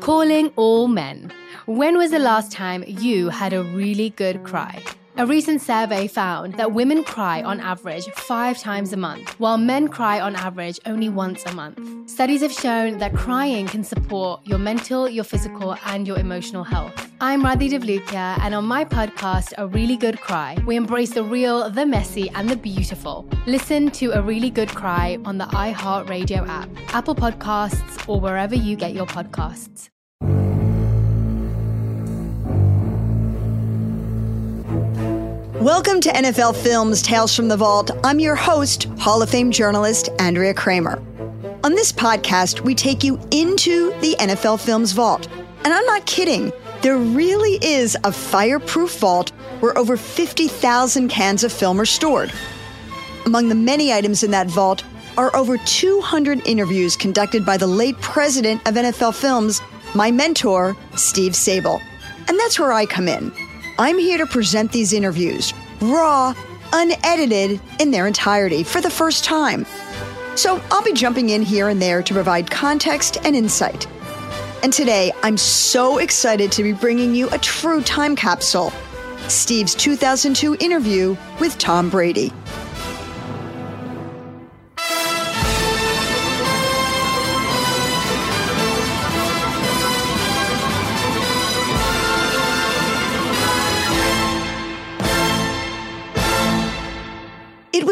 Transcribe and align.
Calling 0.00 0.50
all 0.56 0.88
men. 0.88 1.30
When 1.66 1.96
was 1.96 2.10
the 2.10 2.18
last 2.18 2.50
time 2.50 2.82
you 2.86 3.28
had 3.28 3.52
a 3.52 3.62
really 3.62 4.10
good 4.10 4.42
cry? 4.42 4.82
A 5.18 5.26
recent 5.26 5.60
survey 5.60 6.06
found 6.06 6.54
that 6.54 6.72
women 6.72 7.04
cry 7.04 7.42
on 7.42 7.60
average 7.60 8.06
five 8.12 8.58
times 8.58 8.94
a 8.94 8.96
month, 8.96 9.38
while 9.38 9.58
men 9.58 9.88
cry 9.88 10.18
on 10.18 10.34
average 10.34 10.80
only 10.86 11.10
once 11.10 11.44
a 11.44 11.52
month. 11.52 12.08
Studies 12.08 12.40
have 12.40 12.50
shown 12.50 12.96
that 12.96 13.14
crying 13.14 13.66
can 13.66 13.84
support 13.84 14.40
your 14.46 14.56
mental, 14.56 15.06
your 15.06 15.24
physical, 15.24 15.76
and 15.84 16.06
your 16.06 16.18
emotional 16.18 16.64
health. 16.64 17.12
I'm 17.20 17.42
Radhi 17.42 17.70
Devlukia, 17.70 18.38
and 18.40 18.54
on 18.54 18.64
my 18.64 18.86
podcast, 18.86 19.52
A 19.58 19.66
Really 19.66 19.98
Good 19.98 20.18
Cry, 20.18 20.56
we 20.66 20.76
embrace 20.76 21.10
the 21.10 21.22
real, 21.22 21.68
the 21.68 21.84
messy, 21.84 22.30
and 22.30 22.48
the 22.48 22.56
beautiful. 22.56 23.28
Listen 23.46 23.90
to 23.90 24.12
A 24.12 24.22
Really 24.22 24.48
Good 24.48 24.70
Cry 24.70 25.18
on 25.26 25.36
the 25.36 25.44
iHeartRadio 25.44 26.48
app, 26.48 26.70
Apple 26.94 27.14
Podcasts, 27.14 28.08
or 28.08 28.18
wherever 28.18 28.54
you 28.54 28.76
get 28.76 28.94
your 28.94 29.06
podcasts. 29.06 29.90
Welcome 35.62 36.00
to 36.00 36.08
NFL 36.08 36.56
Films 36.56 37.02
Tales 37.02 37.36
from 37.36 37.46
the 37.46 37.56
Vault. 37.56 37.92
I'm 38.02 38.18
your 38.18 38.34
host, 38.34 38.88
Hall 38.98 39.22
of 39.22 39.30
Fame 39.30 39.52
journalist 39.52 40.08
Andrea 40.18 40.52
Kremer. 40.52 41.00
On 41.62 41.74
this 41.76 41.92
podcast, 41.92 42.62
we 42.62 42.74
take 42.74 43.04
you 43.04 43.14
into 43.30 43.92
the 44.00 44.16
NFL 44.18 44.58
Films 44.58 44.90
Vault. 44.90 45.28
And 45.64 45.72
I'm 45.72 45.86
not 45.86 46.04
kidding, 46.04 46.52
there 46.80 46.96
really 46.96 47.64
is 47.64 47.96
a 48.02 48.10
fireproof 48.10 48.98
vault 48.98 49.30
where 49.60 49.78
over 49.78 49.96
50,000 49.96 51.08
cans 51.08 51.44
of 51.44 51.52
film 51.52 51.80
are 51.80 51.86
stored. 51.86 52.32
Among 53.24 53.48
the 53.48 53.54
many 53.54 53.92
items 53.92 54.24
in 54.24 54.32
that 54.32 54.48
vault 54.48 54.82
are 55.16 55.34
over 55.36 55.58
200 55.58 56.44
interviews 56.44 56.96
conducted 56.96 57.46
by 57.46 57.56
the 57.56 57.68
late 57.68 58.00
president 58.00 58.66
of 58.66 58.74
NFL 58.74 59.14
Films, 59.14 59.60
my 59.94 60.10
mentor, 60.10 60.76
Steve 60.96 61.34
Sabol. 61.34 61.80
And 62.26 62.36
that's 62.36 62.58
where 62.58 62.72
I 62.72 62.84
come 62.84 63.06
in. 63.06 63.32
I'm 63.78 63.98
here 63.98 64.18
to 64.18 64.26
present 64.26 64.72
these 64.72 64.92
interviews, 64.92 65.54
raw, 65.80 66.34
unedited 66.72 67.60
in 67.80 67.90
their 67.90 68.06
entirety 68.06 68.62
for 68.62 68.80
the 68.80 68.90
first 68.90 69.24
time. 69.24 69.66
So 70.36 70.62
I'll 70.70 70.82
be 70.82 70.92
jumping 70.92 71.30
in 71.30 71.42
here 71.42 71.68
and 71.68 71.80
there 71.80 72.02
to 72.02 72.14
provide 72.14 72.50
context 72.50 73.18
and 73.24 73.34
insight. 73.34 73.86
And 74.62 74.72
today, 74.72 75.12
I'm 75.22 75.36
so 75.36 75.98
excited 75.98 76.52
to 76.52 76.62
be 76.62 76.72
bringing 76.72 77.14
you 77.14 77.28
a 77.30 77.38
true 77.38 77.82
time 77.82 78.14
capsule 78.14 78.72
Steve's 79.28 79.74
2002 79.74 80.56
interview 80.60 81.16
with 81.40 81.56
Tom 81.58 81.88
Brady. 81.88 82.32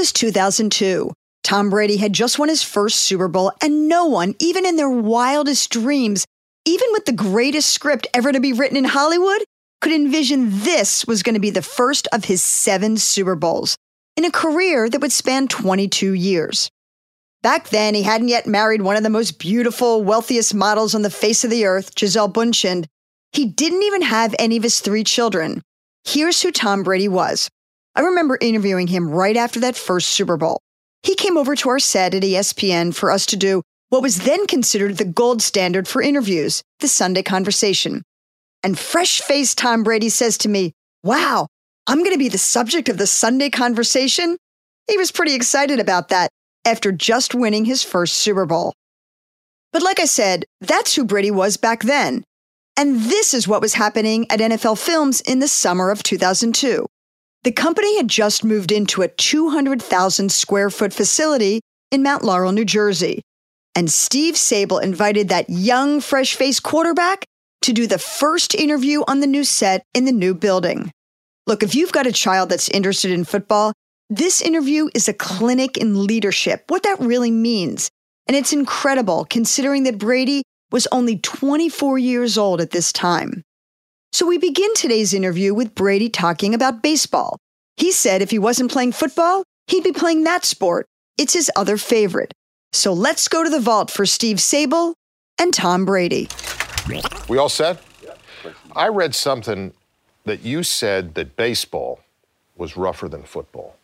Was 0.00 0.12
2002. 0.12 1.12
Tom 1.42 1.68
Brady 1.68 1.98
had 1.98 2.14
just 2.14 2.38
won 2.38 2.48
his 2.48 2.62
first 2.62 3.02
Super 3.02 3.28
Bowl, 3.28 3.52
and 3.62 3.86
no 3.86 4.06
one, 4.06 4.34
even 4.38 4.64
in 4.64 4.76
their 4.76 4.88
wildest 4.88 5.70
dreams, 5.70 6.24
even 6.64 6.88
with 6.92 7.04
the 7.04 7.12
greatest 7.12 7.70
script 7.70 8.06
ever 8.14 8.32
to 8.32 8.40
be 8.40 8.54
written 8.54 8.78
in 8.78 8.84
Hollywood, 8.84 9.44
could 9.82 9.92
envision 9.92 10.48
this 10.60 11.06
was 11.06 11.22
going 11.22 11.34
to 11.34 11.40
be 11.40 11.50
the 11.50 11.60
first 11.60 12.08
of 12.14 12.24
his 12.24 12.42
seven 12.42 12.96
Super 12.96 13.34
Bowls 13.34 13.76
in 14.16 14.24
a 14.24 14.30
career 14.30 14.88
that 14.88 15.02
would 15.02 15.12
span 15.12 15.48
22 15.48 16.14
years. 16.14 16.70
Back 17.42 17.68
then, 17.68 17.94
he 17.94 18.02
hadn't 18.02 18.28
yet 18.28 18.46
married 18.46 18.80
one 18.80 18.96
of 18.96 19.02
the 19.02 19.10
most 19.10 19.38
beautiful, 19.38 20.02
wealthiest 20.02 20.54
models 20.54 20.94
on 20.94 21.02
the 21.02 21.10
face 21.10 21.44
of 21.44 21.50
the 21.50 21.66
earth, 21.66 21.94
Gisele 21.94 22.32
Bundchen. 22.32 22.86
He 23.32 23.44
didn't 23.44 23.82
even 23.82 24.00
have 24.00 24.34
any 24.38 24.56
of 24.56 24.62
his 24.62 24.80
three 24.80 25.04
children. 25.04 25.60
Here's 26.04 26.40
who 26.40 26.52
Tom 26.52 26.84
Brady 26.84 27.08
was. 27.08 27.50
I 27.94 28.02
remember 28.02 28.38
interviewing 28.40 28.86
him 28.86 29.10
right 29.10 29.36
after 29.36 29.60
that 29.60 29.76
first 29.76 30.10
Super 30.10 30.36
Bowl. 30.36 30.60
He 31.02 31.14
came 31.14 31.36
over 31.36 31.56
to 31.56 31.68
our 31.70 31.78
set 31.78 32.14
at 32.14 32.22
ESPN 32.22 32.94
for 32.94 33.10
us 33.10 33.26
to 33.26 33.36
do 33.36 33.62
what 33.88 34.02
was 34.02 34.18
then 34.18 34.46
considered 34.46 34.98
the 34.98 35.04
gold 35.04 35.42
standard 35.42 35.88
for 35.88 36.00
interviews, 36.00 36.62
the 36.78 36.88
Sunday 36.88 37.22
conversation. 37.22 38.02
And 38.62 38.78
fresh 38.78 39.20
faced 39.20 39.58
Tom 39.58 39.82
Brady 39.82 40.08
says 40.08 40.38
to 40.38 40.48
me, 40.48 40.72
Wow, 41.02 41.48
I'm 41.86 41.98
going 41.98 42.12
to 42.12 42.18
be 42.18 42.28
the 42.28 42.38
subject 42.38 42.88
of 42.88 42.98
the 42.98 43.06
Sunday 43.06 43.50
conversation. 43.50 44.36
He 44.88 44.96
was 44.96 45.10
pretty 45.10 45.34
excited 45.34 45.80
about 45.80 46.08
that 46.10 46.30
after 46.64 46.92
just 46.92 47.34
winning 47.34 47.64
his 47.64 47.82
first 47.82 48.16
Super 48.16 48.46
Bowl. 48.46 48.74
But 49.72 49.82
like 49.82 49.98
I 49.98 50.04
said, 50.04 50.44
that's 50.60 50.94
who 50.94 51.04
Brady 51.04 51.30
was 51.30 51.56
back 51.56 51.82
then. 51.82 52.22
And 52.76 53.00
this 53.00 53.34
is 53.34 53.48
what 53.48 53.62
was 53.62 53.74
happening 53.74 54.26
at 54.30 54.40
NFL 54.40 54.78
Films 54.78 55.20
in 55.22 55.38
the 55.38 55.48
summer 55.48 55.90
of 55.90 56.02
2002. 56.02 56.86
The 57.42 57.52
company 57.52 57.96
had 57.96 58.08
just 58.08 58.44
moved 58.44 58.70
into 58.70 59.00
a 59.00 59.08
200,000 59.08 60.30
square 60.30 60.68
foot 60.68 60.92
facility 60.92 61.60
in 61.90 62.02
Mount 62.02 62.22
Laurel, 62.22 62.52
New 62.52 62.66
Jersey. 62.66 63.22
And 63.74 63.90
Steve 63.90 64.34
Sabol 64.34 64.82
invited 64.82 65.28
that 65.28 65.48
young, 65.48 66.00
fresh 66.00 66.34
faced 66.34 66.62
quarterback 66.62 67.24
to 67.62 67.72
do 67.72 67.86
the 67.86 67.98
first 67.98 68.54
interview 68.54 69.02
on 69.06 69.20
the 69.20 69.26
new 69.26 69.44
set 69.44 69.84
in 69.94 70.04
the 70.04 70.12
new 70.12 70.34
building. 70.34 70.90
Look, 71.46 71.62
if 71.62 71.74
you've 71.74 71.92
got 71.92 72.06
a 72.06 72.12
child 72.12 72.50
that's 72.50 72.68
interested 72.68 73.10
in 73.10 73.24
football, 73.24 73.72
this 74.10 74.42
interview 74.42 74.90
is 74.94 75.08
a 75.08 75.14
clinic 75.14 75.78
in 75.78 76.04
leadership, 76.06 76.64
what 76.68 76.82
that 76.82 77.00
really 77.00 77.30
means. 77.30 77.90
And 78.26 78.36
it's 78.36 78.52
incredible 78.52 79.24
considering 79.24 79.84
that 79.84 79.98
Brady 79.98 80.42
was 80.70 80.86
only 80.92 81.16
24 81.18 81.98
years 81.98 82.36
old 82.36 82.60
at 82.60 82.70
this 82.70 82.92
time. 82.92 83.42
So 84.12 84.26
we 84.26 84.38
begin 84.38 84.75
today's 84.75 85.15
interview 85.15 85.54
with 85.54 85.75
Brady 85.76 86.09
talking 86.09 86.53
about 86.53 86.82
baseball. 86.82 87.38
He 87.76 87.93
said 87.93 88.22
if 88.22 88.31
he 88.31 88.41
wasn't 88.41 88.72
playing 88.72 88.93
football, 88.93 89.44
he'd 89.69 89.84
be 89.84 89.93
playing 89.93 90.25
that 90.25 90.44
sport. 90.44 90.87
It's 91.16 91.32
his 91.32 91.48
other 91.54 91.76
favorite. 91.76 92.32
So 92.72 92.93
let's 92.93 93.28
go 93.28 93.44
to 93.44 93.50
the 93.50 93.60
vault 93.60 93.88
for 93.88 94.04
Steve 94.06 94.38
Sabol 94.38 94.94
and 95.38 95.54
Tom 95.54 95.84
Brady. 95.84 96.28
We 97.28 97.38
all 97.38 97.48
set? 97.48 97.81
I 98.75 98.88
read 98.88 99.15
something 99.15 99.72
that 100.25 100.42
you 100.42 100.65
said 100.65 101.15
that 101.15 101.37
baseball 101.37 102.00
was 102.56 102.77
rougher 102.77 103.09
than 103.09 103.22
football. 103.22 103.77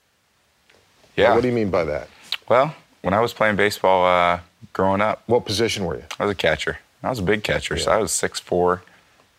Yeah. 1.15 1.35
What 1.35 1.43
do 1.43 1.49
you 1.49 1.55
mean 1.55 1.71
by 1.71 1.85
that? 1.85 2.09
Well, 2.49 2.75
when 3.03 3.15
I 3.15 3.21
was 3.21 3.33
playing 3.33 3.57
baseball 3.57 4.05
uh, 4.05 4.41
growing 4.73 5.01
up, 5.01 5.23
What 5.27 5.45
position 5.45 5.85
were 5.85 5.97
you? 5.97 6.05
I 6.19 6.25
was 6.25 6.33
a 6.33 6.37
catcher. 6.37 6.79
I 7.03 7.11
was 7.11 7.21
a 7.21 7.23
big 7.23 7.45
catcher, 7.45 7.77
so 7.77 7.93
I 7.93 7.99
was 7.99 8.11
6'4", 8.11 8.81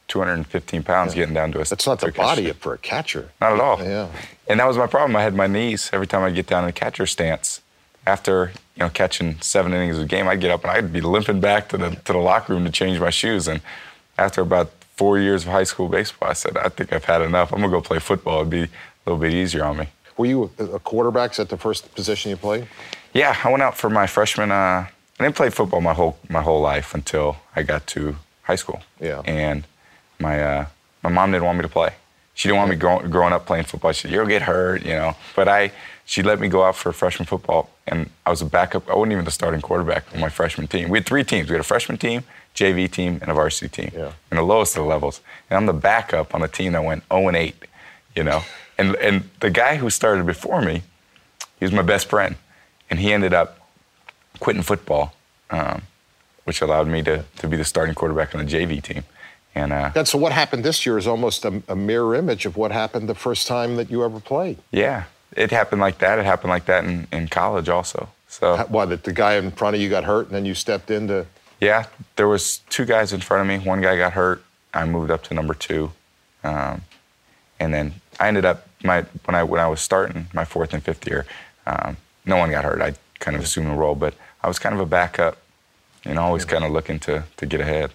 215 0.08 0.84
pounds 0.84 1.14
getting 1.14 1.34
down 1.34 1.52
to 1.52 1.60
a 1.60 1.64
That's 1.64 1.86
not 1.86 2.00
the 2.00 2.08
to 2.08 2.12
a 2.12 2.14
catch 2.14 2.26
body 2.26 2.52
for 2.54 2.74
a 2.74 2.78
catcher. 2.78 3.32
Not 3.42 3.54
at 3.54 3.60
all. 3.60 3.84
Yeah. 3.84 4.10
And 4.48 4.60
that 4.60 4.68
was 4.68 4.78
my 4.78 4.88
problem. 4.88 5.16
I 5.16 5.24
had 5.24 5.36
my 5.36 5.48
knees 5.48 5.90
every 5.92 6.08
time 6.08 6.24
I'd 6.24 6.36
get 6.36 6.48
down 6.48 6.64
in 6.64 6.70
a 6.70 6.74
catcher 6.74 7.06
stance. 7.06 7.62
After 8.06 8.54
you 8.76 8.80
know 8.80 8.90
catching 8.90 9.40
seven 9.42 9.74
innings 9.74 9.98
of 9.98 10.04
a 10.04 10.06
game, 10.06 10.30
I'd 10.30 10.40
get 10.40 10.50
up 10.52 10.64
and 10.64 10.72
I'd 10.72 10.94
be 10.94 11.02
limping 11.02 11.42
back 11.42 11.68
to 11.70 11.78
the 11.78 11.90
to 12.06 12.14
the 12.14 12.20
locker 12.20 12.54
room 12.54 12.64
to 12.64 12.72
change 12.72 13.00
my 13.00 13.10
shoes. 13.10 13.50
And 13.50 13.60
after 14.18 14.42
about 14.42 14.72
four 14.96 15.20
years 15.20 15.44
of 15.44 15.52
high 15.52 15.66
school 15.66 15.90
baseball, 15.90 16.30
I 16.30 16.34
said, 16.34 16.56
I 16.56 16.70
think 16.70 16.94
I've 16.94 17.04
had 17.04 17.22
enough. 17.22 17.52
I'm 17.52 17.60
gonna 17.60 17.72
go 17.72 17.82
play 17.82 18.00
football. 18.00 18.40
It'd 18.40 18.50
be 18.50 18.64
a 18.64 18.70
little 19.06 19.20
bit 19.20 19.34
easier 19.34 19.66
on 19.66 19.78
me. 19.78 19.90
Were 20.16 20.26
you 20.26 20.50
a 20.58 20.64
a 20.64 20.80
quarterback? 20.80 21.32
Is 21.32 21.38
that 21.38 21.50
the 21.50 21.58
first 21.58 21.94
position 21.96 22.30
you 22.30 22.38
played? 22.38 22.68
Yeah, 23.14 23.36
I 23.44 23.52
went 23.52 23.62
out 23.62 23.76
for 23.76 23.90
my 23.90 24.08
freshman. 24.08 24.52
Uh, 24.52 24.88
I 25.20 25.24
didn't 25.24 25.36
play 25.36 25.50
football 25.50 25.82
my 25.82 25.94
whole 25.94 26.18
my 26.30 26.42
whole 26.42 26.62
life 26.62 26.94
until 26.94 27.38
I 27.58 27.64
got 27.64 27.88
to 27.88 28.16
high 28.44 28.56
school. 28.56 28.82
Yeah. 29.02 29.22
And 29.26 29.66
my 30.20 30.42
uh, 30.42 30.66
my 31.04 31.10
mom 31.10 31.32
didn't 31.32 31.46
want 31.46 31.58
me 31.58 31.64
to 31.64 31.70
play. 31.70 31.94
She 32.34 32.48
didn't 32.48 32.58
want 32.60 32.70
me 32.70 32.76
grow, 32.76 33.00
growing 33.00 33.34
up 33.34 33.46
playing 33.46 33.66
football. 33.66 33.92
She 33.92 34.04
said, 34.04 34.12
"You'll 34.12 34.28
get 34.28 34.44
hurt," 34.44 34.86
you 34.86 34.94
know. 34.94 35.16
But 35.36 35.48
I, 35.48 35.72
she 36.06 36.24
let 36.24 36.40
me 36.40 36.48
go 36.48 36.64
out 36.64 36.76
for 36.76 36.92
freshman 36.92 37.26
football, 37.26 37.70
and 37.88 38.10
I 38.26 38.30
was 38.30 38.42
a 38.42 38.46
backup. 38.46 38.90
I 38.90 38.96
wasn't 38.96 39.14
even 39.14 39.26
the 39.26 39.32
starting 39.32 39.62
quarterback 39.62 40.06
on 40.14 40.20
my 40.20 40.30
freshman 40.30 40.68
team. 40.68 40.90
We 40.90 41.00
had 41.00 41.06
three 41.06 41.24
teams. 41.24 41.50
We 41.50 41.54
had 41.54 41.62
a 41.62 41.64
freshman 41.64 41.98
team, 41.98 42.24
JV 42.56 42.90
team, 42.92 43.20
and 43.22 43.32
a 43.32 43.34
varsity 43.34 43.70
team. 43.70 43.92
Yeah. 43.94 44.12
And 44.30 44.38
the 44.38 44.44
lowest 44.44 44.78
of 44.78 44.84
the 44.84 44.90
levels. 44.90 45.22
And 45.50 45.58
I'm 45.58 45.66
the 45.66 45.74
backup 45.74 46.36
on 46.36 46.42
the 46.42 46.48
team 46.48 46.74
that 46.74 46.84
went 46.84 47.04
0 47.12 47.28
and 47.28 47.38
8. 47.38 47.56
You 48.16 48.24
know. 48.24 48.44
And 48.78 48.96
and 48.98 49.30
the 49.40 49.50
guy 49.50 49.78
who 49.78 49.90
started 49.90 50.26
before 50.26 50.62
me, 50.62 50.84
he 51.60 51.66
was 51.66 51.72
my 51.72 51.82
best 51.82 52.08
friend, 52.10 52.36
and 52.90 53.00
he 53.00 53.12
ended 53.12 53.34
up 53.34 53.58
quitting 54.40 54.62
football 54.62 55.14
um, 55.50 55.82
which 56.44 56.62
allowed 56.62 56.88
me 56.88 57.04
to, 57.04 57.24
to 57.38 57.48
be 57.48 57.58
the 57.58 57.64
starting 57.64 57.96
quarterback 57.96 58.34
on 58.36 58.46
the 58.46 58.52
JV 58.52 58.82
team. 58.82 59.04
And 59.58 59.74
uh, 59.74 59.92
And 59.96 60.08
so 60.08 60.20
what 60.20 60.32
happened 60.32 60.64
this 60.64 60.86
year 60.86 60.98
is 60.98 61.08
almost 61.08 61.44
a, 61.44 61.64
a 61.68 61.76
mirror 61.76 62.14
image 62.14 62.46
of 62.46 62.58
what 62.58 62.72
happened 62.72 63.10
the 63.10 63.16
first 63.16 63.48
time 63.48 63.76
that 63.78 63.90
you 63.90 64.04
ever 64.04 64.20
played. 64.20 64.60
yeah, 64.72 65.06
it 65.36 65.52
happened 65.52 65.82
like 65.82 65.98
that. 65.98 66.20
It 66.20 66.26
happened 66.26 66.52
like 66.52 66.66
that 66.66 66.86
in, 66.86 67.08
in 67.12 67.28
college 67.28 67.68
also. 67.68 68.10
So 68.28 68.58
Why, 68.70 68.86
that 68.86 69.04
the 69.04 69.14
guy 69.14 69.36
in 69.36 69.52
front 69.52 69.76
of 69.76 69.82
you 69.82 69.90
got 69.90 70.04
hurt 70.04 70.28
and 70.28 70.36
then 70.36 70.46
you 70.46 70.54
stepped 70.54 70.92
in 70.92 71.08
to. 71.08 71.26
yeah, 71.60 71.86
there 72.18 72.28
was 72.28 72.60
two 72.70 72.86
guys 72.86 73.14
in 73.14 73.22
front 73.22 73.42
of 73.42 73.48
me. 73.48 73.66
One 73.68 73.82
guy 73.82 73.98
got 73.98 74.14
hurt. 74.14 74.44
I 74.74 74.86
moved 74.86 75.10
up 75.10 75.24
to 75.24 75.34
number 75.34 75.56
two, 75.56 75.92
um, 76.44 76.82
and 77.60 77.74
then 77.74 77.96
I 78.20 78.28
ended 78.28 78.46
up 78.46 78.68
my 78.84 79.06
when 79.26 79.34
I 79.34 79.44
when 79.44 79.60
I 79.60 79.68
was 79.68 79.82
starting 79.82 80.28
my 80.34 80.46
fourth 80.46 80.74
and 80.74 80.84
fifth 80.84 81.08
year. 81.08 81.26
Um, 81.66 81.98
no 82.26 82.38
one 82.38 82.52
got 82.52 82.64
hurt. 82.64 82.82
I 82.82 82.94
kind 83.20 83.36
of 83.36 83.44
assumed 83.44 83.70
a 83.70 83.74
role, 83.74 83.96
but 83.96 84.14
I 84.44 84.48
was 84.48 84.60
kind 84.60 84.76
of 84.76 84.82
a 84.82 84.86
backup, 84.86 85.38
and 86.06 86.20
always 86.20 86.46
kind 86.46 86.64
of 86.64 86.72
looking 86.72 87.00
to 87.00 87.24
to 87.38 87.46
get 87.48 87.60
ahead. 87.62 87.92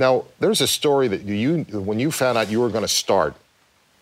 Now, 0.00 0.24
there's 0.38 0.62
a 0.62 0.66
story 0.66 1.08
that 1.08 1.24
you, 1.24 1.64
when 1.72 2.00
you 2.00 2.10
found 2.10 2.38
out 2.38 2.50
you 2.50 2.58
were 2.58 2.70
going 2.70 2.84
to 2.84 2.88
start 2.88 3.34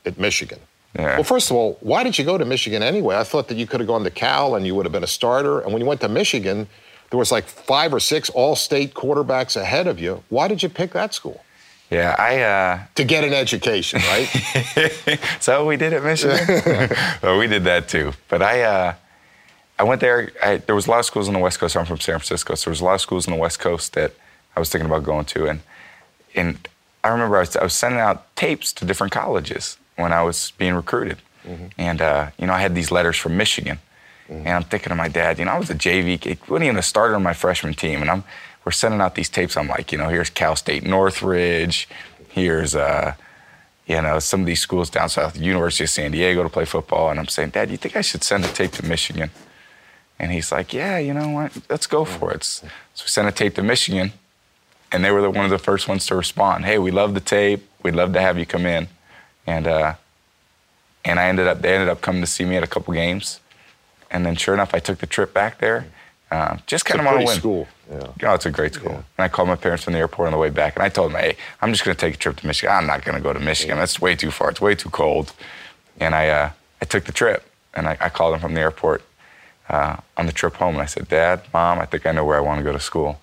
at 0.06 0.16
Michigan. 0.16 0.60
Yeah. 0.96 1.16
Well, 1.16 1.24
first 1.24 1.50
of 1.50 1.56
all, 1.56 1.76
why 1.80 2.04
did 2.04 2.16
you 2.16 2.24
go 2.24 2.38
to 2.38 2.44
Michigan 2.44 2.84
anyway? 2.84 3.16
I 3.16 3.24
thought 3.24 3.48
that 3.48 3.56
you 3.56 3.66
could 3.66 3.80
have 3.80 3.88
gone 3.88 4.04
to 4.04 4.10
Cal 4.10 4.54
and 4.54 4.64
you 4.64 4.76
would 4.76 4.86
have 4.86 4.92
been 4.92 5.02
a 5.02 5.08
starter. 5.08 5.58
And 5.58 5.72
when 5.72 5.82
you 5.82 5.88
went 5.88 6.00
to 6.02 6.08
Michigan, 6.08 6.68
there 7.10 7.18
was 7.18 7.32
like 7.32 7.46
five 7.46 7.92
or 7.92 7.98
six 7.98 8.30
all-state 8.30 8.94
quarterbacks 8.94 9.56
ahead 9.56 9.88
of 9.88 9.98
you. 9.98 10.22
Why 10.28 10.46
did 10.46 10.62
you 10.62 10.68
pick 10.68 10.92
that 10.92 11.14
school? 11.14 11.44
Yeah, 11.90 12.14
I 12.16 12.42
uh, 12.42 12.80
To 12.94 13.02
get 13.02 13.24
an 13.24 13.32
education, 13.32 14.00
right? 14.02 15.18
so 15.40 15.66
we 15.66 15.76
did 15.76 15.92
at 15.94 16.04
Michigan. 16.04 16.96
well, 17.22 17.38
we 17.38 17.48
did 17.48 17.64
that 17.64 17.88
too. 17.88 18.12
But 18.28 18.40
I, 18.40 18.62
uh, 18.62 18.94
I 19.80 19.82
went 19.82 20.00
there. 20.00 20.30
I, 20.44 20.58
there 20.58 20.76
was 20.76 20.86
a 20.86 20.90
lot 20.90 21.00
of 21.00 21.06
schools 21.06 21.26
on 21.26 21.34
the 21.34 21.40
West 21.40 21.58
Coast. 21.58 21.76
I'm 21.76 21.86
from 21.86 21.98
San 21.98 22.20
Francisco, 22.20 22.54
so 22.54 22.66
there 22.66 22.72
was 22.72 22.82
a 22.82 22.84
lot 22.84 22.94
of 22.94 23.00
schools 23.00 23.26
on 23.26 23.34
the 23.34 23.40
West 23.40 23.58
Coast 23.58 23.94
that 23.94 24.12
I 24.54 24.60
was 24.60 24.70
thinking 24.70 24.86
about 24.86 25.02
going 25.02 25.24
to. 25.24 25.48
And 25.48 25.60
and 26.34 26.68
I 27.04 27.08
remember 27.08 27.36
I 27.36 27.40
was, 27.40 27.56
I 27.56 27.64
was 27.64 27.74
sending 27.74 28.00
out 28.00 28.34
tapes 28.36 28.72
to 28.74 28.84
different 28.84 29.12
colleges 29.12 29.78
when 29.96 30.12
I 30.12 30.22
was 30.22 30.52
being 30.58 30.74
recruited. 30.74 31.18
And 31.78 32.02
uh, 32.02 32.30
you 32.38 32.46
know, 32.46 32.52
I 32.52 32.60
had 32.60 32.74
these 32.74 32.90
letters 32.90 33.16
from 33.16 33.36
Michigan, 33.38 33.78
and 34.28 34.48
I'm 34.48 34.64
thinking 34.64 34.90
to 34.90 34.94
my 34.94 35.08
dad, 35.08 35.38
you 35.38 35.46
know, 35.46 35.52
I 35.52 35.58
was 35.58 35.70
a 35.70 35.74
JV 35.74 36.20
kid, 36.20 36.38
wasn't 36.46 36.64
even 36.64 36.76
a 36.76 36.82
starter 36.82 37.14
on 37.14 37.22
my 37.22 37.32
freshman 37.32 37.72
team, 37.72 38.02
and 38.02 38.10
I'm 38.10 38.24
we're 38.64 38.72
sending 38.72 39.00
out 39.00 39.14
these 39.14 39.30
tapes. 39.30 39.56
I'm 39.56 39.68
like, 39.68 39.90
you 39.92 39.96
know, 39.96 40.10
here's 40.10 40.28
Cal 40.28 40.56
State 40.56 40.84
Northridge, 40.84 41.88
here's 42.28 42.76
uh, 42.76 43.14
you 43.86 44.02
know, 44.02 44.18
some 44.18 44.40
of 44.40 44.46
these 44.46 44.60
schools 44.60 44.90
down 44.90 45.08
south, 45.08 45.38
University 45.40 45.84
of 45.84 45.90
San 45.90 46.10
Diego 46.10 46.42
to 46.42 46.50
play 46.50 46.66
football. 46.66 47.10
And 47.10 47.18
I'm 47.18 47.28
saying, 47.28 47.50
Dad, 47.50 47.70
you 47.70 47.78
think 47.78 47.96
I 47.96 48.02
should 48.02 48.22
send 48.22 48.44
a 48.44 48.48
tape 48.48 48.72
to 48.72 48.84
Michigan? 48.84 49.30
And 50.18 50.30
he's 50.30 50.52
like, 50.52 50.74
Yeah, 50.74 50.98
you 50.98 51.14
know 51.14 51.30
what? 51.30 51.52
Let's 51.70 51.86
go 51.86 52.04
for 52.04 52.32
it. 52.32 52.44
So 52.44 52.66
we 52.66 53.08
sent 53.08 53.28
a 53.28 53.32
tape 53.32 53.54
to 53.54 53.62
Michigan, 53.62 54.12
and 54.92 55.04
they 55.04 55.10
were 55.10 55.22
the, 55.22 55.30
one 55.30 55.44
of 55.44 55.50
the 55.50 55.58
first 55.58 55.88
ones 55.88 56.06
to 56.06 56.14
respond. 56.14 56.64
Hey, 56.64 56.78
we 56.78 56.90
love 56.90 57.14
the 57.14 57.20
tape. 57.20 57.68
We'd 57.82 57.94
love 57.94 58.12
to 58.14 58.20
have 58.20 58.38
you 58.38 58.46
come 58.46 58.66
in. 58.66 58.88
And 59.46 59.66
uh, 59.66 59.94
and 61.04 61.18
I 61.18 61.28
ended 61.28 61.46
up 61.46 61.62
they 61.62 61.74
ended 61.74 61.88
up 61.88 62.00
coming 62.00 62.20
to 62.20 62.26
see 62.26 62.44
me 62.44 62.56
at 62.56 62.62
a 62.62 62.66
couple 62.66 62.92
games. 62.94 63.40
And 64.10 64.24
then 64.24 64.36
sure 64.36 64.54
enough, 64.54 64.74
I 64.74 64.78
took 64.78 64.98
the 64.98 65.06
trip 65.06 65.34
back 65.34 65.58
there. 65.58 65.86
Uh, 66.30 66.58
just 66.66 66.84
kind 66.84 67.00
of 67.00 67.06
a 67.06 67.08
want 67.08 67.20
to 67.20 67.26
win. 67.26 67.36
school, 67.38 67.68
yeah. 67.90 68.30
Oh, 68.30 68.34
it's 68.34 68.44
a 68.44 68.50
great 68.50 68.74
school. 68.74 68.92
And 68.92 69.04
I 69.18 69.28
called 69.28 69.48
my 69.48 69.56
parents 69.56 69.84
from 69.84 69.94
the 69.94 69.98
airport 69.98 70.26
on 70.26 70.32
the 70.32 70.38
way 70.38 70.50
back, 70.50 70.76
and 70.76 70.82
I 70.82 70.90
told 70.90 71.12
them, 71.12 71.20
"Hey, 71.20 71.36
I'm 71.62 71.72
just 71.72 71.84
going 71.84 71.96
to 71.96 72.00
take 72.00 72.14
a 72.14 72.18
trip 72.18 72.36
to 72.36 72.46
Michigan. 72.46 72.74
I'm 72.74 72.86
not 72.86 73.02
going 73.02 73.16
to 73.16 73.22
go 73.22 73.32
to 73.32 73.40
Michigan. 73.40 73.78
That's 73.78 73.98
way 73.98 74.14
too 74.14 74.30
far. 74.30 74.50
It's 74.50 74.60
way 74.60 74.74
too 74.74 74.90
cold." 74.90 75.32
And 75.98 76.14
I, 76.14 76.28
uh, 76.28 76.50
I 76.82 76.84
took 76.84 77.04
the 77.04 77.12
trip, 77.12 77.50
and 77.72 77.88
I, 77.88 77.96
I 77.98 78.08
called 78.10 78.34
them 78.34 78.40
from 78.40 78.52
the 78.52 78.60
airport 78.60 79.02
uh, 79.70 79.96
on 80.18 80.26
the 80.26 80.32
trip 80.32 80.54
home, 80.54 80.74
and 80.74 80.82
I 80.82 80.86
said, 80.86 81.08
"Dad, 81.08 81.40
Mom, 81.54 81.78
I 81.78 81.86
think 81.86 82.04
I 82.04 82.12
know 82.12 82.26
where 82.26 82.36
I 82.36 82.40
want 82.40 82.58
to 82.58 82.64
go 82.64 82.72
to 82.72 82.80
school." 82.80 83.20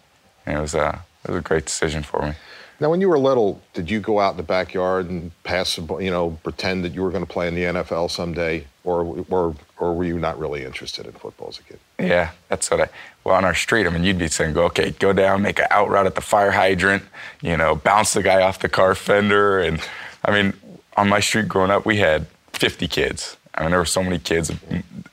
And 0.48 0.58
it 0.58 0.62
was, 0.62 0.74
uh, 0.74 0.98
it 1.26 1.32
was 1.32 1.40
a 1.40 1.42
great 1.42 1.66
decision 1.66 2.04
for 2.04 2.22
me. 2.22 2.34
now, 2.80 2.90
when 2.90 3.02
you 3.02 3.10
were 3.10 3.18
little, 3.18 3.62
did 3.74 3.90
you 3.90 4.00
go 4.00 4.20
out 4.20 4.32
in 4.32 4.38
the 4.38 4.44
backyard 4.44 5.10
and 5.10 5.32
pass, 5.44 5.76
the 5.76 5.82
ball, 5.82 6.02
you 6.02 6.12
know, 6.12 6.38
pretend 6.44 6.84
that 6.86 6.94
you 6.94 7.02
were 7.02 7.10
going 7.10 7.26
to 7.26 7.32
play 7.32 7.48
in 7.48 7.56
the 7.56 7.64
NFL 7.64 8.12
someday? 8.12 8.66
Or, 8.84 9.26
or, 9.30 9.56
or 9.80 9.96
were 9.96 10.04
you 10.04 10.20
not 10.20 10.38
really 10.38 10.64
interested 10.64 11.08
in 11.08 11.14
football 11.14 11.48
as 11.50 11.58
a 11.58 11.64
kid? 11.64 11.80
Yeah, 11.98 12.32
that's 12.50 12.70
what 12.70 12.82
I. 12.82 12.90
Well, 13.24 13.34
on 13.34 13.44
our 13.44 13.56
street, 13.56 13.88
I 13.88 13.90
mean, 13.90 14.04
you'd 14.04 14.20
be 14.20 14.28
saying, 14.28 14.54
"Go, 14.54 14.66
okay, 14.66 14.92
go 14.92 15.12
down, 15.12 15.42
make 15.42 15.58
an 15.58 15.66
out 15.72 15.90
route 15.90 16.06
at 16.06 16.14
the 16.14 16.22
fire 16.22 16.52
hydrant, 16.52 17.02
you 17.42 17.58
know, 17.58 17.76
bounce 17.76 18.14
the 18.14 18.22
guy 18.22 18.44
off 18.44 18.60
the 18.60 18.70
car 18.70 18.94
fender." 18.94 19.60
And 19.60 19.82
I 20.24 20.32
mean, 20.32 20.54
on 20.96 21.10
my 21.10 21.20
street 21.20 21.48
growing 21.48 21.72
up, 21.72 21.84
we 21.84 21.98
had 21.98 22.28
50 22.54 22.88
kids. 22.88 23.38
I 23.58 23.62
mean, 23.62 23.70
there 23.72 23.80
were 23.80 23.86
so 23.86 24.04
many 24.04 24.20
kids. 24.20 24.52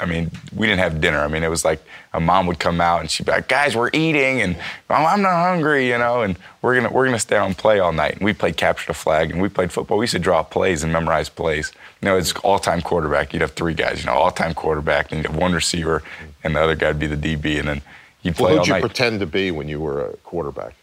I 0.00 0.04
mean, 0.04 0.30
we 0.56 0.66
didn't 0.66 0.80
have 0.80 1.00
dinner. 1.00 1.20
I 1.20 1.28
mean, 1.28 1.44
it 1.44 1.48
was 1.48 1.64
like 1.64 1.80
a 2.12 2.18
mom 2.18 2.46
would 2.48 2.58
come 2.58 2.80
out 2.80 3.00
and 3.00 3.08
she'd 3.10 3.24
be 3.24 3.30
like, 3.30 3.46
"Guys, 3.46 3.76
we're 3.76 3.90
eating," 3.92 4.42
and 4.42 4.56
oh, 4.90 4.94
I'm 4.94 5.22
not 5.22 5.30
hungry, 5.48 5.88
you 5.88 5.96
know, 5.96 6.22
and 6.22 6.36
we're 6.60 6.74
gonna 6.74 6.90
we're 6.90 7.04
gonna 7.04 7.20
stay 7.20 7.36
out 7.36 7.46
and 7.46 7.56
play 7.56 7.78
all 7.78 7.92
night. 7.92 8.14
And 8.16 8.22
we 8.22 8.32
played 8.32 8.56
capture 8.56 8.88
the 8.88 8.94
flag, 8.94 9.30
and 9.30 9.40
we 9.40 9.48
played 9.48 9.70
football. 9.70 9.96
We 9.98 10.02
used 10.04 10.14
to 10.14 10.18
draw 10.18 10.42
plays 10.42 10.82
and 10.82 10.92
memorize 10.92 11.28
plays. 11.28 11.72
You 12.00 12.06
know, 12.08 12.16
it's 12.16 12.32
all-time 12.42 12.82
quarterback. 12.82 13.32
You'd 13.32 13.42
have 13.42 13.52
three 13.52 13.74
guys, 13.74 14.00
you 14.00 14.06
know, 14.06 14.14
all-time 14.14 14.54
quarterback, 14.54 15.12
and 15.12 15.18
you'd 15.18 15.28
have 15.30 15.36
one 15.36 15.52
receiver, 15.52 16.02
and 16.42 16.56
the 16.56 16.60
other 16.60 16.74
guy'd 16.74 16.98
be 16.98 17.06
the 17.06 17.16
DB, 17.36 17.60
and 17.60 17.68
then 17.68 17.82
you'd 18.22 18.34
play 18.34 18.50
Well, 18.50 18.58
who'd 18.58 18.66
you 18.66 18.72
night. 18.74 18.80
pretend 18.80 19.20
to 19.20 19.26
be 19.26 19.52
when 19.52 19.68
you 19.68 19.78
were 19.78 20.04
a 20.04 20.12
quarterback? 20.24 20.74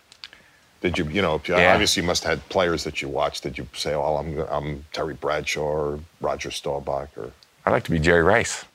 Did 0.79 0.97
you, 0.97 1.03
you 1.09 1.21
know, 1.21 1.41
Yeah. 1.45 1.73
obviously 1.73 2.01
you 2.03 2.07
must 2.07 2.23
have 2.23 2.39
had 2.39 2.47
players 2.47 2.85
that 2.85 3.01
you 3.01 3.09
watched. 3.09 3.43
Did 3.43 3.57
you 3.57 3.67
say, 3.73 3.93
"Oh, 3.93 4.15
I'm, 4.15 4.39
I'm 4.49 4.85
Terry 4.93 5.13
Bradshaw 5.13 5.59
or 5.61 5.99
Roger 6.21 6.51
Staubach 6.51 7.09
or 7.17 7.31
I 7.69 7.73
like 7.73 7.83
to 7.85 7.91
be 7.91 7.99
Jerry 7.99 8.23
Rice. 8.23 8.65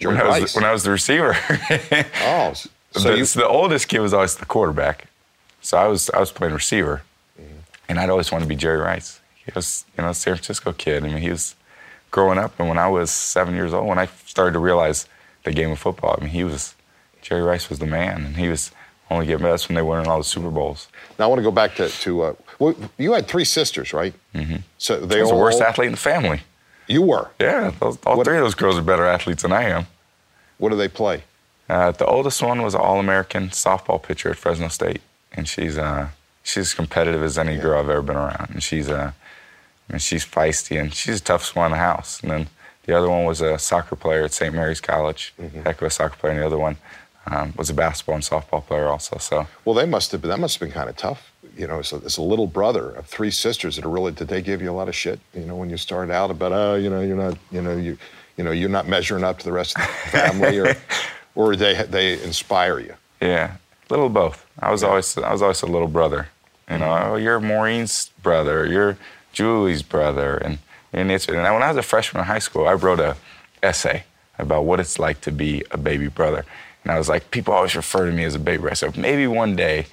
Jerry 0.00 0.14
when 0.14 0.22
I 0.22 0.28
was 0.28 0.40
Rice?" 0.40 0.54
when 0.54 0.64
I 0.64 0.72
was 0.72 0.82
the 0.84 0.90
receiver. 0.90 1.36
oh, 2.22 2.52
so 2.54 2.68
the, 3.10 3.18
you, 3.18 3.24
so 3.24 3.40
the 3.40 3.48
oldest 3.48 3.88
kid 3.88 4.00
was 4.00 4.12
always 4.14 4.36
the 4.36 4.46
quarterback. 4.46 5.06
So 5.60 5.76
I 5.76 5.86
was 5.86 6.08
I 6.10 6.18
was 6.20 6.30
playing 6.32 6.54
receiver, 6.54 7.02
Mm-hmm. 7.40 7.58
and 7.88 8.00
I'd 8.00 8.10
always 8.10 8.32
want 8.32 8.42
to 8.42 8.48
be 8.48 8.56
Jerry 8.56 8.78
Rice. 8.78 9.20
He 9.44 9.52
was 9.54 9.84
you 9.96 10.02
know 10.02 10.10
a 10.10 10.14
San 10.14 10.34
Francisco 10.34 10.72
kid. 10.72 11.04
I 11.04 11.08
mean 11.08 11.18
he 11.18 11.30
was 11.30 11.54
growing 12.10 12.38
up, 12.38 12.58
and 12.58 12.68
when 12.68 12.78
I 12.78 12.88
was 12.88 13.10
seven 13.10 13.54
years 13.54 13.72
old, 13.72 13.86
when 13.86 13.98
I 13.98 14.06
started 14.26 14.52
to 14.54 14.58
realize 14.58 15.06
the 15.44 15.52
game 15.52 15.70
of 15.70 15.78
football, 15.78 16.16
I 16.18 16.22
mean 16.24 16.30
he 16.30 16.44
was 16.44 16.74
Jerry 17.22 17.42
Rice 17.42 17.68
was 17.68 17.78
the 17.78 17.86
man, 17.86 18.24
and 18.24 18.36
he 18.36 18.48
was 18.48 18.70
only 19.10 19.26
getting 19.26 19.40
better. 19.42 19.52
That's 19.52 19.68
when 19.68 19.76
they 19.76 19.82
won 19.82 20.06
all 20.06 20.18
the 20.18 20.24
Super 20.24 20.50
Bowls. 20.50 20.88
now 21.18 21.24
I 21.24 21.28
want 21.28 21.38
to 21.38 21.42
go 21.42 21.50
back 21.50 21.74
to 21.76 21.88
to. 21.88 22.22
Uh, 22.22 22.34
well, 22.58 22.74
you 22.98 23.12
had 23.12 23.26
three 23.28 23.44
sisters, 23.44 23.92
right? 23.92 24.14
Mm-hmm. 24.34 24.56
So 24.78 24.98
they 25.00 25.20
was 25.20 25.30
the 25.30 25.36
worst 25.36 25.60
athlete 25.60 25.86
in 25.86 25.92
the 25.92 25.98
family. 25.98 26.40
You 26.88 27.02
were. 27.02 27.30
Yeah, 27.38 27.72
those, 27.80 27.98
all 28.06 28.16
What- 28.16 28.26
three 28.26 28.38
of 28.38 28.42
those 28.44 28.54
girls 28.54 28.76
are 28.78 28.82
better 28.82 29.06
athletes 29.06 29.42
than 29.42 29.52
I 29.52 29.64
am. 29.64 29.86
What 30.58 30.70
do 30.70 30.76
they 30.76 30.88
play? 30.88 31.22
Uh, 31.68 31.90
the 31.92 32.06
oldest 32.06 32.42
one 32.42 32.62
was 32.62 32.74
an 32.74 32.80
All-American 32.80 33.50
softball 33.50 34.02
pitcher 34.02 34.30
at 34.30 34.36
Fresno 34.38 34.68
State, 34.68 35.02
and 35.32 35.46
she's 35.46 35.76
uh, 35.76 36.08
she's 36.42 36.68
as 36.68 36.74
competitive 36.74 37.22
as 37.22 37.36
any 37.38 37.58
girl 37.58 37.78
I've 37.78 37.90
ever 37.90 38.02
been 38.02 38.16
around. 38.16 38.48
And 38.50 38.62
she's 38.62 38.88
uh, 38.88 39.12
I 39.88 39.92
mean, 39.92 39.98
she's 40.00 40.24
feisty 40.24 40.80
and 40.80 40.92
she's 40.94 41.20
the 41.20 41.26
toughest 41.26 41.54
one 41.54 41.66
in 41.66 41.72
the 41.72 41.78
house. 41.78 42.20
And 42.22 42.30
then 42.30 42.46
the 42.86 42.96
other 42.96 43.08
one 43.10 43.24
was 43.26 43.40
a 43.42 43.58
soccer 43.58 43.96
player 43.96 44.24
at 44.24 44.32
St. 44.32 44.54
Mary's 44.54 44.80
College, 44.80 45.34
heck 45.64 45.80
of 45.82 45.86
a 45.86 45.90
soccer 45.90 46.16
player. 46.16 46.32
And 46.32 46.40
the 46.42 46.46
other 46.46 46.58
one 46.58 46.78
um, 47.26 47.52
was 47.56 47.68
a 47.68 47.74
basketball 47.74 48.14
and 48.14 48.24
softball 48.24 48.64
player 48.66 48.86
also. 48.88 49.18
So 49.18 49.46
Well, 49.66 49.74
they 49.74 49.84
must 49.86 50.10
have 50.12 50.22
been. 50.22 50.30
That 50.30 50.40
must 50.40 50.58
have 50.58 50.66
been 50.66 50.74
kind 50.74 50.88
of 50.88 50.96
tough. 50.96 51.30
You 51.58 51.66
know, 51.66 51.80
it's 51.80 51.92
a, 51.92 51.96
as 51.96 52.16
a 52.16 52.22
little 52.22 52.46
brother 52.46 52.90
of 52.90 53.06
three 53.06 53.30
sisters 53.30 53.76
that 53.76 53.84
are 53.84 53.90
really. 53.90 54.12
Did 54.12 54.28
they 54.28 54.40
give 54.40 54.62
you 54.62 54.70
a 54.70 54.72
lot 54.72 54.88
of 54.88 54.94
shit? 54.94 55.18
You 55.34 55.44
know, 55.44 55.56
when 55.56 55.70
you 55.70 55.76
started 55.76 56.12
out 56.12 56.30
about, 56.30 56.52
oh, 56.52 56.76
you 56.76 56.88
know, 56.88 57.00
you're 57.00 57.16
not, 57.16 57.36
you 57.50 57.60
know, 57.60 57.76
you, 57.76 57.98
you 58.36 58.44
know, 58.44 58.52
you're 58.52 58.68
not 58.68 58.86
measuring 58.86 59.24
up 59.24 59.40
to 59.40 59.44
the 59.44 59.52
rest 59.52 59.76
of 59.76 59.82
the 59.82 59.88
family, 60.10 60.58
or, 60.58 60.76
or 61.34 61.56
they 61.56 61.82
they 61.82 62.22
inspire 62.22 62.78
you. 62.78 62.94
yeah, 63.20 63.56
little 63.90 64.06
of 64.06 64.14
both. 64.14 64.46
I 64.60 64.70
was 64.70 64.82
always 64.84 65.18
I 65.18 65.32
was 65.32 65.42
always 65.42 65.62
a 65.62 65.66
little 65.66 65.88
brother. 65.88 66.28
You 66.70 66.78
know, 66.78 66.86
mm-hmm. 66.86 67.10
oh, 67.12 67.16
you're 67.16 67.40
Maureen's 67.40 68.10
brother, 68.22 68.66
you're 68.66 68.98
Julie's 69.32 69.82
brother, 69.82 70.36
and 70.36 70.58
and 70.92 71.10
it's 71.10 71.26
and 71.26 71.36
when 71.36 71.62
I 71.62 71.68
was 71.68 71.76
a 71.76 71.82
freshman 71.82 72.22
in 72.22 72.26
high 72.26 72.38
school, 72.38 72.66
I 72.66 72.74
wrote 72.74 73.00
a 73.00 73.16
essay 73.62 74.04
about 74.38 74.64
what 74.64 74.78
it's 74.78 74.98
like 74.98 75.20
to 75.22 75.32
be 75.32 75.64
a 75.70 75.78
baby 75.78 76.08
brother, 76.08 76.44
and 76.84 76.92
I 76.92 76.98
was 76.98 77.08
like, 77.08 77.30
people 77.30 77.54
always 77.54 77.74
refer 77.74 78.06
to 78.06 78.12
me 78.12 78.24
as 78.24 78.34
a 78.34 78.38
baby 78.38 78.62
brother. 78.62 78.76
So 78.76 78.92
maybe 78.96 79.26
one 79.26 79.56
day, 79.56 79.86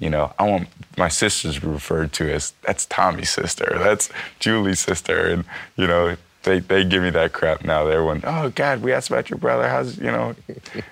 you 0.00 0.10
know, 0.10 0.32
I 0.38 0.48
want 0.48 0.68
my 0.98 1.08
sisters 1.08 1.62
referred 1.62 2.12
to 2.14 2.32
as 2.32 2.52
that's 2.62 2.86
Tommy's 2.86 3.30
sister, 3.30 3.76
that's 3.78 4.10
Julie's 4.40 4.80
sister, 4.80 5.28
and 5.28 5.44
you 5.76 5.86
know. 5.86 6.16
They, 6.42 6.60
they 6.60 6.84
give 6.84 7.02
me 7.02 7.10
that 7.10 7.34
crap 7.34 7.66
now. 7.66 7.84
They're 7.84 7.96
Everyone, 7.96 8.22
oh 8.24 8.48
God, 8.48 8.80
we 8.80 8.94
asked 8.94 9.10
about 9.10 9.28
your 9.28 9.38
brother. 9.38 9.68
How's 9.68 9.98
you 9.98 10.10
know? 10.10 10.34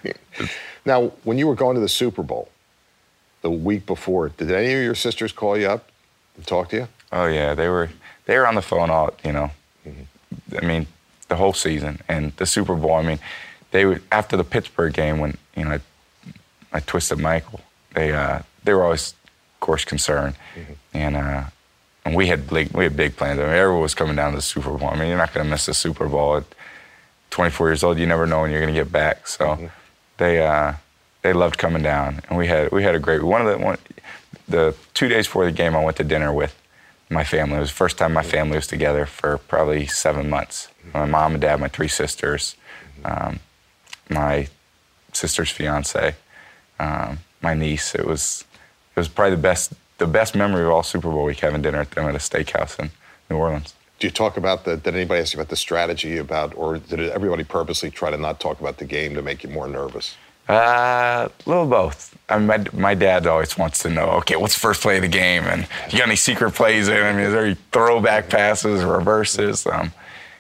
Now, 0.89 1.13
when 1.25 1.37
you 1.37 1.47
were 1.47 1.55
going 1.55 1.75
to 1.75 1.83
the 1.83 1.89
Super 1.89 2.23
Bowl, 2.23 2.49
the 3.43 3.51
week 3.51 3.85
before, 3.85 4.31
did 4.31 4.51
any 4.51 4.73
of 4.73 4.83
your 4.83 4.95
sisters 4.95 5.33
call 5.33 5.57
you 5.59 5.67
up 5.67 5.91
and 6.35 6.47
talk 6.47 6.71
to 6.71 6.77
you? 6.77 6.89
Oh 7.13 7.27
yeah, 7.27 7.55
they 7.55 7.69
were 7.69 7.91
they 8.25 8.39
were 8.39 8.47
on 8.47 8.55
the 8.55 8.63
phone 8.63 8.89
all 8.89 9.15
you 9.23 9.33
know. 9.33 9.51
I 10.57 10.65
mean, 10.65 10.87
the 11.29 11.37
whole 11.37 11.53
season 11.53 12.01
and 12.09 12.33
the 12.37 12.47
Super 12.47 12.75
Bowl. 12.75 12.95
I 12.95 13.03
mean, 13.03 13.19
they 13.71 13.85
were 13.85 14.01
after 14.11 14.37
the 14.37 14.45
Pittsburgh 14.45 14.95
game 14.95 15.19
when 15.19 15.37
you 15.55 15.65
know 15.65 15.73
I, 15.73 15.81
I 16.73 16.81
twisted 16.81 17.19
my 17.19 17.37
ankle. 17.37 17.61
They 17.95 18.13
uh, 18.13 18.41
they 18.69 18.75
were 18.75 18.85
always, 18.85 19.15
of 19.55 19.61
course, 19.61 19.87
concerned, 19.87 20.35
and 20.93 21.17
uh, 21.17 21.45
and 22.05 22.15
we 22.15 22.27
had 22.27 22.51
big 22.51 22.71
we 22.73 22.85
had 22.85 22.97
big 22.97 23.17
plans. 23.17 23.41
I 23.41 23.45
mean, 23.45 23.55
everyone 23.55 23.81
was 23.81 23.95
coming 23.95 24.15
down 24.15 24.33
to 24.33 24.37
the 24.37 24.43
Super 24.43 24.77
Bowl. 24.77 24.91
I 24.91 24.97
mean, 24.99 25.09
you're 25.09 25.17
not 25.17 25.33
going 25.33 25.47
to 25.47 25.51
miss 25.51 25.65
the 25.65 25.73
Super 25.73 26.07
Bowl 26.07 26.37
at 26.37 26.45
24 27.31 27.71
years 27.71 27.83
old. 27.83 27.99
You 27.99 28.07
never 28.07 28.27
know 28.27 28.43
when 28.43 28.51
you're 28.51 28.61
going 28.61 28.75
to 28.75 28.79
get 28.79 28.93
back. 28.93 29.27
So 29.27 29.71
they 30.19 30.47
uh, 30.47 30.75
they 31.23 31.33
loved 31.33 31.57
coming 31.57 31.83
down, 31.83 32.21
and 32.29 32.37
we 32.37 32.47
had 32.47 32.71
we 32.71 32.83
had 32.83 32.95
a 32.95 32.99
great 32.99 33.23
one 33.23 33.41
of 33.41 33.47
the 33.47 33.65
one, 33.65 33.79
the 34.47 34.75
two 34.93 35.09
days 35.09 35.27
before 35.27 35.47
the 35.47 35.53
game. 35.53 35.75
I 35.75 35.83
went 35.83 35.97
to 35.97 36.05
dinner 36.05 36.31
with 36.31 36.55
my 37.09 37.25
family. 37.25 37.57
It 37.57 37.61
was 37.61 37.71
the 37.71 37.77
first 37.77 37.97
time 37.97 38.13
my 38.13 38.23
family 38.23 38.57
was 38.57 38.67
together 38.67 39.07
for 39.07 39.39
probably 39.39 39.87
seven 39.87 40.29
months. 40.29 40.69
My 40.93 41.07
mom 41.07 41.33
and 41.33 41.41
dad, 41.41 41.59
my 41.59 41.69
three 41.69 41.89
sisters, 41.89 42.55
um, 43.03 43.41
my 44.11 44.49
sister's 45.15 45.51
fiance, 45.51 46.15
um, 46.79 47.21
my 47.41 47.55
niece. 47.55 47.95
It 47.95 48.07
was 48.07 48.45
it 48.99 49.03
was 49.03 49.09
probably 49.09 49.37
the 49.37 49.43
best 49.43 49.73
the 49.99 50.07
best 50.07 50.35
memory 50.35 50.65
of 50.65 50.71
all 50.71 50.83
Super 50.83 51.09
Bowl 51.09 51.25
week 51.25 51.41
having 51.41 51.63
dinner 51.63 51.81
at 51.81 51.91
them 51.91 52.09
at 52.09 52.15
a 52.15 52.19
steakhouse 52.19 52.79
in 52.79 52.91
New 53.31 53.37
Orleans. 53.37 53.75
Do 53.99 54.07
you 54.07 54.13
talk 54.13 54.37
about 54.37 54.65
the? 54.65 54.77
Did 54.77 54.95
anybody 54.95 55.21
ask 55.21 55.35
you 55.35 55.41
about 55.41 55.51
the 55.51 55.57
strategy 55.57 56.19
about, 56.19 56.57
or 56.57 56.79
did 56.79 57.01
everybody 57.01 57.45
purposely 57.45 57.91
try 57.91 58.11
to 58.11 58.17
not 58.17 58.39
talk 58.39 58.61
about 58.61 58.79
the 58.79 58.85
game 58.85 59.15
to 59.15 59.23
make 59.23 59.43
you 59.43 59.51
more 59.51 59.67
nervous? 59.69 60.17
Uh, 60.49 61.29
a 61.29 61.49
little 61.49 61.67
both. 61.67 62.17
I 62.29 62.39
mean, 62.39 62.47
my, 62.47 62.65
my 62.73 62.95
dad 62.95 63.27
always 63.27 63.59
wants 63.59 63.81
to 63.81 63.91
know, 63.91 64.07
okay, 64.21 64.37
what's 64.37 64.55
the 64.55 64.61
first 64.61 64.81
play 64.81 64.97
of 64.97 65.03
the 65.03 65.09
game? 65.09 65.45
And 65.45 65.69
you 65.91 65.99
got 65.99 66.07
any 66.07 66.17
secret 66.17 66.53
plays 66.53 66.89
in? 66.89 66.97
I 66.97 67.13
mean, 67.13 67.27
is 67.27 67.33
there 67.33 67.45
any 67.45 67.57
throwback 67.71 68.31
passes, 68.31 68.83
reverses? 68.83 69.67
Um, 69.67 69.93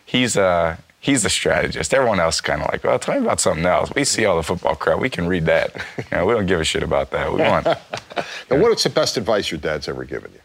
he's 0.06 0.36
uh, 0.36 0.76
he's 1.08 1.22
the 1.22 1.30
strategist. 1.30 1.94
Everyone 1.94 2.20
else 2.20 2.36
is 2.36 2.40
kind 2.42 2.60
of 2.60 2.70
like, 2.70 2.84
well, 2.84 2.98
tell 2.98 3.18
me 3.18 3.24
about 3.24 3.40
something 3.40 3.64
else. 3.64 3.90
We 3.94 4.04
see 4.04 4.26
all 4.26 4.36
the 4.36 4.42
football 4.42 4.76
crap. 4.76 4.98
We 4.98 5.08
can 5.08 5.26
read 5.26 5.46
that. 5.46 5.74
You 5.96 6.04
know, 6.12 6.26
we 6.26 6.34
don't 6.34 6.44
give 6.44 6.60
a 6.60 6.64
shit 6.64 6.82
about 6.82 7.10
that. 7.12 7.32
We 7.32 7.40
want. 7.40 7.66
and 8.50 8.60
what's 8.60 8.82
the 8.82 8.90
best 8.90 9.16
advice 9.16 9.50
your 9.50 9.58
dad's 9.58 9.88
ever 9.88 10.04
given 10.04 10.32
you? 10.32 10.40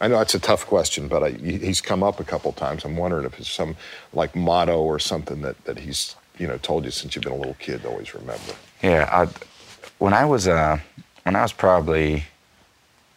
I 0.00 0.06
know 0.06 0.18
that's 0.18 0.34
a 0.34 0.40
tough 0.40 0.64
question, 0.66 1.08
but 1.08 1.24
I, 1.24 1.30
he's 1.30 1.80
come 1.80 2.04
up 2.04 2.20
a 2.20 2.24
couple 2.24 2.52
times. 2.52 2.84
I'm 2.84 2.96
wondering 2.96 3.24
if 3.24 3.38
it's 3.38 3.50
some 3.50 3.76
like 4.12 4.36
motto 4.36 4.80
or 4.80 5.00
something 5.00 5.42
that, 5.42 5.64
that 5.64 5.78
he's 5.78 6.14
you 6.38 6.46
know 6.46 6.56
told 6.58 6.84
you 6.84 6.92
since 6.92 7.14
you've 7.14 7.24
been 7.24 7.32
a 7.32 7.36
little 7.36 7.56
kid 7.58 7.82
to 7.82 7.88
always 7.88 8.14
remember. 8.14 8.54
Yeah, 8.82 9.08
I, 9.10 9.28
when 9.98 10.14
I 10.14 10.24
was 10.24 10.46
uh, 10.46 10.78
when 11.24 11.36
I 11.36 11.42
was 11.42 11.52
probably 11.52 12.24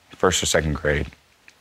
first 0.09 0.41
or 0.41 0.47
second 0.47 0.73
grade, 0.73 1.07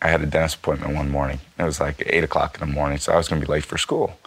I 0.02 0.08
had 0.08 0.22
a 0.22 0.26
dentist 0.26 0.56
appointment 0.56 0.94
one 0.94 1.10
morning. 1.10 1.40
It 1.58 1.64
was 1.64 1.80
like 1.80 2.02
eight 2.06 2.24
o'clock 2.24 2.60
in 2.60 2.66
the 2.66 2.74
morning, 2.74 2.98
so 2.98 3.12
I 3.12 3.16
was 3.16 3.28
going 3.28 3.40
to 3.40 3.46
be 3.46 3.50
late 3.50 3.64
for 3.64 3.78
school. 3.78 4.18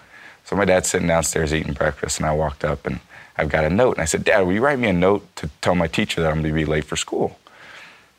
So 0.48 0.56
my 0.56 0.63
dad's 0.63 0.88
sitting 0.88 1.10
downstairs 1.10 1.54
eating 1.54 1.74
breakfast, 1.74 2.20
and 2.20 2.25
I 2.25 2.32
walked 2.32 2.63
up 2.63 2.88
and 2.88 3.01
I've 3.36 3.50
got 3.50 3.66
a 3.66 3.70
note, 3.70 3.98
and 3.98 4.01
I 4.01 4.06
said, 4.06 4.24
"Dad, 4.24 4.39
will 4.39 4.54
you 4.54 4.62
write 4.62 4.80
me 4.80 4.88
a 4.88 4.94
note 4.94 5.27
to 5.36 5.50
tell 5.60 5.75
my 5.75 5.88
teacher 5.88 6.22
that 6.22 6.30
I'm 6.30 6.42
going 6.42 6.54
to 6.54 6.54
be 6.54 6.63
late 6.63 6.86
for 6.86 6.96
school?" 6.96 7.38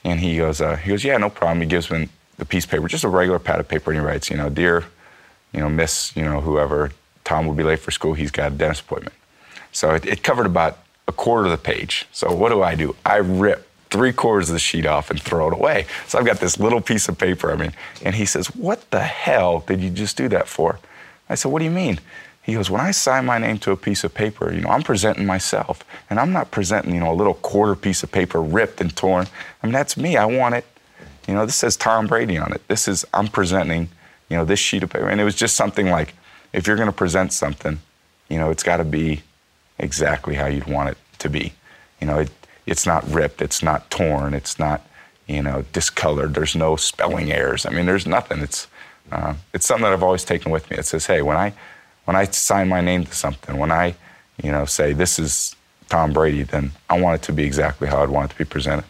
And 0.05 0.21
he 0.21 0.37
goes, 0.37 0.61
uh, 0.61 0.77
"He 0.77 0.91
goes, 0.91 1.05
yeah, 1.05 1.17
no 1.17 1.31
problem." 1.31 1.63
He 1.63 1.67
gives 1.67 1.91
me 1.91 2.11
the 2.37 2.45
piece 2.45 2.67
of 2.67 2.71
paper, 2.71 2.87
just 2.87 3.03
a 3.03 3.09
regular 3.09 3.39
pad 3.39 3.61
of 3.61 3.67
paper, 3.67 3.91
and 3.91 3.99
he 3.99 4.07
writes, 4.07 4.29
"You 4.29 4.37
know, 4.37 4.51
dear, 4.51 4.85
you 5.53 5.61
know, 5.61 5.71
Miss, 5.71 6.15
you 6.15 6.23
know, 6.23 6.43
whoever, 6.43 6.93
Tom 7.25 7.47
will 7.47 7.55
be 7.55 7.63
late 7.63 7.79
for 7.79 7.93
school. 7.93 8.13
He's 8.13 8.31
got 8.31 8.53
a 8.53 8.55
dentist 8.55 8.83
appointment." 8.83 9.17
So 9.73 9.95
it, 9.95 10.05
it 10.05 10.23
covered 10.23 10.47
about 10.47 10.81
a 11.07 11.13
quarter 11.13 11.47
of 11.47 11.51
the 11.51 11.57
page. 11.57 12.07
So 12.13 12.31
what 12.31 12.51
do 12.51 12.63
I 12.63 12.75
do? 12.75 12.95
I 13.07 13.17
rip 13.17 13.67
three 13.89 14.13
quarters 14.13 14.51
of 14.51 14.53
the 14.53 14.59
sheet 14.59 14.85
off 14.85 15.11
and 15.11 15.19
throw 15.21 15.49
it 15.49 15.55
away. 15.55 15.87
So 16.07 16.19
I've 16.19 16.27
got 16.27 16.41
this 16.41 16.61
little 16.61 16.83
piece 16.83 17.09
of 17.09 17.17
paper. 17.17 17.51
I 17.51 17.57
mean, 17.57 17.73
and 18.05 18.15
he 18.15 18.27
says, 18.27 18.49
"What 18.49 18.91
the 18.91 19.01
hell 19.01 19.61
did 19.61 19.81
you 19.81 19.89
just 19.89 20.19
do 20.19 20.29
that 20.29 20.47
for?" 20.47 20.79
I 21.29 21.35
said, 21.35 21.53
"What 21.53 21.61
do 21.61 21.65
you 21.65 21.71
mean?" 21.71 22.01
He 22.49 22.55
goes, 22.55 22.71
when 22.71 22.81
I 22.81 22.93
sign 22.93 23.27
my 23.27 23.37
name 23.37 23.59
to 23.59 23.73
a 23.73 23.77
piece 23.77 24.05
of 24.05 24.15
paper, 24.15 24.51
you 24.51 24.63
know, 24.63 24.71
I'm 24.71 24.83
presenting 24.83 25.27
myself. 25.27 25.85
And 26.09 26.19
I'm 26.19 26.33
not 26.33 26.51
presenting, 26.51 26.95
you 26.95 27.01
know, 27.01 27.13
a 27.13 27.15
little 27.15 27.35
quarter 27.35 27.75
piece 27.75 28.03
of 28.03 28.11
paper 28.11 28.41
ripped 28.41 28.81
and 28.81 28.97
torn. 28.97 29.27
I 29.63 29.67
mean, 29.67 29.75
that's 29.75 29.99
me. 29.99 30.17
I 30.17 30.25
want 30.25 30.55
it. 30.55 30.65
You 31.27 31.35
know, 31.35 31.45
this 31.45 31.57
says 31.57 31.77
Tom 31.77 32.07
Brady 32.07 32.39
on 32.39 32.55
it. 32.55 32.67
This 32.67 32.89
is, 32.89 33.05
I'm 33.13 33.29
presenting, 33.29 33.91
you 34.31 34.39
know, 34.39 34.47
this 34.47 34.59
sheet 34.59 34.83
of 34.83 34.89
paper. 34.89 35.11
And 35.11 35.21
it 35.21 35.25
was 35.25 35.35
just 35.35 35.57
something 35.57 35.91
like, 35.91 36.15
if 36.55 36.67
you're 36.67 36.77
going 36.77 36.89
to 36.89 36.93
present 36.93 37.35
something, 37.35 37.81
you 38.31 38.39
know, 38.39 38.51
it's 38.51 38.63
got 38.63 38.79
to 38.79 38.85
be 38.85 39.21
exactly 39.79 40.35
how 40.35 40.47
you'd 40.47 40.69
want 40.69 40.89
it 40.89 40.97
to 41.19 41.29
be. 41.29 41.53
You 42.01 42.07
know, 42.07 42.21
it, 42.21 42.31
it's 42.65 42.87
not 42.87 43.07
ripped, 43.11 43.43
it's 43.43 43.63
not 43.63 43.91
torn, 43.91 44.33
it's 44.33 44.59
not, 44.59 44.87
you 45.27 45.43
know, 45.43 45.67
discolored. 45.75 46.33
There's 46.33 46.57
no 46.57 46.77
spelling 46.77 47.31
errors. 47.31 47.67
I 47.67 47.73
mean, 47.73 47.85
there's 47.85 48.07
nothing. 48.07 48.41
It's, 48.41 48.69
uh, 49.13 49.35
it's 49.55 49.67
something 49.67 49.85
that 49.85 49.93
I've 49.93 50.03
always 50.03 50.25
taken 50.25 50.53
with 50.53 50.71
me. 50.71 50.77
It 50.77 50.87
says, 50.87 51.07
hey, 51.07 51.23
when 51.23 51.37
I, 51.37 51.53
when 52.05 52.17
I 52.17 52.25
sign 52.25 52.69
my 52.69 52.81
name 52.81 53.05
to 53.05 53.15
something, 53.15 53.57
when 53.57 53.73
I, 53.73 53.95
you 54.43 54.53
know, 54.53 54.65
say 54.65 54.93
this 54.93 55.19
is 55.19 55.57
Tom 55.89 56.13
Brady, 56.13 56.43
then 56.43 56.73
I 56.91 57.01
want 57.01 57.21
it 57.21 57.25
to 57.27 57.33
be 57.33 57.45
exactly 57.45 57.89
how 57.89 58.03
I'd 58.03 58.11
want 58.11 58.31
it 58.31 58.35
to 58.35 58.39
be 58.39 58.45
presented. 58.45 58.85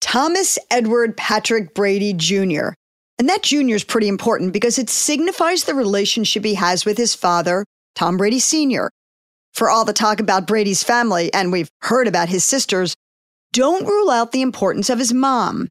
Thomas 0.00 0.58
Edward 0.70 1.16
Patrick 1.16 1.74
Brady 1.74 2.12
Jr. 2.12 2.70
And 3.18 3.28
that 3.28 3.42
junior 3.42 3.74
is 3.74 3.84
pretty 3.84 4.08
important 4.08 4.52
because 4.52 4.78
it 4.78 4.88
signifies 4.88 5.64
the 5.64 5.74
relationship 5.74 6.44
he 6.44 6.54
has 6.54 6.84
with 6.84 6.96
his 6.96 7.14
father, 7.14 7.64
Tom 7.94 8.16
Brady 8.16 8.38
Sr. 8.38 8.90
For 9.54 9.68
all 9.68 9.84
the 9.84 9.92
talk 9.92 10.20
about 10.20 10.46
Brady's 10.46 10.84
family, 10.84 11.32
and 11.34 11.50
we've 11.50 11.70
heard 11.82 12.06
about 12.06 12.28
his 12.28 12.44
sisters, 12.44 12.94
don't 13.52 13.86
rule 13.86 14.10
out 14.10 14.30
the 14.30 14.42
importance 14.42 14.88
of 14.88 14.98
his 14.98 15.12
mom. 15.12 15.68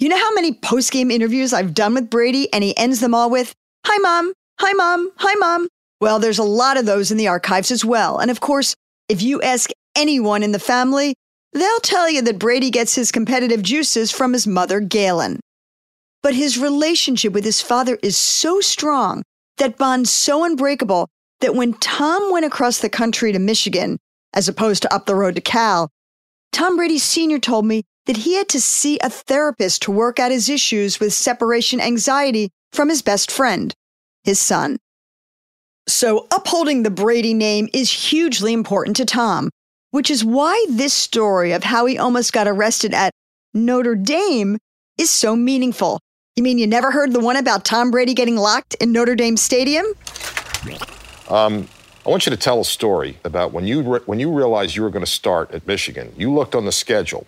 You 0.00 0.08
know 0.08 0.18
how 0.18 0.32
many 0.32 0.54
post 0.54 0.92
game 0.92 1.10
interviews 1.10 1.52
I've 1.52 1.74
done 1.74 1.92
with 1.92 2.08
Brady 2.08 2.50
and 2.54 2.64
he 2.64 2.74
ends 2.78 3.00
them 3.00 3.14
all 3.14 3.28
with, 3.28 3.54
Hi, 3.86 3.98
mom. 3.98 4.32
Hi, 4.58 4.72
mom. 4.72 5.10
Hi, 5.16 5.34
mom. 5.34 5.68
Well, 6.00 6.18
there's 6.18 6.38
a 6.38 6.42
lot 6.42 6.78
of 6.78 6.86
those 6.86 7.10
in 7.10 7.18
the 7.18 7.28
archives 7.28 7.70
as 7.70 7.84
well. 7.84 8.16
And 8.16 8.30
of 8.30 8.40
course, 8.40 8.74
if 9.10 9.20
you 9.20 9.42
ask 9.42 9.68
anyone 9.94 10.42
in 10.42 10.52
the 10.52 10.58
family, 10.58 11.14
they'll 11.52 11.80
tell 11.80 12.08
you 12.08 12.22
that 12.22 12.38
Brady 12.38 12.70
gets 12.70 12.94
his 12.94 13.12
competitive 13.12 13.60
juices 13.62 14.10
from 14.10 14.32
his 14.32 14.46
mother, 14.46 14.80
Galynn. 14.80 15.38
But 16.22 16.34
his 16.34 16.56
relationship 16.56 17.34
with 17.34 17.44
his 17.44 17.60
father 17.60 17.98
is 18.02 18.16
so 18.16 18.60
strong, 18.60 19.22
that 19.58 19.76
bond 19.76 20.08
so 20.08 20.44
unbreakable, 20.44 21.08
that 21.42 21.54
when 21.54 21.74
Tom 21.74 22.32
went 22.32 22.46
across 22.46 22.78
the 22.78 22.88
country 22.88 23.32
to 23.32 23.38
Michigan, 23.38 23.98
as 24.32 24.48
opposed 24.48 24.80
to 24.80 24.94
up 24.94 25.04
the 25.04 25.14
road 25.14 25.34
to 25.34 25.42
Cal, 25.42 25.90
Tom 26.52 26.76
Brady 26.76 26.98
Sr. 26.98 27.38
told 27.38 27.66
me 27.66 27.82
that 28.06 28.18
he 28.18 28.34
had 28.34 28.48
to 28.48 28.60
see 28.60 28.98
a 28.98 29.10
therapist 29.10 29.82
to 29.82 29.90
work 29.90 30.18
out 30.18 30.30
his 30.30 30.48
issues 30.48 31.00
with 31.00 31.12
separation 31.12 31.80
anxiety 31.80 32.50
from 32.72 32.88
his 32.88 33.02
best 33.02 33.30
friend, 33.30 33.74
his 34.24 34.40
son. 34.40 34.78
So, 35.86 36.26
upholding 36.30 36.82
the 36.82 36.90
Brady 36.90 37.34
name 37.34 37.68
is 37.72 37.90
hugely 37.90 38.52
important 38.52 38.96
to 38.96 39.04
Tom, 39.04 39.50
which 39.90 40.10
is 40.10 40.24
why 40.24 40.64
this 40.68 40.94
story 40.94 41.52
of 41.52 41.64
how 41.64 41.86
he 41.86 41.98
almost 41.98 42.32
got 42.32 42.46
arrested 42.46 42.94
at 42.94 43.12
Notre 43.54 43.96
Dame 43.96 44.58
is 44.98 45.10
so 45.10 45.34
meaningful. 45.34 45.98
You 46.36 46.44
mean 46.44 46.58
you 46.58 46.66
never 46.66 46.90
heard 46.90 47.12
the 47.12 47.20
one 47.20 47.36
about 47.36 47.64
Tom 47.64 47.90
Brady 47.90 48.14
getting 48.14 48.36
locked 48.36 48.74
in 48.74 48.92
Notre 48.92 49.16
Dame 49.16 49.36
Stadium? 49.36 49.86
Um, 51.28 51.68
I 52.06 52.08
want 52.08 52.24
you 52.26 52.30
to 52.30 52.36
tell 52.36 52.60
a 52.60 52.64
story 52.64 53.18
about 53.24 53.52
when 53.52 53.66
you 53.66 53.82
re- 53.82 54.00
when 54.06 54.20
you 54.20 54.32
realized 54.32 54.76
you 54.76 54.82
were 54.82 54.90
going 54.90 55.04
to 55.04 55.10
start 55.10 55.50
at 55.50 55.66
Michigan. 55.66 56.12
You 56.16 56.32
looked 56.32 56.54
on 56.54 56.64
the 56.64 56.72
schedule, 56.72 57.26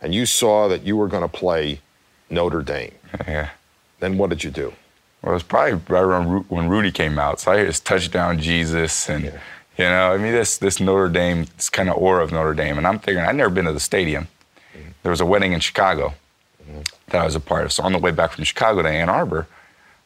and 0.00 0.14
you 0.14 0.26
saw 0.26 0.68
that 0.68 0.82
you 0.84 0.96
were 0.96 1.08
going 1.08 1.22
to 1.22 1.28
play 1.28 1.80
Notre 2.28 2.62
Dame. 2.62 2.92
Yeah. 3.26 3.50
Then 3.98 4.16
what 4.16 4.30
did 4.30 4.44
you 4.44 4.50
do? 4.50 4.72
Well, 5.20 5.32
it 5.32 5.34
was 5.34 5.42
probably 5.42 5.74
right 5.74 6.00
around 6.00 6.44
when 6.48 6.68
Rudy 6.68 6.90
came 6.90 7.18
out. 7.18 7.40
So 7.40 7.52
I 7.52 7.56
hear 7.56 7.66
this 7.66 7.80
touchdown 7.80 8.38
Jesus 8.38 9.10
and, 9.10 9.24
yeah. 9.24 9.40
you 9.76 9.84
know, 9.84 10.12
I 10.12 10.16
mean, 10.16 10.32
this, 10.32 10.56
this 10.56 10.80
Notre 10.80 11.08
Dame, 11.10 11.46
this 11.56 11.68
kind 11.68 11.90
of 11.90 11.96
aura 11.96 12.22
of 12.22 12.32
Notre 12.32 12.54
Dame. 12.54 12.78
And 12.78 12.86
I'm 12.86 12.98
figuring, 12.98 13.26
I'd 13.26 13.36
never 13.36 13.50
been 13.50 13.66
to 13.66 13.72
the 13.72 13.80
stadium. 13.80 14.28
Mm-hmm. 14.72 14.90
There 15.02 15.10
was 15.10 15.20
a 15.20 15.26
wedding 15.26 15.52
in 15.52 15.60
Chicago 15.60 16.14
mm-hmm. 16.62 16.80
that 17.08 17.20
I 17.20 17.24
was 17.24 17.34
a 17.34 17.40
part 17.40 17.64
of. 17.64 17.72
So 17.72 17.82
on 17.82 17.92
the 17.92 17.98
way 17.98 18.10
back 18.10 18.32
from 18.32 18.44
Chicago 18.44 18.80
to 18.80 18.88
Ann 18.88 19.10
Arbor, 19.10 19.46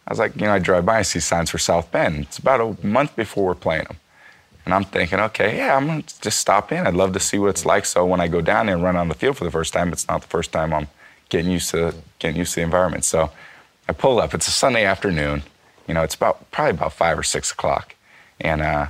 I 0.06 0.10
was 0.10 0.18
like, 0.18 0.34
you 0.34 0.46
know, 0.46 0.52
I 0.52 0.58
drive 0.58 0.84
by 0.84 0.98
and 0.98 1.06
see 1.06 1.20
signs 1.20 1.50
for 1.50 1.58
South 1.58 1.92
Bend. 1.92 2.24
It's 2.24 2.38
about 2.38 2.60
a 2.60 2.86
month 2.86 3.14
before 3.14 3.46
we're 3.46 3.54
playing 3.54 3.84
them. 3.84 3.96
And 4.64 4.72
I'm 4.72 4.84
thinking, 4.84 5.20
okay, 5.20 5.58
yeah, 5.58 5.76
I'm 5.76 6.02
to 6.02 6.20
just 6.20 6.40
stop 6.40 6.72
in. 6.72 6.86
I'd 6.86 6.94
love 6.94 7.12
to 7.12 7.20
see 7.20 7.38
what 7.38 7.50
it's 7.50 7.66
like. 7.66 7.84
So 7.84 8.04
when 8.06 8.20
I 8.20 8.28
go 8.28 8.40
down 8.40 8.66
there 8.66 8.74
and 8.74 8.84
run 8.84 8.96
on 8.96 9.08
the 9.08 9.14
field 9.14 9.36
for 9.36 9.44
the 9.44 9.50
first 9.50 9.72
time, 9.72 9.92
it's 9.92 10.08
not 10.08 10.22
the 10.22 10.28
first 10.28 10.52
time 10.52 10.72
I'm 10.72 10.88
getting 11.28 11.50
used 11.50 11.70
to 11.70 11.94
getting 12.18 12.36
used 12.36 12.54
to 12.54 12.60
the 12.60 12.64
environment. 12.64 13.04
So 13.04 13.30
I 13.88 13.92
pull 13.92 14.18
up. 14.20 14.34
It's 14.34 14.48
a 14.48 14.52
Sunday 14.52 14.84
afternoon. 14.84 15.42
You 15.86 15.94
know, 15.94 16.02
it's 16.02 16.14
about 16.14 16.50
probably 16.50 16.70
about 16.70 16.94
five 16.94 17.18
or 17.18 17.22
six 17.22 17.52
o'clock, 17.52 17.94
and 18.40 18.62
uh, 18.62 18.86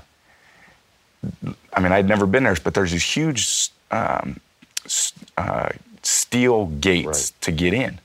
I 1.73 1.81
mean, 1.81 1.91
I'd 1.91 2.09
never 2.09 2.27
been 2.27 2.45
there, 2.45 2.57
but 2.63 2.75
there's 2.75 2.93
these 2.93 3.03
huge 3.03 3.71
um, 3.91 4.39
uh, 5.37 5.71
steel 6.03 6.67
gates 6.67 7.07
right. 7.07 7.33
to 7.41 7.53
get 7.53 7.75
in, 7.75 7.99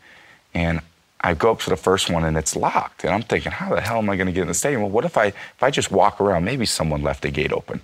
and 0.56 0.82
I 1.22 1.34
go 1.34 1.52
up 1.52 1.60
to 1.62 1.70
the 1.70 1.78
first 1.78 2.10
one 2.10 2.24
and 2.24 2.38
it's 2.38 2.56
locked, 2.56 3.04
and 3.04 3.14
I'm 3.14 3.24
thinking, 3.24 3.52
how 3.52 3.76
the 3.76 3.82
hell 3.82 3.98
am 3.98 4.10
I 4.10 4.16
going 4.16 4.28
to 4.28 4.34
get 4.34 4.42
in 4.42 4.48
the 4.48 4.54
stadium? 4.54 4.82
Well, 4.82 4.92
what 4.92 5.06
if 5.06 5.18
I 5.18 5.26
if 5.26 5.62
I 5.62 5.70
just 5.70 5.92
walk 5.92 6.22
around? 6.22 6.46
Maybe 6.46 6.66
someone 6.66 7.02
left 7.02 7.26
a 7.26 7.32
gate 7.32 7.52
open. 7.52 7.82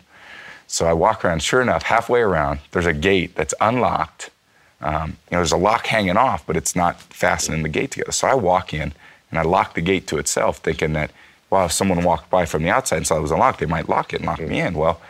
So 0.68 0.86
I 0.88 0.94
walk 0.94 1.24
around. 1.24 1.44
Sure 1.44 1.62
enough, 1.62 1.84
halfway 1.84 2.22
around, 2.22 2.60
there's 2.72 2.86
a 2.86 2.94
gate 2.94 3.36
that's 3.36 3.54
unlocked 3.62 4.32
um, 4.82 5.10
you 5.10 5.36
know, 5.36 5.40
there's 5.40 5.52
a 5.52 5.58
lock 5.58 5.88
hanging 5.88 6.18
off, 6.18 6.46
but 6.46 6.58
it's 6.58 6.76
not 6.76 7.02
fastening 7.02 7.64
the 7.64 7.70
gate 7.70 7.92
together. 7.92 8.12
So 8.12 8.28
I 8.28 8.36
walk 8.36 8.74
in 8.74 8.94
and 9.32 9.40
I 9.40 9.42
lock 9.42 9.74
the 9.74 9.82
gate 9.82 10.08
to 10.08 10.18
itself, 10.18 10.58
thinking 10.58 10.94
that, 10.94 11.12
well, 11.50 11.66
if 11.66 11.72
someone 11.72 12.04
walked 12.04 12.30
by 12.30 12.46
from 12.46 12.64
the 12.64 12.70
outside 12.70 12.98
and 12.98 13.08
saw 13.08 13.18
it 13.18 13.22
was 13.22 13.32
unlocked, 13.32 13.60
they 13.60 13.66
might 13.66 13.90
lock 13.90 14.14
it 14.14 14.18
and 14.18 14.26
lock 14.26 14.40
me 14.40 14.60
in. 14.60 14.74
Well, 14.76 15.02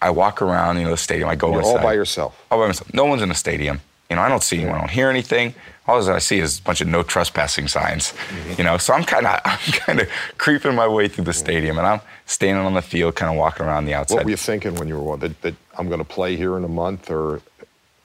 I 0.00 0.10
walk 0.10 0.40
around, 0.40 0.78
you 0.78 0.84
know, 0.84 0.90
the 0.90 0.96
stadium. 0.96 1.28
I 1.28 1.34
go 1.34 1.50
You're 1.50 1.60
inside. 1.60 1.76
all 1.76 1.82
by 1.82 1.92
yourself. 1.92 2.44
All 2.50 2.58
by 2.58 2.66
myself. 2.66 2.92
No 2.94 3.04
one's 3.04 3.22
in 3.22 3.28
the 3.28 3.34
stadium, 3.34 3.80
You 4.12 4.16
know, 4.16 4.22
I 4.22 4.28
don't 4.28 4.42
see 4.42 4.58
anyone, 4.58 4.74
I 4.74 4.80
don't 4.80 4.90
hear 4.90 5.08
anything. 5.08 5.54
All 5.88 6.06
I 6.10 6.18
see 6.18 6.38
is 6.38 6.58
a 6.58 6.62
bunch 6.62 6.82
of 6.82 6.86
no 6.86 7.02
trespassing 7.02 7.66
signs. 7.66 8.12
Mm-hmm. 8.12 8.52
You 8.58 8.64
know, 8.64 8.76
so 8.76 8.92
I'm 8.92 9.04
kind 9.04 9.26
of 9.26 9.40
I'm 9.46 9.72
kind 9.72 10.00
of 10.02 10.08
creeping 10.36 10.74
my 10.74 10.86
way 10.86 11.08
through 11.08 11.24
the 11.24 11.32
stadium, 11.32 11.78
and 11.78 11.86
I'm 11.86 12.02
standing 12.26 12.62
on 12.62 12.74
the 12.74 12.82
field, 12.82 13.16
kind 13.16 13.32
of 13.32 13.38
walking 13.38 13.64
around 13.64 13.86
the 13.86 13.94
outside. 13.94 14.16
What 14.16 14.24
were 14.26 14.32
you 14.32 14.36
thinking 14.36 14.74
when 14.74 14.86
you 14.86 15.00
were 15.00 15.16
that, 15.16 15.40
that 15.40 15.54
I'm 15.78 15.88
going 15.88 15.98
to 15.98 16.04
play 16.04 16.36
here 16.36 16.58
in 16.58 16.64
a 16.64 16.68
month, 16.68 17.10
or? 17.10 17.40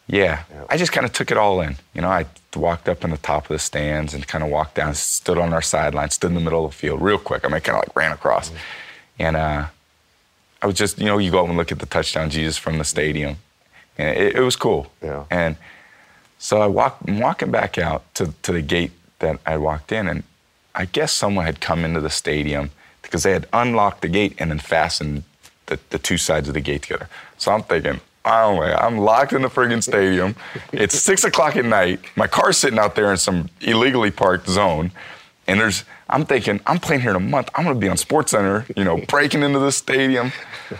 Yeah, 0.08 0.44
yeah. 0.50 0.64
I 0.70 0.78
just 0.78 0.94
kind 0.94 1.06
of 1.06 1.12
took 1.12 1.30
it 1.30 1.38
all 1.38 1.60
in. 1.60 1.76
You 1.94 2.02
know, 2.02 2.08
I 2.08 2.26
walked 2.56 2.88
up 2.88 3.04
in 3.04 3.10
the 3.12 3.18
top 3.18 3.44
of 3.44 3.50
the 3.50 3.60
stands 3.60 4.14
and 4.14 4.26
kind 4.26 4.46
of 4.46 4.50
walked 4.50 4.76
down, 4.76 4.94
stood 4.96 5.38
on 5.38 5.52
our 5.52 5.62
sideline, 5.62 6.10
stood 6.12 6.30
in 6.30 6.36
the 6.36 6.42
middle 6.42 6.64
of 6.64 6.72
the 6.72 6.78
field, 6.78 7.02
real 7.02 7.18
quick. 7.18 7.44
I 7.44 7.50
mean, 7.50 7.60
kind 7.60 7.78
of 7.78 7.84
like 7.86 7.96
ran 7.98 8.14
across, 8.14 8.48
mm-hmm. 8.48 8.58
and 9.20 9.36
uh, 9.36 9.68
I 10.62 10.68
was 10.68 10.76
just, 10.76 11.00
you 11.00 11.06
know, 11.06 11.18
you 11.18 11.32
go 11.32 11.44
up 11.44 11.50
and 11.50 11.58
look 11.58 11.74
at 11.74 11.80
the 11.80 11.86
touchdown 11.86 12.30
Jesus 12.30 12.58
from 12.58 12.78
the 12.78 12.86
stadium, 12.86 13.36
and 13.98 14.18
it, 14.18 14.38
it 14.38 14.42
was 14.42 14.56
cool. 14.56 14.90
Yeah. 15.04 15.26
And 15.30 15.58
so 16.38 16.62
I 16.62 16.67
walk, 16.67 16.98
I'm 17.08 17.20
walking 17.20 17.51
back 17.51 17.77
out 17.77 18.13
to, 18.15 18.34
to 18.44 18.51
the 18.51 18.62
gate 18.62 18.91
that 19.20 19.39
I 19.46 19.58
walked 19.58 19.91
in, 19.91 20.08
and 20.08 20.24
I 20.75 20.86
guess 20.86 21.12
someone 21.12 21.46
had 21.46 21.60
come 21.60 21.84
into 21.84 22.00
the 22.00 22.10
stadium 22.10 22.72
because 23.01 23.24
they 23.24 23.32
had 23.32 23.48
unlocked 23.53 24.01
the 24.01 24.10
gate 24.10 24.36
and 24.38 24.51
then 24.51 24.60
fastened 24.60 25.24
the, 25.67 25.79
the 25.89 26.00
two 26.00 26.17
sides 26.17 26.48
of 26.48 26.53
the 26.53 26.62
gate 26.62 26.84
together. 26.84 27.10
So 27.38 27.51
I'm 27.51 27.63
thinking, 27.63 28.01
oh 28.25 28.58
my, 28.58 28.74
I'm 28.75 28.98
locked 28.98 29.34
in 29.34 29.41
the 29.41 29.48
friggin' 29.48 29.82
stadium. 29.82 30.36
it's 30.72 31.00
six 31.00 31.24
o'clock 31.24 31.56
at 31.56 31.65
night. 31.65 32.00
My 32.15 32.27
car's 32.27 32.58
sitting 32.58 32.79
out 32.79 32.96
there 32.96 33.12
in 33.12 33.17
some 33.17 33.50
illegally 33.62 34.12
parked 34.12 34.48
zone. 34.48 34.91
And 35.48 35.60
there's, 35.60 35.86
I'm 36.10 36.25
thinking, 36.25 36.60
I'm 36.67 36.77
playing 36.77 37.01
here 37.01 37.12
in 37.12 37.15
a 37.15 37.22
month. 37.22 37.50
I'm 37.56 37.63
going 37.63 37.75
to 37.75 37.79
be 37.79 37.88
on 37.88 37.96
Sports 37.96 38.32
Center, 38.32 38.65
you 38.75 38.84
know, 38.84 38.98
breaking 39.08 39.44
into 39.44 39.60
the 39.60 39.72
stadium. 39.72 40.34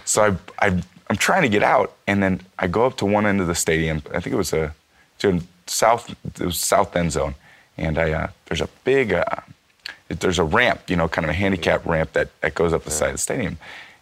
So 0.04 0.38
I, 0.60 0.68
I, 0.68 0.82
I'm 1.10 1.16
trying 1.16 1.44
to 1.44 1.50
get 1.50 1.64
out, 1.64 1.96
and 2.06 2.22
then 2.22 2.42
I 2.60 2.68
go 2.68 2.86
up 2.86 2.98
to 2.98 3.06
one 3.06 3.26
end 3.26 3.40
of 3.40 3.48
the 3.48 3.56
stadium. 3.56 4.04
I 4.14 4.20
think 4.20 4.34
it 4.34 4.38
was 4.38 4.52
a, 4.52 4.76
to 5.20 5.34
the 5.34 5.44
south, 5.66 6.14
was 6.40 6.60
south 6.60 6.96
end 6.96 7.12
zone, 7.12 7.36
and 7.78 7.98
I, 7.98 8.12
uh, 8.12 8.28
there's 8.46 8.62
a 8.62 8.70
big, 8.84 9.14
uh, 9.14 9.24
there's 10.08 10.40
a 10.40 10.44
ramp, 10.44 10.90
you 10.90 10.96
know, 10.96 11.08
kind 11.08 11.26
of 11.26 11.30
a 11.30 11.34
handicap 11.34 11.86
ramp 11.86 12.14
that, 12.14 12.30
that 12.42 12.56
goes 12.56 12.74
up 12.74 12.84
the 12.84 12.92
side 12.92 13.10
of 13.10 13.14
the 13.16 13.20
stadium, 13.20 13.58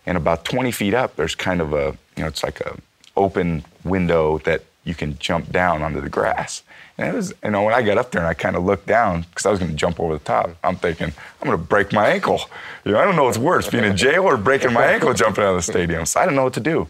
and 0.06 0.18
about 0.18 0.46
20 0.46 0.72
feet 0.72 0.94
up, 0.94 1.16
there's 1.16 1.36
kind 1.36 1.62
of 1.62 1.74
a, 1.74 1.98
you 2.16 2.24
know, 2.24 2.28
it's 2.28 2.44
like 2.44 2.62
a 2.62 2.78
open 3.18 3.66
window 3.84 4.40
that 4.40 4.64
you 4.84 4.94
can 4.94 5.18
jump 5.18 5.52
down 5.52 5.82
onto 5.82 6.00
the 6.00 6.10
grass. 6.10 6.62
And 6.98 7.10
it 7.10 7.14
was, 7.14 7.34
you 7.44 7.52
know, 7.52 7.64
when 7.64 7.74
I 7.74 7.82
got 7.82 7.98
up 7.98 8.12
there 8.12 8.22
and 8.22 8.28
I 8.28 8.34
kind 8.34 8.56
of 8.56 8.64
looked 8.64 8.88
down 8.88 9.22
because 9.22 9.46
I 9.46 9.50
was 9.50 9.60
going 9.60 9.72
to 9.72 9.78
jump 9.78 10.00
over 10.00 10.14
the 10.14 10.24
top, 10.24 10.52
I'm 10.64 10.78
thinking, 10.78 11.08
I'm 11.08 11.48
going 11.48 11.58
to 11.58 11.64
break 11.64 11.92
my 11.92 12.08
ankle. 12.08 12.40
You 12.86 12.94
know, 12.94 13.00
I 13.00 13.04
don't 13.04 13.16
know 13.16 13.26
what's 13.26 13.38
worse, 13.38 13.70
being 13.70 13.84
in 13.84 13.98
jail 13.98 14.24
or 14.24 14.38
breaking 14.38 14.72
my 14.72 14.86
ankle 14.86 15.14
jumping 15.14 15.44
out 15.44 15.50
of 15.50 15.56
the 15.58 15.62
stadium. 15.72 16.06
So 16.06 16.20
I 16.20 16.24
didn't 16.24 16.38
know 16.38 16.44
what 16.44 16.54
to 16.54 16.60
do. 16.62 16.88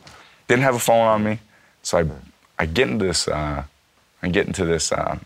Didn't 0.48 0.64
have 0.64 0.76
a 0.76 0.80
phone 0.80 1.08
on 1.08 1.24
me. 1.24 1.40
So 1.82 2.00
I, 2.00 2.06
I 2.60 2.66
get 2.66 2.90
into 2.90 3.06
this, 3.06 3.28
uh, 3.28 3.64
I 4.26 4.30
get 4.30 4.48
into 4.48 4.66
this, 4.66 4.92
uh, 4.92 5.20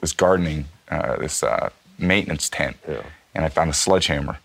this 0.00 0.12
gardening, 0.12 0.64
uh, 0.90 1.16
this 1.16 1.42
uh, 1.42 1.68
maintenance 1.98 2.48
tent, 2.48 2.78
yeah. 2.88 3.02
and 3.34 3.44
I 3.44 3.50
found 3.50 3.68
a 3.68 3.74
sledgehammer. 3.74 4.38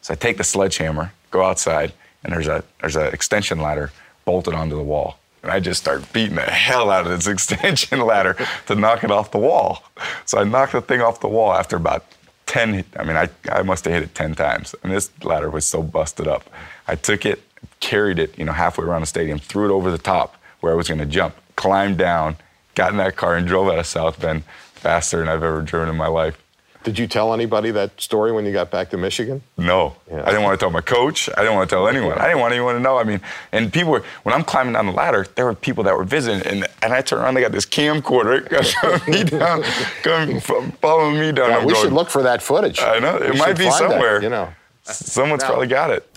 So 0.00 0.14
I 0.14 0.16
take 0.16 0.36
the 0.36 0.44
sledgehammer, 0.44 1.12
go 1.30 1.44
outside, 1.44 1.92
and 2.24 2.32
there's 2.32 2.48
a 2.48 2.64
there's 2.80 2.96
an 2.96 3.06
extension 3.14 3.60
ladder 3.60 3.92
bolted 4.24 4.52
onto 4.54 4.74
the 4.74 4.82
wall. 4.82 5.18
And 5.42 5.52
I 5.52 5.60
just 5.60 5.80
start 5.80 6.12
beating 6.12 6.34
the 6.34 6.42
hell 6.42 6.90
out 6.90 7.06
of 7.06 7.12
this 7.12 7.26
extension 7.34 8.00
ladder 8.00 8.36
to 8.66 8.74
knock 8.74 9.04
it 9.04 9.12
off 9.12 9.30
the 9.30 9.38
wall. 9.38 9.84
So 10.26 10.38
I 10.38 10.44
knocked 10.44 10.72
the 10.72 10.82
thing 10.82 11.00
off 11.00 11.20
the 11.20 11.28
wall 11.28 11.52
after 11.52 11.76
about 11.76 12.04
10, 12.46 12.84
I 12.96 13.04
mean, 13.04 13.16
I, 13.16 13.28
I 13.48 13.62
must 13.62 13.84
have 13.84 13.94
hit 13.94 14.02
it 14.02 14.14
10 14.16 14.34
times. 14.34 14.74
And 14.82 14.92
this 14.92 15.10
ladder 15.22 15.48
was 15.48 15.64
so 15.64 15.82
busted 15.82 16.26
up. 16.26 16.50
I 16.88 16.96
took 16.96 17.24
it, 17.24 17.40
carried 17.78 18.18
it, 18.18 18.36
you 18.36 18.44
know, 18.44 18.52
halfway 18.52 18.84
around 18.84 19.02
the 19.02 19.06
stadium, 19.06 19.38
threw 19.38 19.66
it 19.66 19.72
over 19.72 19.90
the 19.90 19.98
top 19.98 20.36
where 20.58 20.72
I 20.72 20.74
was 20.74 20.88
going 20.88 20.98
to 20.98 21.06
jump, 21.06 21.36
climbed 21.60 21.98
down, 21.98 22.36
got 22.74 22.90
in 22.90 22.96
that 22.96 23.16
car, 23.16 23.36
and 23.36 23.46
drove 23.46 23.68
out 23.68 23.78
of 23.78 23.86
South 23.86 24.18
Bend 24.18 24.44
faster 24.72 25.18
than 25.18 25.28
I've 25.28 25.42
ever 25.42 25.60
driven 25.60 25.90
in 25.90 25.96
my 25.96 26.06
life. 26.06 26.42
Did 26.84 26.98
you 26.98 27.06
tell 27.06 27.34
anybody 27.34 27.70
that 27.72 28.00
story 28.00 28.32
when 28.32 28.46
you 28.46 28.52
got 28.52 28.70
back 28.70 28.88
to 28.90 28.96
Michigan? 28.96 29.42
No. 29.58 29.94
Yeah. 30.10 30.22
I 30.22 30.30
didn't 30.30 30.44
want 30.44 30.58
to 30.58 30.64
tell 30.64 30.70
my 30.70 30.80
coach. 30.80 31.28
I 31.36 31.42
didn't 31.42 31.54
want 31.54 31.68
to 31.68 31.76
tell 31.76 31.86
anyone. 31.86 32.16
I 32.16 32.28
didn't 32.28 32.40
want 32.40 32.54
anyone 32.54 32.76
to 32.76 32.80
know. 32.80 32.96
I 32.96 33.04
mean, 33.04 33.20
and 33.52 33.70
people 33.70 33.92
were, 33.92 34.02
when 34.22 34.34
I'm 34.34 34.42
climbing 34.42 34.72
down 34.72 34.86
the 34.86 34.92
ladder, 34.92 35.26
there 35.34 35.44
were 35.44 35.54
people 35.54 35.84
that 35.84 35.94
were 35.94 36.04
visiting, 36.04 36.40
and, 36.50 36.66
and 36.80 36.94
I 36.94 37.02
turned 37.02 37.20
around, 37.20 37.34
they 37.34 37.42
got 37.42 37.52
this 37.52 37.66
camcorder 37.66 38.48
coming 38.80 39.20
me 39.20 39.24
down, 39.24 39.62
coming, 40.02 40.40
following 40.40 41.20
me 41.20 41.32
down. 41.32 41.50
Yeah, 41.50 41.64
we 41.66 41.74
going, 41.74 41.84
should 41.84 41.92
look 41.92 42.08
for 42.08 42.22
that 42.22 42.40
footage. 42.40 42.80
I 42.80 42.98
know. 43.00 43.16
It 43.18 43.34
we 43.34 43.38
might 43.38 43.58
be 43.58 43.70
somewhere. 43.70 44.14
That, 44.14 44.22
you 44.22 44.30
know. 44.30 44.48
Someone's 44.84 45.42
no. 45.42 45.48
probably 45.48 45.66
got 45.66 45.90
it. 45.90 46.08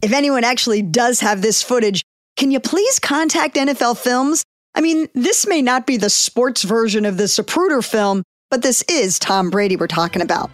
If 0.00 0.14
anyone 0.14 0.44
actually 0.44 0.80
does 0.80 1.20
have 1.20 1.42
this 1.42 1.62
footage, 1.62 2.02
can 2.36 2.50
you 2.50 2.60
please 2.60 2.98
contact 2.98 3.56
NFL 3.56 3.98
Films? 3.98 4.42
I 4.78 4.80
mean, 4.80 5.08
this 5.12 5.44
may 5.44 5.60
not 5.60 5.88
be 5.88 5.96
the 5.96 6.08
sports 6.08 6.62
version 6.62 7.04
of 7.04 7.16
the 7.16 7.24
Zapruder 7.24 7.84
film, 7.84 8.22
but 8.48 8.62
this 8.62 8.82
is 8.82 9.18
Tom 9.18 9.50
Brady 9.50 9.74
we're 9.74 9.88
talking 9.88 10.22
about. 10.22 10.52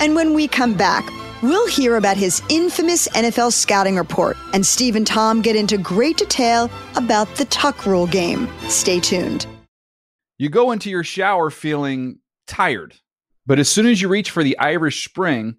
And 0.00 0.14
when 0.14 0.32
we 0.32 0.48
come 0.48 0.72
back, 0.72 1.04
we'll 1.42 1.68
hear 1.68 1.96
about 1.96 2.16
his 2.16 2.40
infamous 2.48 3.06
NFL 3.08 3.52
scouting 3.52 3.96
report, 3.96 4.38
and 4.54 4.64
Steve 4.64 4.96
and 4.96 5.06
Tom 5.06 5.42
get 5.42 5.56
into 5.56 5.76
great 5.76 6.16
detail 6.16 6.70
about 6.96 7.28
the 7.34 7.44
tuck 7.44 7.84
rule 7.84 8.06
game. 8.06 8.48
Stay 8.68 8.98
tuned. 8.98 9.46
You 10.38 10.48
go 10.48 10.72
into 10.72 10.88
your 10.88 11.04
shower 11.04 11.50
feeling 11.50 12.20
tired, 12.46 12.94
but 13.44 13.58
as 13.58 13.68
soon 13.68 13.84
as 13.84 14.00
you 14.00 14.08
reach 14.08 14.30
for 14.30 14.42
the 14.42 14.58
Irish 14.58 15.06
Spring, 15.06 15.58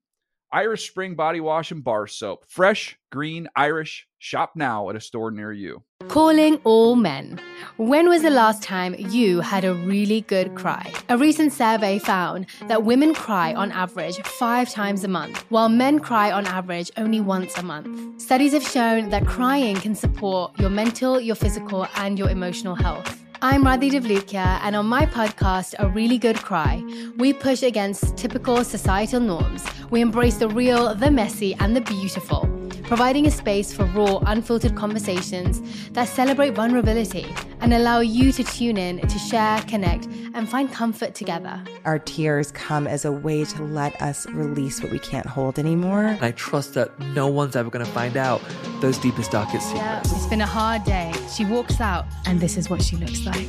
Irish 0.53 0.89
Spring 0.89 1.15
Body 1.15 1.39
Wash 1.39 1.71
and 1.71 1.81
Bar 1.81 2.07
Soap. 2.07 2.43
Fresh, 2.45 2.97
green, 3.09 3.47
Irish. 3.55 4.05
Shop 4.19 4.51
now 4.53 4.89
at 4.89 4.97
a 4.97 4.99
store 4.99 5.31
near 5.31 5.53
you. 5.53 5.83
Calling 6.09 6.59
all 6.65 6.97
men. 6.97 7.39
When 7.77 8.09
was 8.09 8.21
the 8.21 8.29
last 8.29 8.61
time 8.61 8.93
you 8.97 9.39
had 9.39 9.63
a 9.63 9.73
really 9.73 10.21
good 10.21 10.53
cry? 10.55 10.91
A 11.07 11.17
recent 11.17 11.53
survey 11.53 11.99
found 11.99 12.47
that 12.67 12.83
women 12.83 13.13
cry 13.13 13.53
on 13.53 13.71
average 13.71 14.21
five 14.23 14.69
times 14.69 15.05
a 15.05 15.07
month, 15.07 15.45
while 15.47 15.69
men 15.69 15.99
cry 15.99 16.31
on 16.31 16.45
average 16.45 16.91
only 16.97 17.21
once 17.21 17.57
a 17.57 17.63
month. 17.63 18.21
Studies 18.21 18.51
have 18.51 18.67
shown 18.67 19.09
that 19.09 19.25
crying 19.25 19.77
can 19.77 19.95
support 19.95 20.59
your 20.59 20.69
mental, 20.69 21.21
your 21.21 21.35
physical, 21.35 21.87
and 21.95 22.19
your 22.19 22.29
emotional 22.29 22.75
health. 22.75 23.23
I'm 23.43 23.63
Radhi 23.63 23.89
Devlukia, 23.89 24.59
and 24.61 24.75
on 24.75 24.85
my 24.85 25.07
podcast, 25.07 25.73
A 25.79 25.87
Really 25.87 26.19
Good 26.19 26.37
Cry, 26.37 26.83
we 27.17 27.33
push 27.33 27.63
against 27.63 28.15
typical 28.15 28.63
societal 28.63 29.19
norms. 29.19 29.65
We 29.89 30.01
embrace 30.01 30.37
the 30.37 30.47
real, 30.47 30.93
the 30.93 31.09
messy, 31.09 31.55
and 31.55 31.75
the 31.75 31.81
beautiful 31.81 32.60
providing 32.91 33.25
a 33.25 33.31
space 33.31 33.71
for 33.71 33.85
raw, 33.85 34.17
unfiltered 34.25 34.75
conversations 34.75 35.61
that 35.91 36.09
celebrate 36.09 36.49
vulnerability 36.49 37.25
and 37.61 37.73
allow 37.73 38.01
you 38.01 38.33
to 38.33 38.43
tune 38.43 38.75
in 38.75 38.99
to 39.07 39.17
share, 39.17 39.61
connect, 39.61 40.07
and 40.33 40.49
find 40.49 40.73
comfort 40.73 41.15
together. 41.15 41.63
Our 41.85 41.99
tears 41.99 42.51
come 42.51 42.87
as 42.87 43.05
a 43.05 43.11
way 43.13 43.45
to 43.45 43.63
let 43.63 44.01
us 44.01 44.25
release 44.31 44.83
what 44.83 44.91
we 44.91 44.99
can't 44.99 45.25
hold 45.25 45.57
anymore. 45.57 46.17
I 46.19 46.31
trust 46.31 46.73
that 46.73 46.99
no 46.99 47.27
one's 47.27 47.55
ever 47.55 47.69
going 47.69 47.85
to 47.85 47.89
find 47.93 48.17
out 48.17 48.41
those 48.81 48.97
deepest, 48.97 49.31
darkest 49.31 49.67
secrets. 49.67 50.11
Yeah, 50.11 50.17
it's 50.17 50.27
been 50.27 50.41
a 50.41 50.45
hard 50.45 50.83
day. 50.83 51.13
She 51.33 51.45
walks 51.45 51.79
out, 51.79 52.03
and 52.25 52.41
this 52.41 52.57
is 52.57 52.69
what 52.69 52.81
she 52.81 52.97
looks 52.97 53.25
like. 53.25 53.47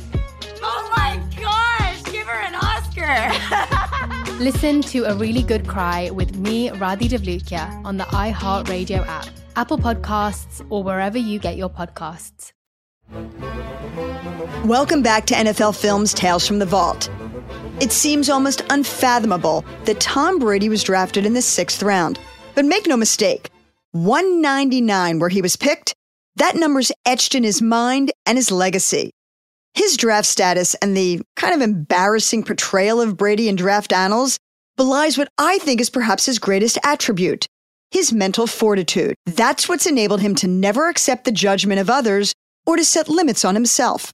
Oh 0.61 0.89
my 0.95 1.21
gosh, 1.35 2.01
give 2.03 2.25
her 2.27 2.39
an 2.39 2.55
Oscar! 2.55 3.99
Listen 4.39 4.81
to 4.81 5.05
A 5.05 5.15
Really 5.15 5.43
Good 5.43 5.67
Cry 5.67 6.09
with 6.09 6.35
me, 6.37 6.69
Radhi 6.69 7.07
Devlukia, 7.07 7.85
on 7.85 7.97
the 7.97 8.03
iHeartRadio 8.05 9.05
app, 9.05 9.27
Apple 9.55 9.77
Podcasts, 9.77 10.65
or 10.69 10.81
wherever 10.83 11.19
you 11.19 11.37
get 11.37 11.55
your 11.55 11.69
podcasts. 11.69 12.51
Welcome 14.65 15.03
back 15.03 15.27
to 15.27 15.35
NFL 15.35 15.79
Films 15.79 16.15
Tales 16.15 16.47
from 16.47 16.57
the 16.57 16.65
Vault. 16.65 17.11
It 17.79 17.91
seems 17.91 18.27
almost 18.27 18.63
unfathomable 18.71 19.63
that 19.85 19.99
Tom 19.99 20.39
Brady 20.39 20.67
was 20.67 20.83
drafted 20.83 21.27
in 21.27 21.33
the 21.33 21.41
sixth 21.41 21.83
round. 21.83 22.17
But 22.55 22.65
make 22.65 22.87
no 22.87 22.97
mistake, 22.97 23.51
199 23.91 25.19
where 25.19 25.29
he 25.29 25.43
was 25.43 25.55
picked, 25.55 25.93
that 26.37 26.55
number's 26.55 26.91
etched 27.05 27.35
in 27.35 27.43
his 27.43 27.61
mind 27.61 28.11
and 28.25 28.37
his 28.37 28.51
legacy. 28.51 29.11
His 29.73 29.97
draft 29.97 30.27
status 30.27 30.75
and 30.75 30.95
the 30.95 31.21
kind 31.35 31.53
of 31.53 31.61
embarrassing 31.61 32.43
portrayal 32.43 33.01
of 33.01 33.17
Brady 33.17 33.49
in 33.49 33.55
draft 33.55 33.91
annals 33.91 34.37
belies 34.77 35.17
what 35.17 35.29
I 35.37 35.57
think 35.59 35.81
is 35.81 35.89
perhaps 35.89 36.25
his 36.25 36.39
greatest 36.39 36.77
attribute 36.83 37.47
his 37.93 38.11
mental 38.11 38.47
fortitude. 38.47 39.15
That's 39.27 39.69
what's 39.69 39.85
enabled 39.85 40.21
him 40.21 40.33
to 40.35 40.47
never 40.47 40.89
accept 40.89 41.25
the 41.25 41.31
judgment 41.31 41.79
of 41.79 41.91
others 41.91 42.33
or 42.65 42.75
to 42.75 42.83
set 42.83 43.07
limits 43.07 43.45
on 43.45 43.53
himself. 43.53 44.11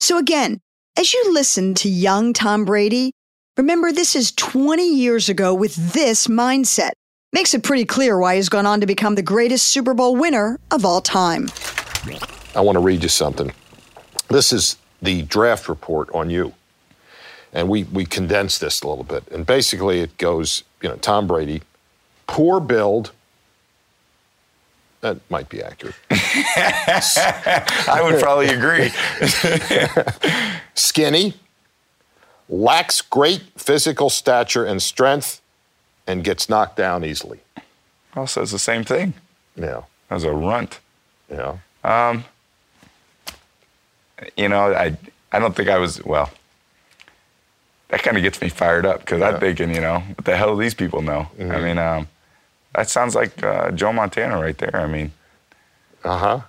So 0.00 0.18
again, 0.18 0.60
as 0.98 1.14
you 1.14 1.32
listen 1.32 1.74
to 1.76 1.88
young 1.88 2.34
Tom 2.34 2.66
Brady, 2.66 3.12
remember 3.56 3.90
this 3.90 4.14
is 4.14 4.32
20 4.32 4.86
years 4.86 5.30
ago 5.30 5.54
with 5.54 5.94
this 5.94 6.26
mindset. 6.26 6.90
Makes 7.32 7.54
it 7.54 7.62
pretty 7.62 7.86
clear 7.86 8.18
why 8.18 8.36
he's 8.36 8.50
gone 8.50 8.66
on 8.66 8.82
to 8.82 8.86
become 8.86 9.14
the 9.14 9.22
greatest 9.22 9.68
Super 9.68 9.94
Bowl 9.94 10.14
winner 10.14 10.60
of 10.70 10.84
all 10.84 11.00
time. 11.00 11.48
I 12.54 12.60
want 12.60 12.76
to 12.76 12.80
read 12.80 13.02
you 13.02 13.08
something. 13.08 13.50
This 14.28 14.52
is 14.52 14.76
the 15.02 15.22
draft 15.22 15.68
report 15.68 16.08
on 16.14 16.30
you. 16.30 16.54
And 17.52 17.68
we, 17.68 17.82
we 17.84 18.06
condensed 18.06 18.60
this 18.62 18.80
a 18.80 18.88
little 18.88 19.04
bit. 19.04 19.28
And 19.30 19.44
basically, 19.44 20.00
it 20.00 20.16
goes, 20.16 20.62
you 20.80 20.88
know, 20.88 20.96
Tom 20.96 21.26
Brady, 21.26 21.62
poor 22.26 22.60
build. 22.60 23.12
That 25.02 25.18
might 25.28 25.48
be 25.48 25.62
accurate. 25.62 25.96
I 26.10 28.00
would 28.02 28.22
probably 28.22 28.46
agree. 28.46 28.90
Skinny, 30.74 31.34
lacks 32.48 33.00
great 33.00 33.42
physical 33.56 34.08
stature 34.08 34.64
and 34.64 34.80
strength, 34.80 35.40
and 36.06 36.22
gets 36.24 36.48
knocked 36.48 36.76
down 36.76 37.04
easily. 37.04 37.40
Also, 38.14 38.42
it's 38.42 38.52
the 38.52 38.58
same 38.58 38.84
thing. 38.84 39.14
Yeah. 39.56 39.82
As 40.10 40.24
a 40.24 40.32
runt. 40.32 40.80
Yeah. 41.30 41.58
Um, 41.82 42.24
you 44.36 44.48
know, 44.48 44.72
I 44.74 44.96
I 45.32 45.38
don't 45.38 45.54
think 45.56 45.68
I 45.68 45.78
was 45.78 46.04
well. 46.04 46.30
That 47.88 48.02
kind 48.02 48.16
of 48.16 48.22
gets 48.22 48.40
me 48.40 48.48
fired 48.48 48.86
up 48.86 49.00
because 49.00 49.20
I'm 49.20 49.38
thinking, 49.38 49.74
you 49.74 49.80
know, 49.80 50.00
what 50.00 50.24
the 50.24 50.36
hell 50.36 50.54
do 50.56 50.60
these 50.62 50.74
people 50.74 51.02
know? 51.02 51.28
I 51.38 51.42
Mhm. 51.42 51.64
mean, 51.64 51.78
um, 51.78 52.08
that 52.74 52.88
sounds 52.88 53.14
like 53.14 53.42
uh, 53.42 53.70
Joe 53.72 53.92
Montana 53.92 54.40
right 54.40 54.56
there. 54.56 54.74
I 54.76 54.86
mean, 54.86 55.12
Uh 56.04 56.16
huh. 56.18 56.40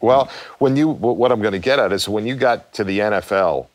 Well, 0.00 0.28
when 0.58 0.76
you, 0.76 0.88
what 0.88 1.30
I'm 1.30 1.40
going 1.40 1.52
to 1.52 1.58
get 1.70 1.78
at 1.78 1.92
is 1.92 2.08
when 2.08 2.26
you 2.26 2.34
got 2.34 2.72
to 2.74 2.82
the 2.84 2.98
NFL, 3.00 3.66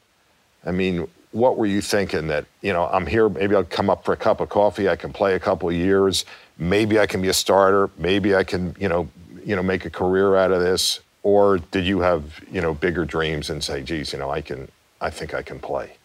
I 0.65 0.71
mean, 0.71 1.07
what 1.31 1.57
were 1.57 1.65
you 1.67 1.79
thinking 1.81 2.27
that, 2.27 2.45
you 2.61 2.73
know, 2.73 2.87
I'm 2.87 3.05
here, 3.05 3.29
maybe 3.29 3.55
I'll 3.55 3.63
come 3.63 3.89
up 3.89 4.03
for 4.03 4.13
a 4.13 4.17
cup 4.17 4.41
of 4.41 4.49
coffee, 4.49 4.89
I 4.89 4.95
can 4.97 5.13
play 5.13 5.35
a 5.35 5.39
couple 5.39 5.69
of 5.69 5.75
years, 5.75 6.25
maybe 6.57 6.99
I 6.99 7.05
can 7.05 7.21
be 7.21 7.27
a 7.29 7.33
starter, 7.33 7.89
maybe 7.97 8.35
I 8.35 8.43
can, 8.43 8.75
you 8.79 8.89
know, 8.89 9.07
you 9.45 9.55
know, 9.55 9.63
make 9.63 9.85
a 9.85 9.89
career 9.89 10.35
out 10.35 10.51
of 10.51 10.59
this? 10.61 10.99
Or 11.27 11.57
did 11.57 11.83
you 11.83 11.99
have, 11.99 12.39
you 12.49 12.61
know, 12.61 12.73
bigger 12.73 13.03
dreams 13.03 13.49
and 13.49 13.61
say, 13.61 13.83
geez, 13.83 14.13
you 14.13 14.19
know, 14.19 14.29
I 14.29 14.39
can, 14.39 14.69
I 15.01 15.09
think 15.09 15.33
I 15.33 15.41
can 15.41 15.59
play? 15.59 15.97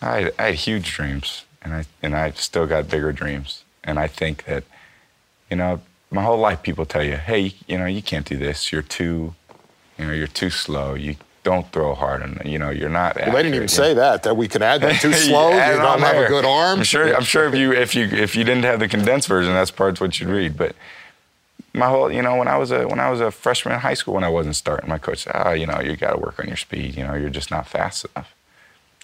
I 0.00 0.22
had, 0.22 0.34
I 0.38 0.42
had 0.44 0.54
huge 0.54 0.94
dreams, 0.94 1.44
and 1.60 1.74
I 1.74 1.84
and 2.02 2.16
I 2.16 2.30
still 2.30 2.66
got 2.66 2.88
bigger 2.88 3.12
dreams. 3.12 3.64
And 3.84 3.98
I 3.98 4.06
think 4.06 4.44
that, 4.44 4.64
you 5.50 5.58
know, 5.58 5.82
my 6.10 6.22
whole 6.22 6.38
life 6.38 6.62
people 6.62 6.86
tell 6.86 7.04
you, 7.04 7.16
hey, 7.16 7.52
you 7.66 7.76
know, 7.76 7.84
you 7.84 8.00
can't 8.00 8.24
do 8.24 8.38
this. 8.38 8.72
You're 8.72 8.80
too, 8.80 9.34
you 9.98 10.06
know, 10.06 10.14
you're 10.14 10.26
too 10.26 10.48
slow. 10.48 10.94
You 10.94 11.16
don't 11.42 11.70
throw 11.70 11.94
hard, 11.94 12.22
and 12.22 12.40
you 12.46 12.58
know, 12.58 12.70
you're 12.70 12.88
not. 12.88 13.16
Well, 13.16 13.32
they 13.32 13.42
didn't 13.42 13.56
even 13.56 13.68
say 13.68 13.92
that, 13.92 14.22
that 14.22 14.38
we 14.38 14.48
can 14.48 14.62
add 14.62 14.80
that. 14.80 15.02
Too 15.02 15.12
slow, 15.28 15.52
add 15.52 15.72
you 15.72 15.76
don't 15.82 15.86
on 15.86 16.00
have 16.00 16.16
a 16.16 16.28
good 16.28 16.46
arm. 16.46 16.78
I'm 16.78 16.84
sure. 16.86 17.14
I'm 17.14 17.24
sure 17.24 17.46
if 17.46 17.54
you 17.54 17.72
if 17.74 17.94
you 17.94 18.06
if 18.06 18.34
you 18.34 18.42
didn't 18.42 18.64
have 18.64 18.80
the 18.80 18.88
condensed 18.88 19.28
version, 19.28 19.52
that's 19.52 19.70
part 19.70 19.90
of 19.90 20.00
what 20.00 20.18
you'd 20.18 20.30
read. 20.30 20.56
But 20.56 20.74
my 21.76 21.88
whole, 21.88 22.10
you 22.10 22.22
know, 22.22 22.36
when 22.36 22.48
I 22.48 22.56
was 22.56 22.70
a 22.70 22.88
when 22.88 22.98
I 22.98 23.10
was 23.10 23.20
a 23.20 23.30
freshman 23.30 23.74
in 23.74 23.80
high 23.80 23.94
school, 23.94 24.14
when 24.14 24.24
I 24.24 24.30
wasn't 24.30 24.56
starting, 24.56 24.88
my 24.88 24.98
coach 24.98 25.24
said, 25.24 25.32
"Ah, 25.36 25.52
you 25.52 25.66
know, 25.66 25.78
you 25.80 25.94
got 25.94 26.12
to 26.12 26.18
work 26.18 26.40
on 26.40 26.48
your 26.48 26.56
speed. 26.56 26.96
You 26.96 27.04
know, 27.06 27.14
you're 27.14 27.30
just 27.30 27.50
not 27.50 27.68
fast 27.68 28.06
enough." 28.06 28.34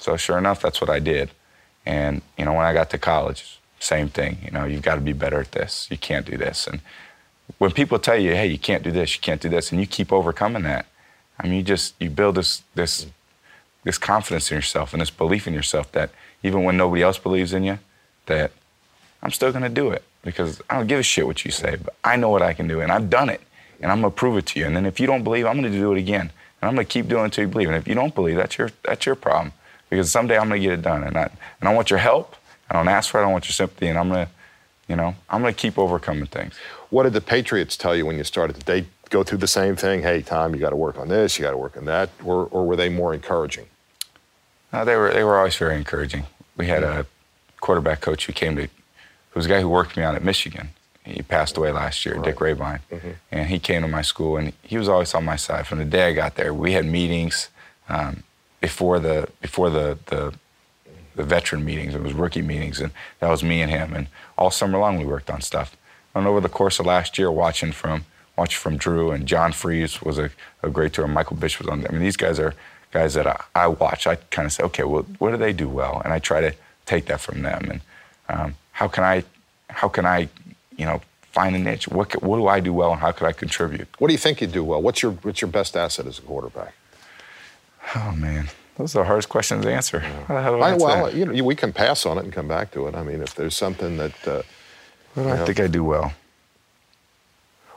So 0.00 0.16
sure 0.16 0.38
enough, 0.38 0.62
that's 0.62 0.80
what 0.80 0.88
I 0.88 0.98
did. 0.98 1.30
And 1.84 2.22
you 2.38 2.46
know, 2.46 2.54
when 2.54 2.64
I 2.64 2.72
got 2.72 2.88
to 2.90 2.98
college, 2.98 3.60
same 3.78 4.08
thing. 4.08 4.38
You 4.42 4.50
know, 4.50 4.64
you've 4.64 4.82
got 4.82 4.94
to 4.94 5.02
be 5.02 5.12
better 5.12 5.38
at 5.40 5.52
this. 5.52 5.86
You 5.90 5.98
can't 5.98 6.24
do 6.24 6.38
this. 6.38 6.66
And 6.66 6.80
when 7.58 7.72
people 7.72 7.98
tell 7.98 8.16
you, 8.16 8.30
"Hey, 8.32 8.46
you 8.46 8.58
can't 8.58 8.82
do 8.82 8.90
this. 8.90 9.14
You 9.14 9.20
can't 9.20 9.40
do 9.40 9.50
this," 9.50 9.70
and 9.70 9.80
you 9.80 9.86
keep 9.86 10.10
overcoming 10.10 10.62
that, 10.62 10.86
I 11.38 11.46
mean, 11.46 11.56
you 11.56 11.62
just 11.62 11.94
you 12.00 12.08
build 12.08 12.36
this 12.36 12.62
this 12.74 13.06
this 13.84 13.98
confidence 13.98 14.50
in 14.50 14.56
yourself 14.56 14.94
and 14.94 15.02
this 15.02 15.10
belief 15.10 15.46
in 15.46 15.52
yourself 15.52 15.92
that 15.92 16.10
even 16.42 16.64
when 16.64 16.76
nobody 16.78 17.02
else 17.02 17.18
believes 17.18 17.52
in 17.52 17.64
you, 17.64 17.78
that 18.26 18.50
I'm 19.22 19.30
still 19.30 19.52
gonna 19.52 19.68
do 19.68 19.90
it 19.90 20.04
because 20.22 20.60
I 20.70 20.76
don't 20.76 20.86
give 20.86 21.00
a 21.00 21.02
shit 21.02 21.26
what 21.26 21.44
you 21.44 21.50
say, 21.50 21.76
but 21.76 21.94
I 22.04 22.16
know 22.16 22.28
what 22.30 22.42
I 22.42 22.52
can 22.52 22.68
do 22.68 22.80
and 22.80 22.90
I've 22.90 23.10
done 23.10 23.28
it 23.28 23.40
and 23.80 23.90
I'm 23.90 24.00
gonna 24.00 24.10
prove 24.10 24.36
it 24.36 24.46
to 24.46 24.60
you. 24.60 24.66
And 24.66 24.76
then 24.76 24.86
if 24.86 25.00
you 25.00 25.06
don't 25.06 25.24
believe, 25.24 25.46
I'm 25.46 25.56
gonna 25.56 25.70
do 25.70 25.92
it 25.92 25.98
again 25.98 26.30
and 26.60 26.68
I'm 26.68 26.74
gonna 26.74 26.84
keep 26.84 27.08
doing 27.08 27.22
it 27.22 27.26
until 27.26 27.44
you 27.44 27.48
believe. 27.48 27.68
And 27.68 27.76
if 27.76 27.88
you 27.88 27.94
don't 27.94 28.14
believe, 28.14 28.36
that's 28.36 28.58
your 28.58 28.70
that's 28.84 29.06
your 29.06 29.14
problem 29.16 29.52
because 29.90 30.10
someday 30.10 30.36
I'm 30.38 30.48
gonna 30.48 30.60
get 30.60 30.72
it 30.72 30.82
done 30.82 31.04
and 31.04 31.16
I 31.16 31.30
and 31.60 31.68
I 31.68 31.74
want 31.74 31.90
your 31.90 31.98
help. 31.98 32.36
I 32.70 32.74
don't 32.74 32.88
ask 32.88 33.10
for 33.10 33.18
it. 33.18 33.22
I 33.22 33.24
don't 33.24 33.32
want 33.32 33.46
your 33.46 33.52
sympathy, 33.52 33.88
and 33.88 33.98
I'm 33.98 34.08
gonna, 34.08 34.28
you 34.88 34.96
know, 34.96 35.14
I'm 35.28 35.42
gonna 35.42 35.52
keep 35.52 35.78
overcoming 35.78 36.26
things. 36.26 36.54
What 36.88 37.02
did 37.02 37.12
the 37.12 37.20
Patriots 37.20 37.76
tell 37.76 37.94
you 37.94 38.06
when 38.06 38.16
you 38.16 38.24
started? 38.24 38.56
Did 38.56 38.66
they 38.66 38.86
go 39.10 39.22
through 39.22 39.38
the 39.38 39.46
same 39.46 39.76
thing? 39.76 40.02
Hey, 40.02 40.22
Tom, 40.22 40.54
you 40.54 40.60
got 40.60 40.70
to 40.70 40.76
work 40.76 40.98
on 40.98 41.08
this, 41.08 41.38
you 41.38 41.44
got 41.44 41.50
to 41.50 41.56
work 41.56 41.76
on 41.76 41.84
that, 41.84 42.10
or, 42.24 42.46
or 42.46 42.66
were 42.66 42.76
they 42.76 42.88
more 42.88 43.12
encouraging? 43.14 43.66
Uh, 44.72 44.84
they 44.84 44.96
were 44.96 45.12
they 45.12 45.22
were 45.22 45.36
always 45.36 45.56
very 45.56 45.76
encouraging. 45.76 46.24
We 46.56 46.66
had 46.66 46.82
a 46.82 47.06
quarterback 47.60 48.00
coach 48.00 48.26
who 48.26 48.32
came 48.32 48.56
to, 48.56 48.68
who 49.32 49.38
was 49.38 49.46
a 49.46 49.48
guy 49.48 49.60
who 49.60 49.68
worked 49.68 49.90
with 49.90 49.96
me 49.98 50.04
out 50.04 50.14
at 50.14 50.22
Michigan. 50.24 50.70
He 51.04 51.22
passed 51.22 51.56
away 51.56 51.72
last 51.72 52.06
year, 52.06 52.14
Dick 52.22 52.36
Rehbein, 52.36 52.78
and 53.32 53.48
he 53.48 53.58
came 53.58 53.82
to 53.82 53.88
my 53.88 54.02
school 54.02 54.36
and 54.36 54.52
he 54.62 54.78
was 54.78 54.88
always 54.88 55.12
on 55.14 55.24
my 55.24 55.36
side 55.36 55.66
from 55.66 55.78
the 55.78 55.84
day 55.84 56.08
I 56.08 56.12
got 56.12 56.36
there. 56.36 56.54
We 56.54 56.72
had 56.72 56.86
meetings 56.86 57.48
um, 57.88 58.22
before 58.60 59.00
the 59.00 59.28
before 59.40 59.68
the, 59.70 59.98
the 60.06 60.32
the 61.16 61.24
veteran 61.24 61.64
meetings. 61.64 61.94
It 61.94 62.02
was 62.02 62.12
rookie 62.12 62.42
meetings, 62.42 62.80
and 62.80 62.92
that 63.18 63.28
was 63.28 63.42
me 63.42 63.60
and 63.62 63.70
him. 63.70 63.92
And 63.94 64.06
all 64.38 64.50
summer 64.50 64.78
long 64.78 64.98
we 64.98 65.04
worked 65.04 65.28
on 65.28 65.40
stuff. 65.40 65.76
And 66.14 66.26
over 66.26 66.40
the 66.40 66.48
course 66.48 66.78
of 66.78 66.86
last 66.86 67.18
year, 67.18 67.30
watching 67.30 67.72
from 67.72 68.04
watching 68.36 68.58
from 68.58 68.76
Drew 68.76 69.10
and 69.10 69.26
John 69.26 69.52
Friesz 69.52 70.04
was 70.04 70.18
a, 70.18 70.30
a 70.62 70.70
great 70.70 70.92
tour. 70.92 71.06
Michael 71.08 71.36
Bish 71.36 71.58
was 71.58 71.68
on 71.68 71.80
there. 71.80 71.90
I 71.90 71.92
mean, 71.92 72.02
these 72.02 72.16
guys 72.16 72.38
are 72.38 72.54
guys 72.92 73.14
that 73.14 73.26
I, 73.26 73.42
I 73.54 73.66
watch. 73.66 74.06
I 74.06 74.16
kind 74.16 74.46
of 74.46 74.52
say, 74.52 74.62
okay, 74.64 74.84
well, 74.84 75.02
what 75.18 75.30
do 75.32 75.36
they 75.36 75.52
do 75.52 75.68
well? 75.68 76.00
And 76.04 76.12
I 76.12 76.18
try 76.18 76.40
to 76.40 76.54
take 76.86 77.06
that 77.06 77.20
from 77.20 77.42
them. 77.42 77.68
And 77.70 77.80
um, 78.28 78.54
how 78.82 78.88
can 78.88 79.04
I, 79.04 79.22
how 79.70 79.88
can 79.88 80.04
I, 80.04 80.28
you 80.76 80.84
know, 80.84 81.00
find 81.30 81.54
a 81.54 81.58
niche? 81.58 81.86
What 81.86 82.20
what 82.20 82.36
do 82.38 82.48
I 82.48 82.58
do 82.58 82.72
well, 82.72 82.90
and 82.90 83.00
how 83.00 83.12
could 83.12 83.28
I 83.28 83.32
contribute? 83.32 83.86
What 83.98 84.08
do 84.08 84.14
you 84.14 84.18
think 84.18 84.40
you 84.40 84.48
do 84.48 84.64
well? 84.64 84.82
What's 84.82 85.02
your 85.04 85.12
what's 85.22 85.40
your 85.40 85.50
best 85.50 85.76
asset 85.76 86.06
as 86.06 86.18
a 86.18 86.22
quarterback? 86.22 86.74
Oh 87.94 88.12
man, 88.16 88.48
those 88.76 88.96
are 88.96 89.02
the 89.02 89.04
hardest 89.06 89.28
questions 89.28 89.64
to 89.64 89.72
answer. 89.72 90.00
How 90.00 90.50
do 90.50 90.60
I 90.60 90.74
well, 90.74 91.04
that? 91.06 91.14
you 91.14 91.26
know, 91.26 91.44
we 91.44 91.54
can 91.54 91.72
pass 91.72 92.04
on 92.04 92.18
it 92.18 92.24
and 92.24 92.32
come 92.32 92.48
back 92.48 92.72
to 92.72 92.88
it. 92.88 92.96
I 92.96 93.04
mean, 93.04 93.22
if 93.22 93.36
there's 93.36 93.54
something 93.56 93.98
that, 93.98 94.16
uh, 94.26 94.42
What 95.14 95.22
do 95.22 95.28
I 95.28 95.36
know, 95.36 95.46
think 95.46 95.60
I 95.60 95.68
do 95.68 95.84
well? 95.84 96.12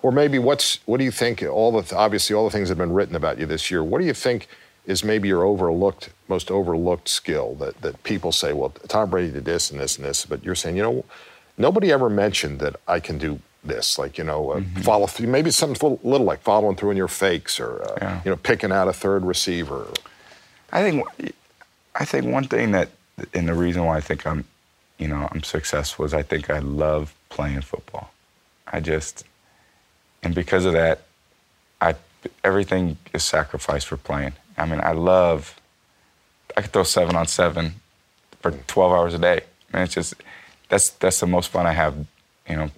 or 0.02 0.12
maybe 0.12 0.40
what's 0.40 0.80
what 0.88 0.98
do 0.98 1.04
you 1.04 1.12
think? 1.12 1.44
All 1.44 1.72
the 1.80 1.96
obviously 1.96 2.36
all 2.36 2.46
the 2.46 2.52
things 2.52 2.70
that 2.70 2.78
have 2.78 2.88
been 2.88 2.96
written 2.96 3.16
about 3.16 3.38
you 3.38 3.46
this 3.46 3.70
year. 3.70 3.84
What 3.84 4.00
do 4.02 4.06
you 4.08 4.14
think 4.16 4.48
is 4.86 5.04
maybe 5.04 5.28
your 5.28 5.44
overlooked, 5.44 6.10
most 6.28 6.52
overlooked 6.52 7.08
skill 7.10 7.56
that 7.56 7.82
that 7.82 8.04
people 8.04 8.32
say, 8.32 8.54
well, 8.54 8.70
Tom 8.88 9.10
Brady 9.10 9.32
did 9.34 9.46
this 9.46 9.72
and 9.72 9.80
this 9.80 9.98
and 9.98 10.06
this, 10.06 10.26
but 10.26 10.44
you're 10.44 10.56
saying, 10.56 10.78
you 10.78 10.84
know, 10.84 11.06
nobody 11.58 11.92
ever 11.92 12.10
mentioned 12.10 12.60
that 12.60 12.76
I 12.88 13.00
can 13.00 13.18
do 13.18 13.40
this. 13.64 13.98
Like 13.98 14.18
you 14.18 14.24
know, 14.24 14.52
uh, 14.52 14.60
Mm-hmm. 14.60 14.82
follow 14.82 15.08
through. 15.08 15.28
Maybe 15.28 15.50
something 15.52 15.74
little, 15.82 16.00
little 16.10 16.26
like 16.28 16.42
following 16.42 16.76
through 16.76 16.92
in 16.92 16.98
your 16.98 17.08
fakes, 17.08 17.60
or 17.60 17.82
uh, 17.84 17.98
Yeah. 18.02 18.22
you 18.26 18.32
know, 18.32 18.38
picking 18.38 18.72
out 18.72 18.88
a 18.88 18.94
third 18.94 19.26
receiver. 19.26 19.88
I 20.72 20.82
think 20.82 21.06
I 21.96 22.06
think 22.06 22.26
one 22.26 22.44
thing 22.46 22.72
that 22.72 22.90
and 23.34 23.48
the 23.48 23.54
reason 23.54 23.86
why 23.86 23.98
I 23.98 24.02
think 24.02 24.28
I'm 24.28 24.46
you 24.98 25.08
know 25.08 25.28
I'm 25.32 25.44
successful 25.44 26.06
is 26.06 26.14
I 26.14 26.22
think 26.22 26.50
I 26.50 26.60
love 26.60 27.14
playing 27.30 27.62
football. 27.62 28.12
I 28.68 28.80
just 28.82 29.24
and 30.22 30.36
because 30.36 30.66
of 30.66 30.74
that 30.74 31.02
I 31.82 31.96
everything 32.44 32.98
is 33.14 33.24
sacrificed 33.24 33.88
for 33.88 33.98
playing. 33.98 34.34
I 34.58 34.66
mean 34.66 34.80
I 34.84 34.92
love 34.92 35.60
I 36.58 36.62
could 36.62 36.72
throw 36.72 36.84
7 36.84 37.16
on 37.16 37.28
7 37.28 37.74
for 38.42 38.52
12 38.52 38.92
hours 38.92 39.14
a 39.14 39.20
day. 39.20 39.42
Mean 39.74 39.84
it's 39.84 39.94
just 39.94 40.16
that's 40.70 40.90
that's 40.90 41.20
the 41.20 41.28
most 41.28 41.50
fun 41.50 41.66
I 41.66 41.74
have, 41.74 41.96
you 42.50 42.56
know, 42.56 42.72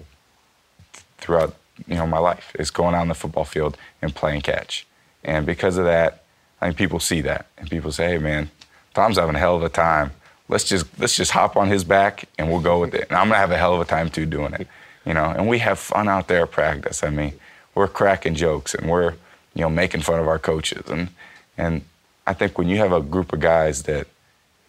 throughout 1.17 1.55
you 1.87 1.95
know 1.95 2.07
my 2.07 2.19
life 2.19 2.55
is 2.57 2.71
going 2.71 2.95
out 2.95 3.01
on 3.01 3.07
the 3.07 3.15
football 3.15 3.45
field 3.45 3.77
and 4.01 4.13
playing 4.13 4.41
catch. 4.41 4.85
And 5.23 5.45
because 5.45 5.77
of 5.77 5.85
that, 5.85 6.23
I 6.61 6.67
think 6.67 6.77
people 6.77 6.99
see 6.99 7.21
that 7.21 7.47
and 7.57 7.69
people 7.69 7.91
say, 7.91 8.09
"Hey, 8.09 8.17
man, 8.17 8.49
Tom's 8.93 9.17
having 9.17 9.35
a 9.35 9.39
hell 9.39 9.55
of 9.55 9.63
a 9.63 9.69
time. 9.69 10.11
Let's 10.49 10.63
just 10.63 10.85
let's 10.99 11.15
just 11.15 11.31
hop 11.31 11.55
on 11.57 11.67
his 11.67 11.83
back 11.83 12.25
and 12.37 12.49
we'll 12.49 12.61
go 12.61 12.79
with 12.79 12.93
it." 12.93 13.07
And 13.09 13.17
I'm 13.17 13.27
gonna 13.27 13.39
have 13.39 13.51
a 13.51 13.57
hell 13.57 13.75
of 13.75 13.81
a 13.81 13.85
time 13.85 14.09
too 14.09 14.25
doing 14.25 14.53
it, 14.53 14.67
you 15.05 15.13
know. 15.13 15.25
And 15.25 15.47
we 15.47 15.59
have 15.59 15.79
fun 15.79 16.07
out 16.07 16.27
there 16.27 16.43
at 16.43 16.51
practice. 16.51 17.03
I 17.03 17.09
mean, 17.09 17.33
we're 17.75 17.87
cracking 17.87 18.35
jokes 18.35 18.73
and 18.73 18.89
we're 18.89 19.11
you 19.53 19.61
know 19.61 19.69
making 19.69 20.01
fun 20.01 20.19
of 20.19 20.27
our 20.27 20.39
coaches 20.39 20.89
and 20.89 21.09
and 21.57 21.81
I 22.25 22.33
think 22.33 22.57
when 22.57 22.67
you 22.67 22.77
have 22.77 22.91
a 22.91 23.01
group 23.01 23.33
of 23.33 23.39
guys 23.39 23.83
that 23.83 24.07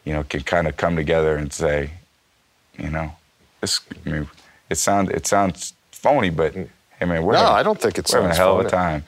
you 0.05 0.13
know 0.13 0.25
can 0.25 0.43
kind 0.43 0.67
of 0.67 0.77
come 0.77 0.97
together 0.97 1.37
and 1.37 1.53
say, 1.53 1.91
you 2.79 2.91
know, 2.91 3.13
this 3.61 3.81
I 4.07 4.11
mean, 4.11 4.29
it 4.71 4.77
sounds 4.77 5.11
it 5.11 5.27
sounds 5.27 5.75
phony, 5.91 6.31
but 6.31 6.55
mm. 6.55 6.69
hey 6.99 7.07
man, 7.07 7.23
we're 7.25 7.33
no, 7.35 7.41
having- 7.41 7.55
I 7.55 7.63
don't 7.63 7.81
think 7.81 7.99
it 7.99 8.09
we're 8.13 8.23
having 8.23 8.33
a 8.33 8.35
hell 8.35 8.61
of 8.61 8.67
a 8.67 8.71
time. 8.71 9.05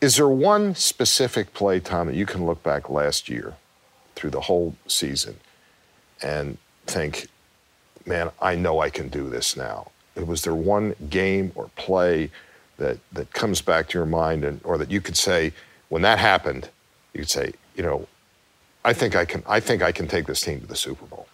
Is 0.00 0.16
there 0.16 0.28
one 0.28 0.74
specific 0.74 1.54
play, 1.54 1.80
Tom, 1.80 2.06
that 2.08 2.14
you 2.14 2.26
can 2.26 2.44
look 2.44 2.62
back 2.62 2.90
last 2.90 3.28
year 3.28 3.54
through 4.14 4.30
the 4.30 4.42
whole 4.42 4.76
season 4.86 5.36
and 6.22 6.58
think, 6.86 7.28
man, 8.04 8.30
I 8.40 8.56
know 8.56 8.80
I 8.80 8.90
can 8.90 9.08
do 9.08 9.30
this 9.30 9.56
now? 9.56 9.90
Was 10.14 10.42
there 10.42 10.54
one 10.54 10.94
game 11.08 11.52
or 11.54 11.70
play 11.76 12.30
that, 12.76 12.98
that 13.12 13.32
comes 13.32 13.62
back 13.62 13.88
to 13.88 13.98
your 13.98 14.06
mind 14.06 14.44
and 14.44 14.60
or 14.64 14.76
that 14.78 14.90
you 14.90 15.00
could 15.00 15.16
say, 15.16 15.52
when 15.88 16.02
that 16.02 16.18
happened, 16.18 16.68
you 17.16 17.22
could 17.22 17.30
say, 17.30 17.52
you 17.74 17.82
know, 17.82 18.06
I 18.84 18.92
think 18.92 19.16
I 19.16 19.24
can 19.24 19.42
I 19.48 19.58
think 19.60 19.82
I 19.82 19.90
can 19.90 20.06
take 20.06 20.26
this 20.26 20.42
team 20.42 20.60
to 20.60 20.66
the 20.66 20.76
Super 20.76 21.06
Bowl. 21.06 21.26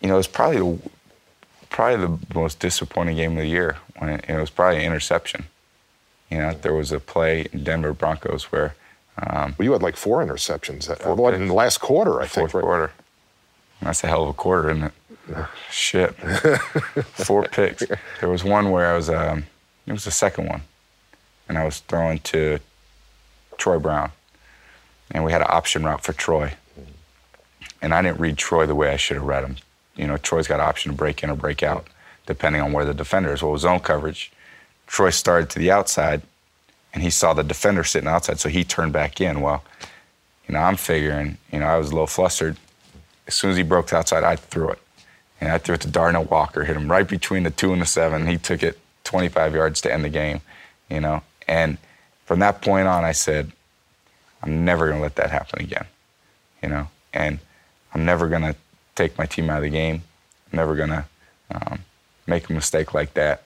you 0.00 0.08
know, 0.08 0.18
it's 0.18 0.28
probably 0.28 0.58
the, 0.58 0.90
probably 1.70 2.06
the 2.06 2.18
most 2.38 2.60
disappointing 2.60 3.16
game 3.16 3.32
of 3.32 3.38
the 3.38 3.48
year. 3.48 3.78
When 3.98 4.10
it, 4.10 4.24
it 4.28 4.36
was 4.36 4.50
probably 4.50 4.78
an 4.80 4.84
interception. 4.84 5.46
You 6.30 6.38
know, 6.38 6.52
there 6.52 6.74
was 6.74 6.92
a 6.92 7.00
play 7.00 7.46
in 7.52 7.64
Denver 7.64 7.92
Broncos 7.94 8.44
where 8.52 8.74
um, 9.26 9.54
Well, 9.58 9.64
you 9.64 9.72
had 9.72 9.82
like 9.82 9.96
four 9.96 10.24
interceptions 10.24 10.94
Four 10.98 11.14
What, 11.14 11.34
in 11.34 11.48
the 11.48 11.54
last 11.54 11.78
quarter, 11.78 12.20
I 12.20 12.26
think. 12.26 12.50
fourth 12.50 12.54
right? 12.54 12.62
quarter. 12.62 12.92
That's 13.80 14.04
a 14.04 14.08
hell 14.08 14.24
of 14.24 14.28
a 14.30 14.32
quarter, 14.34 14.70
isn't 14.70 14.84
it? 14.84 14.92
Shit. 15.70 16.14
Four 17.26 17.44
picks. 17.44 17.84
There 18.20 18.28
was 18.28 18.42
one 18.42 18.70
where 18.70 18.92
I 18.92 18.96
was, 18.96 19.08
um, 19.08 19.44
it 19.86 19.92
was 19.92 20.04
the 20.04 20.10
second 20.10 20.46
one, 20.48 20.62
and 21.48 21.58
I 21.58 21.64
was 21.64 21.80
throwing 21.80 22.18
to 22.20 22.58
Troy 23.56 23.78
Brown, 23.78 24.12
and 25.10 25.24
we 25.24 25.32
had 25.32 25.40
an 25.40 25.48
option 25.50 25.84
route 25.84 26.04
for 26.04 26.12
Troy. 26.12 26.54
And 27.80 27.94
I 27.94 28.02
didn't 28.02 28.20
read 28.20 28.36
Troy 28.36 28.66
the 28.66 28.74
way 28.74 28.90
I 28.90 28.96
should 28.96 29.16
have 29.16 29.26
read 29.26 29.44
him. 29.44 29.56
You 29.96 30.06
know, 30.06 30.16
Troy's 30.16 30.48
got 30.48 30.60
an 30.60 30.66
option 30.66 30.92
to 30.92 30.96
break 30.96 31.22
in 31.22 31.30
or 31.30 31.36
break 31.36 31.62
out, 31.62 31.86
depending 32.26 32.60
on 32.60 32.72
where 32.72 32.84
the 32.84 32.94
defender 32.94 33.32
is. 33.32 33.42
Well, 33.42 33.56
zone 33.58 33.80
coverage. 33.80 34.32
Troy 34.86 35.10
started 35.10 35.50
to 35.50 35.58
the 35.58 35.70
outside, 35.70 36.22
and 36.92 37.02
he 37.02 37.10
saw 37.10 37.34
the 37.34 37.44
defender 37.44 37.84
sitting 37.84 38.08
outside, 38.08 38.40
so 38.40 38.48
he 38.48 38.64
turned 38.64 38.92
back 38.92 39.20
in. 39.20 39.40
Well, 39.40 39.62
you 40.46 40.54
know, 40.54 40.60
I'm 40.60 40.76
figuring, 40.76 41.38
you 41.52 41.60
know, 41.60 41.66
I 41.66 41.76
was 41.76 41.88
a 41.88 41.92
little 41.92 42.06
flustered. 42.06 42.56
As 43.26 43.34
soon 43.34 43.50
as 43.50 43.56
he 43.56 43.62
broke 43.62 43.92
outside, 43.92 44.24
I 44.24 44.36
threw 44.36 44.70
it. 44.70 44.78
And 45.40 45.52
I 45.52 45.58
threw 45.58 45.74
it 45.74 45.82
to 45.82 45.88
Denard 45.88 46.30
Walker, 46.30 46.64
hit 46.64 46.76
him 46.76 46.90
right 46.90 47.06
between 47.06 47.44
the 47.44 47.50
two 47.50 47.72
and 47.72 47.82
the 47.82 47.86
seven. 47.86 48.26
He 48.26 48.38
took 48.38 48.62
it 48.62 48.78
25 49.04 49.54
yards 49.54 49.80
to 49.82 49.92
end 49.92 50.04
the 50.04 50.08
game, 50.08 50.40
you 50.90 51.00
know. 51.00 51.22
And 51.48 51.78
from 52.26 52.40
that 52.40 52.60
point 52.62 52.86
on, 52.86 53.04
I 53.04 53.12
said, 53.12 53.52
I'm 54.42 54.64
never 54.64 54.86
going 54.86 54.98
to 54.98 55.02
let 55.02 55.16
that 55.16 55.30
happen 55.30 55.60
again, 55.60 55.86
you 56.62 56.68
know. 56.68 56.88
And 57.12 57.38
I'm 57.94 58.04
never 58.04 58.28
going 58.28 58.42
to 58.42 58.54
take 58.94 59.18
my 59.18 59.26
team 59.26 59.50
out 59.50 59.58
of 59.58 59.62
the 59.64 59.70
game. 59.70 60.02
I'm 60.52 60.56
never 60.56 60.76
going 60.76 60.90
to 60.90 61.04
um, 61.50 61.80
make 62.26 62.48
a 62.48 62.52
mistake 62.52 62.94
like 62.94 63.14
that 63.14 63.44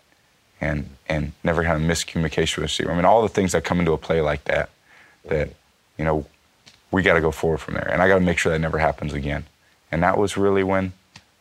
and, 0.61 0.89
and 1.09 1.33
never 1.43 1.63
have 1.63 1.81
a 1.81 1.85
miscommunication 1.85 2.39
with 2.39 2.55
the 2.57 2.63
receiver. 2.63 2.93
I 2.93 2.97
mean, 2.97 3.05
all 3.05 3.23
the 3.23 3.29
things 3.29 3.53
that 3.53 3.65
come 3.65 3.79
into 3.79 3.93
a 3.93 3.99
play 3.99 4.21
like 4.21 4.45
that, 4.45 4.71
that, 5.29 5.51
you 5.97 6.05
know, 6.05 6.27
we 6.91 7.03
got 7.03 7.15
to 7.15 7.21
go 7.21 7.31
forward 7.31 7.59
from 7.59 7.75
there. 7.75 7.89
And 7.89 8.03
I 8.03 8.09
got 8.09 8.17
to 8.17 8.21
make 8.21 8.39
sure 8.39 8.53
that 8.53 8.59
never 8.59 8.79
happens 8.79 9.15
again. 9.15 9.45
And 9.91 10.03
that 10.03 10.19
was 10.19 10.37
really 10.37 10.63
when 10.63 10.93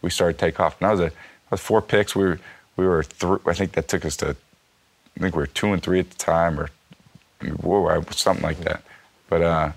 we 0.02 0.10
started 0.10 0.38
to 0.38 0.46
take 0.46 0.60
off. 0.60 0.80
And 0.80 0.88
that 0.88 0.92
was 0.92 1.00
a 1.00 1.10
that 1.10 1.52
was 1.52 1.62
four 1.62 1.82
picks. 1.82 2.16
We 2.16 2.24
were 2.24 2.40
we 2.76 2.86
were 2.88 3.04
thr 3.04 3.36
I 3.46 3.54
think 3.54 3.74
that 3.74 3.88
took 3.88 4.06
us 4.06 4.18
to 4.18 4.36
I 5.18 5.20
think 5.22 5.36
we 5.36 5.42
were 5.42 5.48
two 5.48 5.74
and 5.74 5.82
three 5.82 6.00
at 6.00 6.10
the 6.10 6.18
time, 6.18 6.60
or 6.60 6.70
whoa, 7.62 8.02
something 8.12 8.44
like 8.44 8.60
that. 8.62 8.84
But 9.30 9.42
uh, 9.42 9.72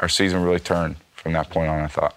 our 0.00 0.08
season 0.08 0.42
really 0.42 0.60
turned 0.60 0.96
from 1.14 1.32
that 1.32 1.50
point 1.50 1.68
on. 1.68 1.80
I 1.80 1.86
thought. 1.88 2.16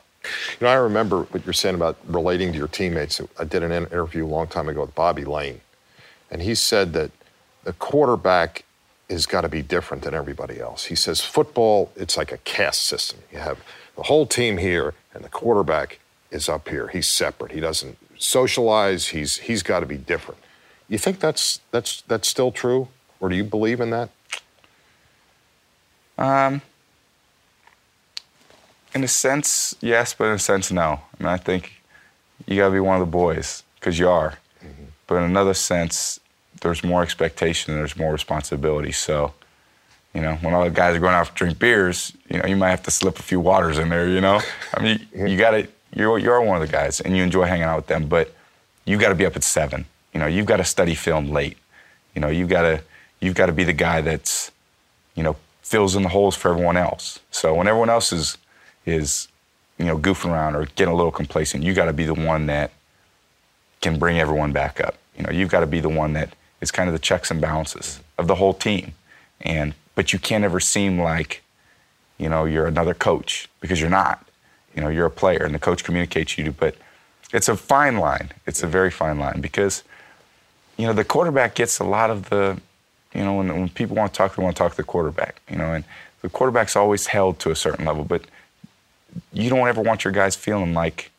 You 0.59 0.65
know, 0.65 0.71
I 0.71 0.75
remember 0.75 1.23
what 1.23 1.45
you're 1.45 1.53
saying 1.53 1.75
about 1.75 1.97
relating 2.07 2.51
to 2.51 2.57
your 2.57 2.67
teammates. 2.67 3.21
I 3.39 3.43
did 3.43 3.61
an 3.61 3.71
interview 3.71 4.25
a 4.25 4.27
long 4.27 4.47
time 4.47 4.67
ago 4.67 4.81
with 4.81 4.95
Bobby 4.95 5.23
Layne, 5.23 5.61
and 6.31 6.41
he 6.41 6.55
said 6.55 6.93
that 6.93 7.11
the 7.63 7.73
quarterback 7.73 8.63
has 9.09 9.25
got 9.25 9.41
to 9.41 9.49
be 9.49 9.61
different 9.61 10.03
than 10.03 10.13
everybody 10.13 10.59
else. 10.59 10.85
He 10.85 10.95
says 10.95 11.21
football, 11.21 11.91
it's 11.95 12.17
like 12.17 12.31
a 12.31 12.37
caste 12.39 12.83
system. 12.83 13.19
You 13.31 13.39
have 13.39 13.59
the 13.95 14.03
whole 14.03 14.25
team 14.25 14.57
here, 14.57 14.93
and 15.13 15.23
the 15.23 15.29
quarterback 15.29 15.99
is 16.31 16.49
up 16.49 16.69
here. 16.69 16.87
He's 16.87 17.07
separate. 17.07 17.51
He 17.51 17.59
doesn't 17.59 17.97
socialize. 18.17 19.09
He's 19.09 19.37
he's 19.37 19.63
got 19.63 19.81
to 19.81 19.85
be 19.85 19.97
different. 19.97 20.39
You 20.87 20.97
think 20.97 21.19
that's 21.19 21.61
that's 21.71 22.01
that's 22.03 22.27
still 22.27 22.51
true, 22.51 22.87
or 23.19 23.29
do 23.29 23.35
you 23.35 23.43
believe 23.43 23.79
in 23.79 23.89
that? 23.89 24.09
Um, 26.17 26.61
in 28.93 29.03
a 29.03 29.07
sense, 29.07 29.75
yes, 29.81 30.13
but 30.13 30.25
in 30.25 30.33
a 30.33 30.39
sense, 30.39 30.71
no. 30.71 31.01
I 31.19 31.23
mean, 31.23 31.27
I 31.27 31.37
think 31.37 31.73
you 32.45 32.57
got 32.57 32.67
to 32.67 32.73
be 32.73 32.79
one 32.79 32.95
of 32.95 33.05
the 33.05 33.11
boys 33.11 33.63
because 33.79 33.99
you 33.99 34.09
are. 34.09 34.37
But 35.07 35.15
in 35.15 35.23
another 35.23 35.53
sense, 35.53 36.19
there's 36.61 36.83
more 36.83 37.03
expectation 37.03 37.73
and 37.73 37.79
there's 37.79 37.95
more 37.95 38.11
responsibility. 38.11 38.91
So, 38.91 39.33
you 40.13 40.21
know, 40.21 40.35
when 40.35 40.53
all 40.53 40.63
the 40.63 40.71
guys 40.71 40.95
are 40.95 40.99
going 40.99 41.13
out 41.13 41.27
to 41.27 41.33
drink 41.33 41.59
beers, 41.59 42.13
you 42.29 42.39
know, 42.39 42.45
you 42.47 42.55
might 42.55 42.71
have 42.71 42.83
to 42.83 42.91
slip 42.91 43.19
a 43.19 43.21
few 43.21 43.39
waters 43.39 43.77
in 43.77 43.89
there. 43.89 44.07
You 44.07 44.21
know, 44.21 44.41
I 44.73 44.81
mean, 44.81 45.07
you 45.29 45.37
got 45.37 45.51
to. 45.51 45.67
You're 45.93 46.17
you're 46.17 46.41
one 46.41 46.61
of 46.61 46.67
the 46.67 46.71
guys, 46.71 46.99
and 46.99 47.15
you 47.15 47.23
enjoy 47.23 47.45
hanging 47.45 47.63
out 47.63 47.77
with 47.77 47.87
them. 47.87 48.07
But 48.07 48.33
you 48.85 48.97
got 48.97 49.09
to 49.09 49.15
be 49.15 49.25
up 49.25 49.35
at 49.35 49.43
seven. 49.43 49.85
You 50.15 50.21
know, 50.21 50.27
you've 50.27 50.45
got 50.45 50.57
to 50.57 50.63
study 50.63 50.95
film 50.95 51.29
late. 51.29 51.57
You 52.15 52.21
know, 52.21 52.29
you've 52.29 52.47
got 52.47 52.61
to 52.61 52.81
you've 53.19 53.35
got 53.35 53.47
to 53.47 53.51
be 53.51 53.65
the 53.65 53.73
guy 53.73 53.99
that's, 53.99 54.49
you 55.13 55.23
know, 55.23 55.35
fills 55.61 55.93
in 55.93 56.03
the 56.03 56.09
holes 56.09 56.37
for 56.37 56.51
everyone 56.51 56.77
else. 56.77 57.19
So 57.31 57.53
when 57.53 57.67
everyone 57.67 57.89
else 57.89 58.13
is 58.13 58.37
is, 58.85 59.27
you 59.77 59.83
know, 59.83 59.97
goofing 59.97 60.31
around 60.31 60.55
or 60.55 60.67
getting 60.77 60.93
a 60.93 60.95
little 60.95 61.11
complacent, 61.11 61.65
you 61.65 61.73
got 61.73 61.85
to 61.85 61.93
be 61.93 62.05
the 62.05 62.13
one 62.13 62.45
that 62.45 62.71
can 63.81 63.99
bring 63.99 64.17
everyone 64.17 64.53
back 64.53 64.79
up. 64.79 64.95
You 65.17 65.23
know, 65.23 65.31
you've 65.31 65.49
got 65.49 65.59
to 65.59 65.67
be 65.67 65.81
the 65.81 65.89
one 65.89 66.13
that 66.13 66.29
is 66.61 66.71
kind 66.71 66.87
of 66.87 66.93
the 66.93 66.99
checks 66.99 67.29
and 67.29 67.41
balances 67.41 67.99
of 68.17 68.27
the 68.27 68.35
whole 68.35 68.53
team. 68.53 68.93
And 69.41 69.73
but 69.95 70.13
you 70.13 70.19
can't 70.19 70.45
ever 70.45 70.61
seem 70.61 70.97
like, 70.97 71.43
you 72.17 72.29
know, 72.29 72.45
you're 72.45 72.67
another 72.67 72.93
coach 72.93 73.49
because 73.59 73.81
you're 73.81 73.89
not. 73.89 74.25
You 74.73 74.81
know, 74.81 74.87
you're 74.87 75.07
a 75.07 75.11
player, 75.11 75.43
and 75.43 75.53
the 75.53 75.59
coach 75.59 75.83
communicates 75.83 76.37
you. 76.37 76.53
But 76.53 76.75
it's 77.33 77.49
a 77.49 77.57
fine 77.57 77.97
line. 77.97 78.31
It's 78.47 78.63
a 78.63 78.67
very 78.67 78.91
fine 78.91 79.19
line 79.19 79.41
because, 79.41 79.83
you 80.77 80.85
know, 80.85 80.93
the 80.93 81.05
quarterback 81.05 81.55
gets 81.55 81.79
a 81.79 81.83
lot 81.83 82.09
of 82.09 82.29
the, 82.29 82.59
you 83.13 83.23
know, 83.23 83.35
when, 83.35 83.47
when 83.47 83.69
people 83.69 83.95
want 83.95 84.13
to 84.13 84.17
talk, 84.17 84.35
they 84.35 84.43
want 84.43 84.55
to 84.55 84.59
talk 84.59 84.71
to 84.71 84.77
the 84.77 84.83
quarterback. 84.83 85.41
You 85.49 85.57
know, 85.57 85.73
and 85.73 85.83
the 86.21 86.29
quarterback's 86.29 86.75
always 86.75 87.07
held 87.07 87.39
to 87.39 87.51
a 87.51 87.55
certain 87.55 87.85
level, 87.85 88.03
but 88.03 88.25
you 89.31 89.49
don't 89.49 89.67
ever 89.67 89.81
want 89.81 90.03
your 90.03 90.13
guys 90.13 90.35
feeling 90.35 90.73
like 90.73 91.11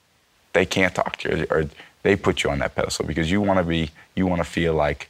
they 0.53 0.67
can't 0.67 0.95
talk 0.95 1.17
to 1.19 1.39
you 1.39 1.47
or 1.51 1.69
they 2.03 2.17
put 2.17 2.43
you 2.43 2.51
on 2.51 2.59
that 2.59 2.75
pedestal 2.75 3.07
because 3.07 3.31
you 3.31 3.41
want 3.41 3.59
to 3.59 3.65
be, 3.65 3.91
you 4.15 4.27
want 4.27 4.41
to 4.41 4.49
feel 4.49 4.75
like 4.75 5.09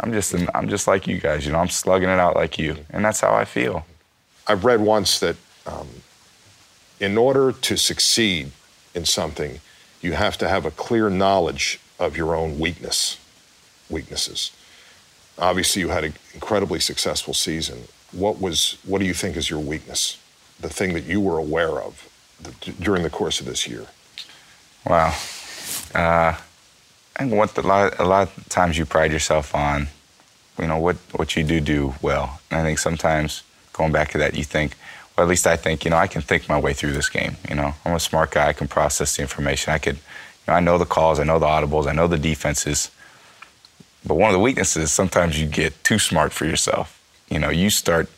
I'm 0.00 0.12
just, 0.12 0.34
an, 0.34 0.48
I'm 0.54 0.68
just 0.68 0.86
like 0.86 1.06
you 1.06 1.18
guys. 1.18 1.46
You 1.46 1.52
know, 1.52 1.58
I'm 1.58 1.68
slugging 1.68 2.08
it 2.08 2.18
out 2.18 2.34
like 2.34 2.58
you, 2.58 2.76
and 2.90 3.04
that's 3.04 3.20
how 3.20 3.34
I 3.34 3.44
feel. 3.44 3.86
I've 4.46 4.64
read 4.64 4.80
once 4.80 5.20
that 5.20 5.36
um, 5.66 5.88
in 7.00 7.16
order 7.16 7.52
to 7.52 7.76
succeed 7.76 8.50
in 8.94 9.04
something, 9.04 9.60
you 10.00 10.12
have 10.12 10.36
to 10.38 10.48
have 10.48 10.66
a 10.66 10.70
clear 10.70 11.08
knowledge 11.10 11.80
of 11.98 12.16
your 12.16 12.34
own 12.34 12.58
weakness, 12.58 13.18
weaknesses. 13.96 14.40
Obviously, 15.38 15.80
you 15.82 15.88
had 15.88 16.04
an 16.04 16.14
incredibly 16.34 16.80
successful 16.90 17.34
season. 17.34 17.78
What 18.12 18.34
was? 18.40 18.58
What 18.90 18.98
do 19.00 19.06
you 19.10 19.14
think 19.14 19.36
is 19.36 19.48
your 19.50 19.64
weakness? 19.72 20.02
The 20.60 20.72
thing 20.78 20.90
that 20.96 21.06
you 21.12 21.20
were 21.26 21.38
aware 21.46 21.74
of 21.88 21.94
the, 22.44 22.52
during 22.86 23.02
the 23.02 23.10
course 23.10 23.40
of 23.40 23.46
this 23.46 23.66
year. 23.66 23.86
Wow. 24.86 25.14
Uh, 25.94 26.32
I 27.16 27.18
think 27.18 27.32
what 27.32 27.54
the, 27.54 27.62
a, 27.62 27.68
lot, 27.72 27.98
a 27.98 28.04
lot 28.04 28.22
of 28.28 28.48
times 28.48 28.76
you 28.76 28.84
pride 28.84 29.12
yourself 29.12 29.54
on, 29.54 29.88
you 30.58 30.66
know, 30.66 30.78
what, 30.78 30.96
what 31.12 31.36
you 31.36 31.44
do 31.44 31.60
do 31.60 31.94
well. 32.02 32.40
And 32.50 32.60
I 32.60 32.62
think 32.64 32.78
sometimes 32.78 33.42
going 33.72 33.92
back 33.92 34.10
to 34.10 34.18
that, 34.18 34.34
you 34.34 34.44
think, 34.44 34.76
well, 35.16 35.24
at 35.24 35.30
least 35.30 35.46
I 35.46 35.56
think, 35.56 35.84
you 35.84 35.90
know, 35.90 35.96
I 35.96 36.08
can 36.08 36.22
think 36.22 36.48
my 36.48 36.58
way 36.58 36.72
through 36.72 36.92
this 36.92 37.08
game. 37.08 37.36
You 37.48 37.54
know, 37.54 37.74
I'm 37.84 37.94
a 37.94 38.00
smart 38.00 38.32
guy. 38.32 38.48
I 38.48 38.52
can 38.52 38.68
process 38.68 39.16
the 39.16 39.22
information. 39.22 39.72
I 39.72 39.78
could, 39.78 39.96
you 39.96 40.48
know, 40.48 40.54
I 40.54 40.60
know 40.60 40.76
the 40.76 40.86
calls. 40.86 41.20
I 41.20 41.24
know 41.24 41.38
the 41.38 41.46
audibles. 41.46 41.86
I 41.86 41.92
know 41.92 42.08
the 42.08 42.18
defenses. 42.18 42.90
But 44.06 44.16
one 44.16 44.28
of 44.30 44.34
the 44.34 44.40
weaknesses 44.40 44.84
is 44.84 44.92
sometimes 44.92 45.40
you 45.40 45.46
get 45.46 45.82
too 45.82 45.98
smart 45.98 46.32
for 46.32 46.44
yourself. 46.44 47.00
You 47.28 47.38
know, 47.38 47.50
you 47.50 47.70
start 47.70 48.08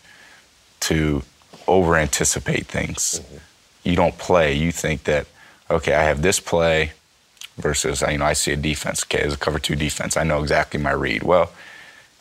to 0.81 1.23
over 1.67 1.97
anticipate 1.97 2.67
things. 2.67 3.21
Mm-hmm. 3.21 3.37
You 3.85 3.97
don't 3.97 4.19
play. 4.19 4.55
You 4.55 4.73
think 4.73 5.05
that, 5.05 5.27
okay, 5.71 5.95
I 5.95 6.03
have 6.03 6.23
this 6.23 6.41
play 6.41 6.93
versus, 7.57 8.03
you 8.03 8.19
know, 8.19 8.25
I 8.25 8.33
see 8.33 8.53
a 8.53 8.57
defense. 8.57 9.05
Okay, 9.05 9.21
it's 9.21 9.35
a 9.35 9.39
cover 9.39 9.59
two 9.59 9.77
defense. 9.77 10.17
I 10.17 10.25
know 10.25 10.43
exactly 10.43 10.81
my 10.81 10.93
read. 10.93 11.23
Well, 11.23 11.53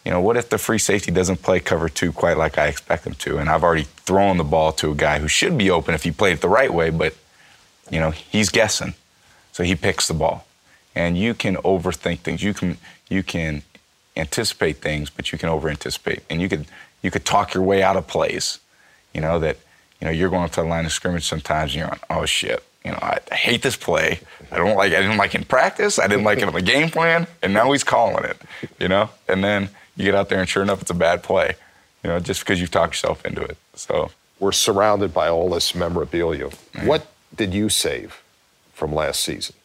you 0.06 0.12
know, 0.12 0.22
what 0.22 0.38
if 0.38 0.50
the 0.50 0.60
free 0.60 0.78
safety 0.78 1.12
doesn't 1.12 1.42
play 1.42 1.60
cover 1.60 1.90
two 1.90 2.12
quite 2.12 2.38
like 2.38 2.60
I 2.60 2.68
expect 2.68 3.08
him 3.08 3.16
to? 3.16 3.40
And 3.40 3.50
I've 3.50 3.64
already 3.64 3.88
thrown 4.06 4.38
the 4.38 4.44
ball 4.44 4.72
to 4.74 4.92
a 4.92 4.96
guy 4.96 5.18
who 5.18 5.28
should 5.28 5.58
be 5.58 5.72
open 5.72 5.96
if 5.96 6.04
he 6.04 6.12
played 6.12 6.34
it 6.34 6.42
the 6.42 6.50
right 6.50 6.72
way, 6.72 6.92
but, 6.92 7.16
you 7.90 8.00
know, 8.00 8.12
he's 8.12 8.50
guessing. 8.50 8.94
So 9.52 9.64
he 9.64 9.74
picks 9.74 10.08
the 10.08 10.14
ball. 10.14 10.46
And 10.94 11.18
you 11.18 11.34
can 11.34 11.56
overthink 11.58 12.20
things. 12.20 12.44
You 12.44 12.54
can 12.54 12.78
you 13.10 13.24
can 13.24 13.64
anticipate 14.16 14.78
things, 14.78 15.10
but 15.10 15.32
you 15.32 15.38
can 15.38 15.50
over 15.50 15.70
anticipate. 15.70 16.24
And 16.30 16.42
you 16.42 16.50
could 16.50 16.66
you 17.02 17.12
could 17.12 17.26
talk 17.26 17.54
your 17.54 17.64
way 17.64 17.84
out 17.84 17.98
of 17.98 18.08
plays. 18.08 18.60
You 19.14 19.22
know, 19.22 19.40
that 19.40 19.58
you 20.00 20.06
know, 20.06 20.12
you're 20.12 20.30
going 20.30 20.44
up 20.44 20.52
to 20.52 20.62
the 20.62 20.68
line 20.68 20.86
of 20.86 20.92
scrimmage 20.92 21.26
sometimes 21.26 21.72
and 21.72 21.80
you're 21.80 21.90
on, 21.90 22.00
oh 22.10 22.26
shit, 22.26 22.64
you 22.84 22.92
know, 22.92 23.00
I, 23.02 23.20
hate 23.34 23.62
this 23.62 23.76
play. 23.76 24.20
I 24.52 24.58
don't 24.58 24.76
like 24.76 24.94
I 24.94 25.02
didn't 25.02 25.18
like 25.18 25.34
it 25.36 25.40
in 25.40 25.46
practice, 25.46 26.00
I 26.00 26.08
didn't 26.08 26.26
like 26.26 26.40
it 26.40 26.48
in 26.48 26.54
the 26.54 26.62
game 26.62 26.90
plan, 26.90 27.28
and 27.42 27.54
now 27.54 27.72
he's 27.72 27.84
calling 27.84 28.26
it. 28.26 28.38
You 28.80 28.88
know? 28.88 29.10
And 29.28 29.44
then 29.44 29.70
you 29.96 30.04
get 30.06 30.16
out 30.16 30.30
there 30.30 30.40
and 30.40 30.50
sure 30.50 30.64
enough 30.64 30.82
it's 30.82 30.92
a 30.92 30.96
bad 30.96 31.24
play. 31.24 31.56
You 32.04 32.12
know, 32.12 32.20
just 32.20 32.42
because 32.42 32.62
you've 32.62 32.72
talked 32.72 32.94
yourself 32.94 33.26
into 33.26 33.42
it. 33.42 33.58
So 33.74 34.12
We're 34.40 34.52
surrounded 34.52 35.12
by 35.12 35.28
all 35.28 35.50
this 35.50 35.74
memorabilia. 35.74 36.50
What 36.84 37.08
did 37.36 37.54
you 37.54 37.70
save 37.70 38.22
from 38.74 38.94
last 38.94 39.22
season? 39.22 39.56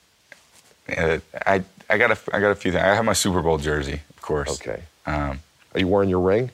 uh, 0.97 1.19
I 1.47 1.65
I 1.91 1.99
got 1.99 2.11
a 2.13 2.19
I 2.35 2.41
got 2.41 2.51
a 2.51 2.55
few 2.55 2.71
things. 2.73 2.83
I 2.85 2.95
have 2.95 3.05
my 3.05 3.13
Super 3.13 3.43
Bowl 3.43 3.59
jersey, 3.59 4.01
of 4.11 4.23
course. 4.23 4.51
Okay. 4.61 4.83
Um, 5.07 5.41
Are 5.75 5.81
you 5.81 5.89
wearing 5.89 6.09
your 6.09 6.21
ring? 6.21 6.51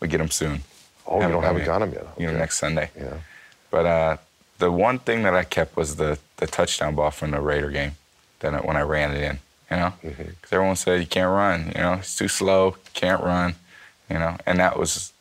we 0.00 0.08
get 0.08 0.18
them 0.18 0.30
soon. 0.30 0.60
Oh, 1.06 1.20
you 1.20 1.28
don't 1.28 1.42
haven't 1.42 1.62
it 1.62 1.66
got 1.66 1.78
them 1.78 1.92
yet. 1.92 2.06
You 2.18 2.26
know, 2.26 2.38
next 2.38 2.58
Sunday. 2.58 2.90
Yeah. 2.98 3.18
But 3.70 3.86
uh, 3.86 4.16
the 4.58 4.70
one 4.70 4.98
thing 4.98 5.22
that 5.22 5.34
I 5.34 5.44
kept 5.44 5.76
was 5.76 5.96
the 5.96 6.18
the 6.38 6.46
touchdown 6.46 6.94
ball 6.94 7.10
from 7.10 7.30
the 7.30 7.40
Raider 7.40 7.70
game 7.70 7.92
than 8.40 8.54
when 8.54 8.76
I 8.76 8.82
ran 8.82 9.10
it 9.12 9.22
in. 9.22 9.38
You 9.70 9.76
know, 9.76 9.92
because 10.02 10.52
everyone 10.52 10.76
said 10.76 11.00
you 11.00 11.06
can't 11.06 11.30
run. 11.30 11.72
You 11.74 11.82
know, 11.82 11.92
it's 11.94 12.16
too 12.16 12.28
slow, 12.28 12.76
can't 12.92 13.22
run. 13.22 13.54
You 14.10 14.18
know, 14.18 14.36
and 14.46 14.58
that 14.58 14.78
was 14.78 15.12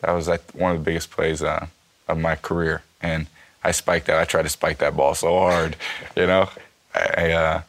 that 0.00 0.12
was 0.12 0.28
like 0.28 0.42
one 0.52 0.72
of 0.72 0.78
the 0.78 0.84
biggest 0.84 1.10
plays 1.10 1.42
uh, 1.42 1.66
of 2.08 2.18
my 2.18 2.36
career. 2.36 2.82
And 3.02 3.26
I 3.64 3.72
spiked 3.72 4.06
that. 4.06 4.18
I 4.18 4.24
tried 4.24 4.42
to 4.42 4.48
spike 4.48 4.78
that 4.78 4.96
ball 4.96 5.14
so 5.14 5.38
hard. 5.38 5.76
You 6.16 6.26
know, 6.26 6.48
I. 6.94 7.32
uh, 7.32 7.62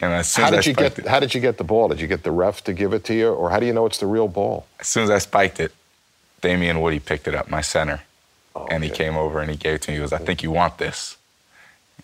and 0.00 0.12
as 0.12 0.28
soon 0.28 0.42
How 0.44 0.48
as 0.50 0.52
I 0.54 0.56
did 0.56 0.66
you 0.66 0.74
get? 0.74 0.98
it, 0.98 1.06
How 1.06 1.20
did 1.20 1.34
you 1.34 1.40
get 1.40 1.56
the 1.58 1.64
ball? 1.64 1.88
Did 1.88 2.00
you 2.00 2.06
get 2.06 2.22
the 2.24 2.30
ref 2.32 2.62
to 2.64 2.72
give 2.72 2.92
it 2.92 3.04
to 3.04 3.14
you, 3.14 3.28
or 3.32 3.50
how 3.50 3.58
do 3.60 3.66
you 3.66 3.72
know 3.72 3.86
it's 3.86 3.98
the 3.98 4.06
real 4.06 4.28
ball? 4.28 4.66
as 4.80 4.88
soon 4.88 5.04
as 5.04 5.10
I 5.10 5.18
spiked 5.18 5.60
it, 5.60 5.72
Damien 6.40 6.80
Woody 6.80 7.00
picked 7.00 7.26
it 7.28 7.34
up, 7.34 7.48
my 7.50 7.60
center, 7.62 8.02
and 8.70 8.84
he 8.84 8.90
came 8.90 9.16
over 9.16 9.40
and 9.40 9.50
he 9.50 9.56
gave 9.56 9.76
it 9.76 9.82
to 9.82 9.90
me. 9.90 9.96
He 9.96 10.00
goes, 10.02 10.12
"I 10.12 10.18
think 10.18 10.42
you 10.42 10.50
want 10.50 10.78
this," 10.78 11.16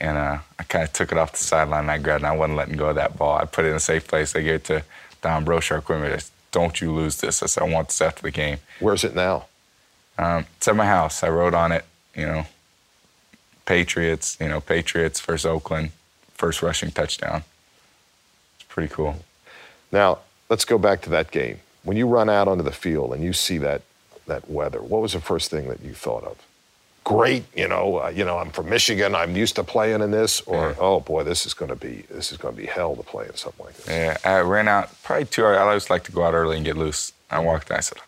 and 0.01 0.17
uh, 0.17 0.39
I 0.59 0.63
kind 0.65 0.85
of 0.85 0.93
took 0.93 1.13
it 1.13 1.19
off 1.19 1.33
the 1.33 1.39
sideline 1.39 1.81
and 1.81 1.91
I 1.91 1.99
grabbed 1.99 2.23
it. 2.23 2.27
and 2.27 2.35
I 2.35 2.37
wasn't 2.37 2.57
letting 2.57 2.77
go 2.77 2.89
of 2.91 2.97
that 2.97 3.17
ball. 3.19 3.37
I 3.39 3.45
put 3.45 3.65
it 3.65 3.69
in 3.69 3.77
a 3.77 3.81
safe 3.81 4.07
place. 4.09 4.35
I 4.35 4.41
gave 4.43 4.55
it 4.57 4.65
to 4.65 4.83
Don 5.23 5.45
Brochard. 5.45 5.83
I 5.91 6.19
"Don't 6.53 6.81
you 6.81 6.93
lose 6.93 7.21
this." 7.21 7.43
I 7.43 7.47
said, 7.47 7.63
"I 7.65 7.69
want 7.69 7.89
this 7.89 8.01
after 8.01 8.23
the 8.23 8.31
game." 8.31 8.59
Where's 8.79 9.05
it 9.05 9.15
now? 9.15 9.47
Um, 10.19 10.47
it's 10.57 10.69
at 10.69 10.77
my 10.77 10.87
house. 10.87 11.23
I 11.23 11.29
wrote 11.29 11.55
on 11.55 11.73
it, 11.73 11.85
you 12.15 12.27
know, 12.27 12.47
Patriots, 13.67 14.37
you 14.41 14.49
know, 14.49 14.61
Patriots 14.61 15.21
versus 15.21 15.47
Oakland, 15.47 15.93
first 16.35 16.63
rushing 16.63 16.91
touchdown. 16.91 17.45
Pretty 18.71 18.93
cool. 18.93 19.17
Now 19.93 20.21
let's 20.49 20.65
go 20.65 20.79
back 20.79 21.03
to 21.03 21.11
that 21.11 21.31
game. 21.31 21.61
When 21.83 21.97
you 21.97 22.07
run 22.07 22.29
out 22.31 22.49
onto 22.49 22.63
the 22.65 22.73
field 22.73 23.13
and 23.15 23.23
you 23.23 23.33
see 23.33 23.59
that 23.59 23.83
that 24.27 24.49
weather, 24.51 24.81
what 24.81 25.03
was 25.03 25.13
the 25.13 25.21
first 25.21 25.51
thing 25.51 25.69
that 25.69 25.81
you 25.83 25.93
thought 25.93 26.25
of? 26.25 26.37
Great, 27.03 27.45
you 27.57 27.67
know, 27.67 27.99
uh, 28.05 28.09
you 28.09 28.25
know, 28.25 28.39
I'm 28.39 28.51
from 28.51 28.69
Michigan. 28.69 29.15
I'm 29.15 29.35
used 29.35 29.57
to 29.57 29.65
playing 29.65 30.03
in 30.03 30.11
this, 30.11 30.41
or 30.43 30.69
Yeah. 30.71 30.75
oh 30.79 31.01
boy, 31.01 31.25
this 31.25 31.47
is 31.47 31.55
going 31.55 31.71
to 31.71 31.77
be 31.77 32.05
this 32.11 32.31
is 32.31 32.39
going 32.39 32.55
to 32.55 32.61
be 32.61 32.67
hell 32.67 32.95
to 32.95 33.03
play 33.03 33.27
in 33.27 33.35
something 33.37 33.67
like 33.67 33.77
this. 33.77 33.89
Yeah, 33.89 34.17
I 34.25 34.41
ran 34.41 34.69
out 34.69 34.91
probably 35.03 35.25
two 35.25 35.45
hours. 35.45 35.59
I 35.59 35.63
always 35.63 35.91
like 35.91 36.05
to 36.05 36.13
go 36.13 36.23
out 36.25 36.35
early 36.35 36.57
and 36.57 36.65
get 36.65 36.77
loose. 36.77 37.13
I 37.31 37.39
walked 37.41 37.71
in, 37.71 37.77
I 37.77 37.81
said, 37.81 37.99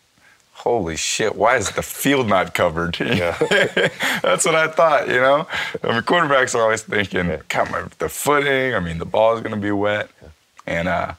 Holy 0.53 0.95
shit, 0.97 1.35
why 1.35 1.57
is 1.57 1.71
the 1.71 1.83
field 1.83 2.29
not 2.29 2.55
covered? 2.55 3.01
Yeah. 3.01 3.37
That's 4.23 4.45
what 4.45 4.55
I 4.55 4.69
thought, 4.69 5.09
you 5.09 5.21
know? 5.21 5.49
I 5.83 5.89
mean, 5.93 6.03
quarterbacks 6.03 6.55
are 6.55 6.63
always 6.63 6.83
thinking, 6.83 7.37
God, 7.49 7.71
my, 7.73 7.85
the 7.99 8.09
footing, 8.09 8.75
I 8.75 8.79
mean, 8.79 8.99
the 8.99 9.05
ball 9.07 9.35
is 9.35 9.41
going 9.41 9.55
to 9.55 9.61
be 9.61 9.73
wet. 9.73 10.09
And 10.67 10.89
uh, 10.89 11.15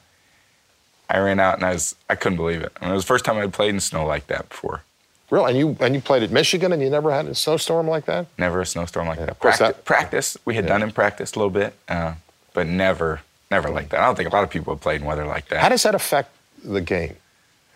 I 1.08 1.18
ran 1.18 1.38
out 1.40 1.56
and 1.56 1.64
I 1.64 1.72
was, 1.74 1.94
I 2.08 2.14
couldn't 2.14 2.36
believe 2.36 2.62
it. 2.62 2.72
I 2.80 2.84
mean, 2.84 2.92
it 2.92 2.94
was 2.94 3.04
the 3.04 3.08
first 3.08 3.24
time 3.24 3.36
I'd 3.38 3.52
played 3.52 3.70
in 3.70 3.80
snow 3.80 4.06
like 4.06 4.26
that 4.28 4.48
before. 4.48 4.82
Really? 5.30 5.50
And 5.50 5.58
you 5.58 5.76
and 5.80 5.94
you 5.94 6.00
played 6.00 6.22
at 6.22 6.30
Michigan, 6.30 6.70
and 6.72 6.80
you 6.82 6.90
never 6.90 7.10
had 7.10 7.26
a 7.26 7.34
snowstorm 7.34 7.88
like 7.88 8.04
that? 8.06 8.26
Never 8.38 8.60
a 8.60 8.66
snowstorm 8.66 9.08
like 9.08 9.18
that. 9.18 9.30
of 9.30 9.38
course 9.38 9.56
Practice, 9.56 9.76
that- 9.78 9.84
practice, 9.84 10.36
we 10.44 10.54
had 10.54 10.64
Yeah. 10.64 10.68
done 10.68 10.82
in 10.82 10.92
practice 10.92 11.32
a 11.32 11.38
little 11.38 11.50
bit, 11.50 11.74
uh, 11.88 12.14
but 12.52 12.66
never, 12.66 13.22
never 13.50 13.70
like 13.70 13.88
that. 13.88 14.00
I 14.00 14.04
don't 14.06 14.16
think 14.16 14.28
a 14.28 14.32
lot 14.32 14.44
of 14.44 14.50
people 14.50 14.74
have 14.74 14.82
played 14.82 15.00
in 15.00 15.06
weather 15.06 15.24
like 15.26 15.48
that. 15.48 15.60
How 15.60 15.70
does 15.70 15.82
that 15.82 15.94
affect 15.94 16.30
the 16.62 16.80
game? 16.82 17.16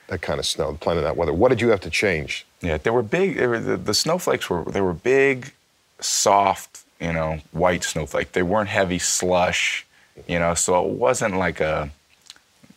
That 0.09 0.21
kind 0.23 0.39
of 0.39 0.47
snow, 0.47 0.75
playing 0.81 0.99
in 0.99 1.05
that 1.05 1.17
weather. 1.17 1.33
What 1.33 1.49
did 1.49 1.61
you 1.61 1.69
have 1.71 1.81
to 1.81 1.91
change? 1.91 2.47
Yeah, 2.61 2.77
there 2.79 2.93
were 2.93 3.03
big. 3.03 3.37
They 3.39 3.47
were, 3.47 3.59
the, 3.59 3.77
the 3.77 3.95
snowflakes 3.95 4.49
were 4.49 4.65
they 4.65 4.81
were 4.81 4.95
big, 4.95 5.53
soft, 6.01 6.81
you 7.01 7.13
know, 7.13 7.41
white 7.53 7.83
snowflake. 7.85 8.33
They 8.33 8.43
weren't 8.43 8.69
heavy 8.69 8.99
slush, 8.99 9.87
you 10.27 10.39
know. 10.39 10.55
So 10.55 10.85
it 10.85 10.91
wasn't 10.91 11.37
like 11.37 11.61
a 11.61 11.91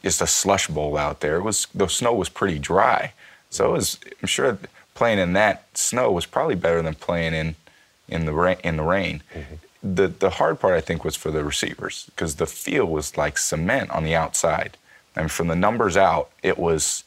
just 0.04 0.22
a 0.22 0.28
slush 0.28 0.68
bowl 0.68 0.98
out 0.98 1.20
there. 1.22 1.38
It 1.38 1.44
was 1.44 1.68
the 1.74 1.88
snow 1.88 2.14
was 2.14 2.30
pretty 2.30 2.60
dry. 2.60 3.14
So 3.50 3.70
it 3.70 3.72
was. 3.72 4.00
I'm 4.22 4.28
sure 4.28 4.58
playing 4.94 5.20
in 5.20 5.34
that 5.34 5.66
snow 5.78 6.12
was 6.12 6.26
probably 6.26 6.56
better 6.56 6.82
than 6.82 6.96
playing 6.96 7.34
in 7.34 7.56
in 8.08 8.26
the 8.26 8.34
rain. 8.34 8.58
In 8.64 8.78
the 8.78 8.84
rain. 8.84 9.24
Mm-hmm. 9.34 9.96
The 9.96 10.08
the 10.08 10.30
hard 10.32 10.60
part 10.60 10.76
I 10.76 10.82
think 10.82 11.04
was 11.04 11.16
for 11.16 11.32
the 11.32 11.44
receivers 11.44 12.06
because 12.08 12.36
the 12.36 12.46
field 12.46 12.90
was 12.90 13.18
like 13.18 13.38
cement 13.38 13.90
on 13.92 14.04
the 14.04 14.16
outside. 14.16 14.78
I 15.16 15.22
mean, 15.22 15.30
from 15.30 15.48
the 15.48 15.56
numbers 15.56 15.98
out, 15.98 16.30
it 16.44 16.58
was 16.58 17.04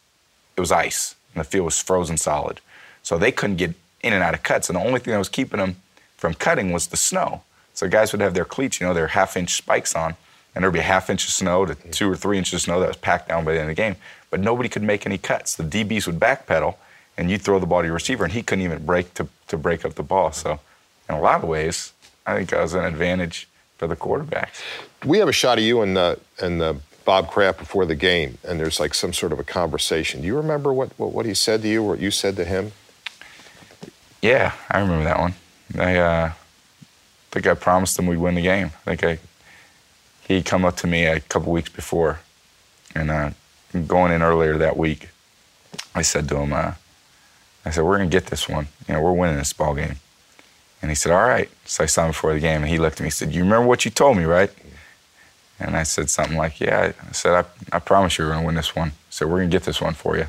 it 0.56 0.60
was 0.60 0.72
ice 0.72 1.14
and 1.34 1.44
the 1.44 1.48
field 1.48 1.66
was 1.66 1.80
frozen 1.80 2.16
solid. 2.16 2.60
So 3.02 3.18
they 3.18 3.32
couldn't 3.32 3.56
get 3.56 3.74
in 4.02 4.12
and 4.12 4.22
out 4.22 4.34
of 4.34 4.42
cuts. 4.42 4.68
And 4.68 4.76
the 4.76 4.82
only 4.82 5.00
thing 5.00 5.12
that 5.12 5.18
was 5.18 5.28
keeping 5.28 5.58
them 5.58 5.76
from 6.16 6.34
cutting 6.34 6.72
was 6.72 6.88
the 6.88 6.96
snow. 6.96 7.42
So 7.74 7.88
guys 7.88 8.12
would 8.12 8.20
have 8.20 8.34
their 8.34 8.44
cleats, 8.44 8.80
you 8.80 8.86
know, 8.86 8.94
their 8.94 9.08
half 9.08 9.36
inch 9.36 9.54
spikes 9.54 9.94
on, 9.94 10.14
and 10.54 10.62
there'd 10.62 10.72
be 10.72 10.80
a 10.80 10.82
half 10.82 11.10
inch 11.10 11.24
of 11.24 11.30
snow 11.30 11.66
to 11.66 11.74
two 11.74 12.10
or 12.10 12.16
three 12.16 12.38
inches 12.38 12.54
of 12.54 12.60
snow 12.62 12.80
that 12.80 12.88
was 12.88 12.96
packed 12.96 13.28
down 13.28 13.44
by 13.44 13.52
the 13.52 13.60
end 13.60 13.70
of 13.70 13.76
the 13.76 13.82
game. 13.82 13.96
But 14.30 14.40
nobody 14.40 14.68
could 14.68 14.82
make 14.82 15.06
any 15.06 15.18
cuts. 15.18 15.56
The 15.56 15.64
DBs 15.64 16.06
would 16.06 16.18
backpedal, 16.18 16.76
and 17.16 17.30
you'd 17.30 17.42
throw 17.42 17.58
the 17.58 17.66
ball 17.66 17.80
to 17.80 17.86
your 17.86 17.94
receiver, 17.94 18.24
and 18.24 18.32
he 18.32 18.42
couldn't 18.42 18.64
even 18.64 18.84
break 18.84 19.14
to, 19.14 19.28
to 19.48 19.56
break 19.56 19.84
up 19.84 19.94
the 19.94 20.02
ball. 20.02 20.32
So, 20.32 20.60
in 21.08 21.14
a 21.14 21.20
lot 21.20 21.42
of 21.42 21.48
ways, 21.48 21.92
I 22.26 22.36
think 22.36 22.50
that 22.50 22.60
was 22.60 22.74
an 22.74 22.84
advantage 22.84 23.48
for 23.78 23.86
the 23.86 23.96
quarterbacks. 23.96 24.62
We 25.04 25.18
have 25.18 25.28
a 25.28 25.32
shot 25.32 25.58
of 25.58 25.64
you 25.64 25.82
and 25.82 25.96
the 25.96 26.18
and 26.40 26.62
uh, 26.62 26.74
Bob 27.04 27.30
Kraft 27.30 27.58
before 27.58 27.84
the 27.84 27.94
game, 27.94 28.38
and 28.44 28.58
there's 28.58 28.80
like 28.80 28.94
some 28.94 29.12
sort 29.12 29.32
of 29.32 29.38
a 29.38 29.44
conversation. 29.44 30.22
Do 30.22 30.26
you 30.26 30.36
remember 30.36 30.72
what, 30.72 30.98
what, 30.98 31.12
what 31.12 31.26
he 31.26 31.34
said 31.34 31.62
to 31.62 31.68
you 31.68 31.82
or 31.82 31.90
what 31.90 32.00
you 32.00 32.10
said 32.10 32.36
to 32.36 32.44
him? 32.44 32.72
Yeah, 34.22 34.52
I 34.70 34.80
remember 34.80 35.04
that 35.04 35.18
one. 35.18 35.34
I 35.78 35.96
uh, 35.96 36.32
think 37.30 37.46
I 37.46 37.54
promised 37.54 37.98
him 37.98 38.06
we'd 38.06 38.16
win 38.16 38.36
the 38.36 38.42
game. 38.42 38.70
I 38.86 38.96
think 38.96 39.04
I 39.04 39.18
he 40.26 40.42
come 40.42 40.64
up 40.64 40.76
to 40.76 40.86
me 40.86 41.04
a 41.04 41.20
couple 41.20 41.52
weeks 41.52 41.68
before, 41.68 42.20
and 42.94 43.10
uh, 43.10 43.30
going 43.86 44.12
in 44.12 44.22
earlier 44.22 44.56
that 44.58 44.76
week, 44.76 45.08
I 45.94 46.02
said 46.02 46.28
to 46.28 46.36
him, 46.36 46.52
uh, 46.52 46.74
I 47.64 47.70
said, 47.70 47.84
"We're 47.84 47.98
gonna 47.98 48.10
get 48.10 48.26
this 48.26 48.48
one. 48.48 48.68
You 48.88 48.94
know, 48.94 49.00
we're 49.00 49.12
winning 49.12 49.36
this 49.36 49.52
ball 49.52 49.74
game." 49.74 49.96
And 50.80 50.90
he 50.90 50.94
said, 50.94 51.12
"All 51.12 51.26
right." 51.26 51.48
So 51.64 51.84
I 51.84 51.86
saw 51.86 52.04
him 52.04 52.10
before 52.10 52.34
the 52.34 52.40
game, 52.40 52.62
and 52.62 52.68
he 52.70 52.78
looked 52.78 52.96
at 52.96 53.00
me. 53.00 53.06
He 53.06 53.10
said, 53.10 53.32
"You 53.32 53.42
remember 53.42 53.66
what 53.66 53.84
you 53.84 53.90
told 53.90 54.16
me, 54.16 54.24
right?" 54.24 54.50
And 55.60 55.76
I 55.76 55.82
said 55.82 56.10
something 56.10 56.36
like, 56.36 56.60
"Yeah." 56.60 56.92
I 57.08 57.12
said, 57.12 57.44
"I, 57.44 57.76
I 57.76 57.78
promise 57.78 58.18
you, 58.18 58.24
we're 58.24 58.32
gonna 58.32 58.46
win 58.46 58.54
this 58.54 58.74
one." 58.74 58.92
So 59.10 59.26
we're 59.26 59.38
gonna 59.38 59.48
get 59.48 59.64
this 59.64 59.80
one 59.80 59.94
for 59.94 60.16
you. 60.16 60.26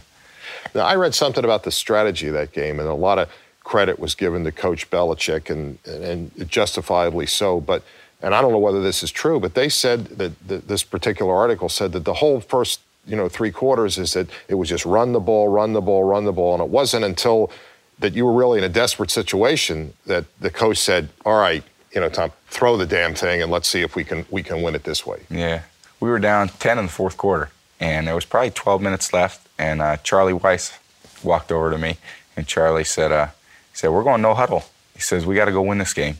Now, 0.74 0.86
I 0.86 0.96
read 0.96 1.16
something 1.16 1.44
about 1.44 1.64
the 1.64 1.72
strategy 1.72 2.28
of 2.28 2.34
that 2.34 2.52
game, 2.52 2.80
and 2.80 2.88
a 2.88 2.94
lot 2.94 3.20
of 3.20 3.30
credit 3.64 3.98
was 4.00 4.14
given 4.16 4.44
to 4.44 4.52
Coach 4.52 4.90
Belichick, 4.90 5.50
and, 5.50 5.80
and 5.88 6.50
justifiably 6.50 7.26
so. 7.26 7.60
But 7.60 7.84
and 8.22 8.34
I 8.34 8.42
don't 8.42 8.52
know 8.52 8.60
whether 8.60 8.82
this 8.82 9.04
is 9.04 9.12
true, 9.12 9.40
but 9.40 9.54
they 9.54 9.70
said 9.70 10.06
that, 10.18 10.48
this 10.48 10.84
particular 10.84 11.34
article 11.34 11.70
said 11.70 11.92
that 11.94 12.06
the 12.06 12.16
whole 12.16 12.40
first 12.40 12.82
you 13.06 13.16
know 13.16 13.30
three 13.30 13.52
quarters 13.52 13.98
is 13.98 14.14
that 14.14 14.28
it 14.48 14.56
was 14.56 14.70
just 14.70 14.86
run 14.86 15.14
the 15.14 15.20
ball, 15.20 15.48
run 15.48 15.74
the 15.74 15.82
ball, 15.82 16.04
run 16.04 16.26
the 16.26 16.34
ball, 16.34 16.54
and 16.54 16.64
it 16.64 16.70
wasn't 16.70 17.06
until 17.06 17.52
that 18.00 18.14
you 18.14 18.26
were 18.26 18.34
really 18.34 18.58
in 18.58 18.64
a 18.64 18.70
desperate 18.70 19.12
situation 19.12 19.94
that 20.06 20.26
the 20.40 20.50
coach 20.50 20.78
said, 20.78 21.10
"All 21.26 21.40
right, 21.40 21.64
you 21.94 22.02
know, 22.02 22.10
Tom, 22.10 22.32
throw 22.48 22.78
the 22.78 22.86
damn 22.86 23.14
thing, 23.14 23.42
and 23.42 23.52
let's 23.52 23.68
see 23.68 23.82
if 23.82 23.96
we 23.96 24.04
can 24.04 24.26
we 24.30 24.44
can 24.44 24.62
win 24.62 24.76
it 24.76 24.84
this 24.84 25.06
way." 25.06 25.22
Yeah. 25.30 25.62
We 26.00 26.10
were 26.10 26.20
down 26.20 26.50
10 26.50 26.78
in 26.78 26.86
the 26.86 26.92
fourth 26.92 27.18
quarter, 27.18 27.50
and 27.80 28.08
there 28.08 28.16
was 28.16 28.26
probably 28.26 28.52
12 28.52 28.82
minutes 28.82 29.14
left. 29.14 29.48
And 29.58 29.82
uh, 29.82 29.98
Charlie 29.98 30.34
Weis 30.34 30.78
walked 31.24 31.52
over 31.52 31.72
to 31.72 31.78
me, 31.78 31.98
and 32.36 32.46
Charlie 32.46 32.84
said, 32.84 33.12
uh, 33.12 33.28
he 33.28 33.78
said, 33.78 33.90
we're 33.90 34.04
going 34.04 34.22
no 34.22 34.34
huddle. 34.34 34.66
He 34.94 35.02
says, 35.02 35.26
we 35.26 35.36
got 35.36 35.46
to 35.46 35.52
go 35.52 35.62
win 35.62 35.78
this 35.78 35.94
game. 35.94 36.18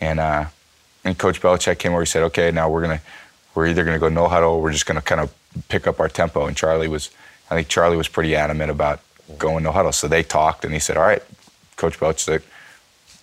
And, 0.00 0.18
uh, 0.20 0.46
and 1.08 1.18
Coach 1.18 1.40
Belichick 1.40 1.78
came 1.78 1.92
over. 1.92 2.02
He 2.02 2.06
said, 2.06 2.22
okay, 2.24 2.50
now 2.50 2.68
we're 2.70 2.82
going 2.82 2.98
to, 2.98 3.04
we're 3.54 3.66
either 3.66 3.84
going 3.84 3.96
to 3.96 4.00
go 4.00 4.08
no 4.08 4.28
huddle 4.28 4.52
or 4.52 4.62
we're 4.62 4.72
just 4.72 4.86
going 4.86 5.00
to 5.00 5.04
kind 5.04 5.20
of 5.20 5.34
pick 5.68 5.86
up 5.86 6.00
our 6.00 6.08
tempo. 6.08 6.46
And 6.46 6.56
Charlie 6.56 6.88
was, 6.88 7.10
I 7.50 7.54
think 7.54 7.68
Charlie 7.68 7.96
was 7.96 8.08
pretty 8.08 8.36
adamant 8.36 8.70
about 8.70 9.00
going 9.38 9.64
no 9.64 9.72
huddle. 9.72 9.92
So 9.92 10.06
they 10.06 10.22
talked, 10.22 10.64
and 10.64 10.72
he 10.72 10.80
said, 10.80 10.96
all 10.96 11.04
right, 11.04 11.22
Coach 11.76 11.98
Belichick 11.98 12.42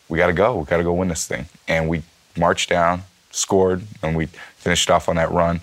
we 0.07 0.17
got 0.17 0.27
to 0.27 0.33
go. 0.33 0.57
We 0.57 0.65
got 0.65 0.77
to 0.77 0.83
go 0.83 0.93
win 0.93 1.07
this 1.07 1.27
thing. 1.27 1.45
And 1.67 1.89
we 1.89 2.03
marched 2.37 2.69
down, 2.69 3.03
scored, 3.31 3.83
and 4.03 4.15
we 4.15 4.27
finished 4.57 4.89
off 4.89 5.09
on 5.09 5.15
that 5.15 5.31
run. 5.31 5.61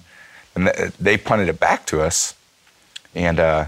And 0.54 0.66
th- 0.66 0.92
they 0.94 1.16
punted 1.16 1.48
it 1.48 1.60
back 1.60 1.86
to 1.86 2.02
us, 2.02 2.34
and 3.14 3.38
uh, 3.38 3.66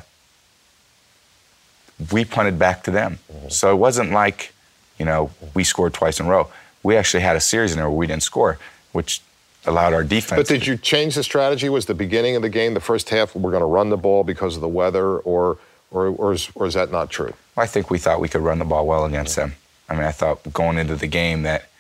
we 2.13 2.25
punted 2.25 2.59
back 2.59 2.83
to 2.85 2.91
them. 2.91 3.19
So 3.49 3.73
it 3.73 3.77
wasn't 3.77 4.11
like, 4.11 4.53
you 4.99 5.05
know, 5.05 5.31
we 5.55 5.65
scored 5.65 5.95
twice 5.95 6.21
in 6.21 6.27
a 6.27 6.29
row. 6.29 6.51
We 6.85 6.97
actually 6.97 7.25
had 7.25 7.35
a 7.35 7.41
series 7.41 7.73
in 7.73 7.79
there 7.79 7.89
where 7.89 7.99
we 7.99 8.07
didn't 8.07 8.23
score, 8.23 8.59
which 8.93 9.21
allowed 9.67 9.93
our 9.95 10.05
defense. 10.05 10.39
But 10.39 10.47
did 10.47 10.67
you 10.67 10.77
change 10.77 11.17
the 11.17 11.25
strategy? 11.25 11.69
Was 11.69 11.87
the 11.87 11.95
beginning 11.95 12.37
of 12.37 12.43
the 12.43 12.49
game, 12.49 12.75
the 12.75 12.81
first 12.81 13.11
half, 13.11 13.35
we're 13.35 13.51
going 13.51 13.63
to 13.63 13.67
run 13.67 13.89
the 13.89 13.97
ball 13.97 14.23
because 14.23 14.55
of 14.55 14.61
the 14.61 14.69
weather, 14.69 15.19
or 15.19 15.59
or 15.91 16.07
or 16.09 16.33
is, 16.35 16.51
or 16.55 16.67
is 16.67 16.75
that 16.75 16.93
not 16.93 17.11
true? 17.11 17.33
I 17.57 17.67
think 17.67 17.91
we 17.91 17.99
thought 17.99 18.21
we 18.21 18.29
could 18.29 18.43
run 18.43 18.59
the 18.59 18.65
ball 18.65 18.87
well 18.87 19.05
against 19.05 19.37
them. 19.37 19.55
I 19.89 19.95
mean, 19.95 20.05
I 20.05 20.13
thought 20.13 20.53
going 20.53 20.79
into 20.79 20.97
the 20.97 21.07
game 21.07 21.43
that 21.43 21.71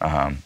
um, 0.00 0.38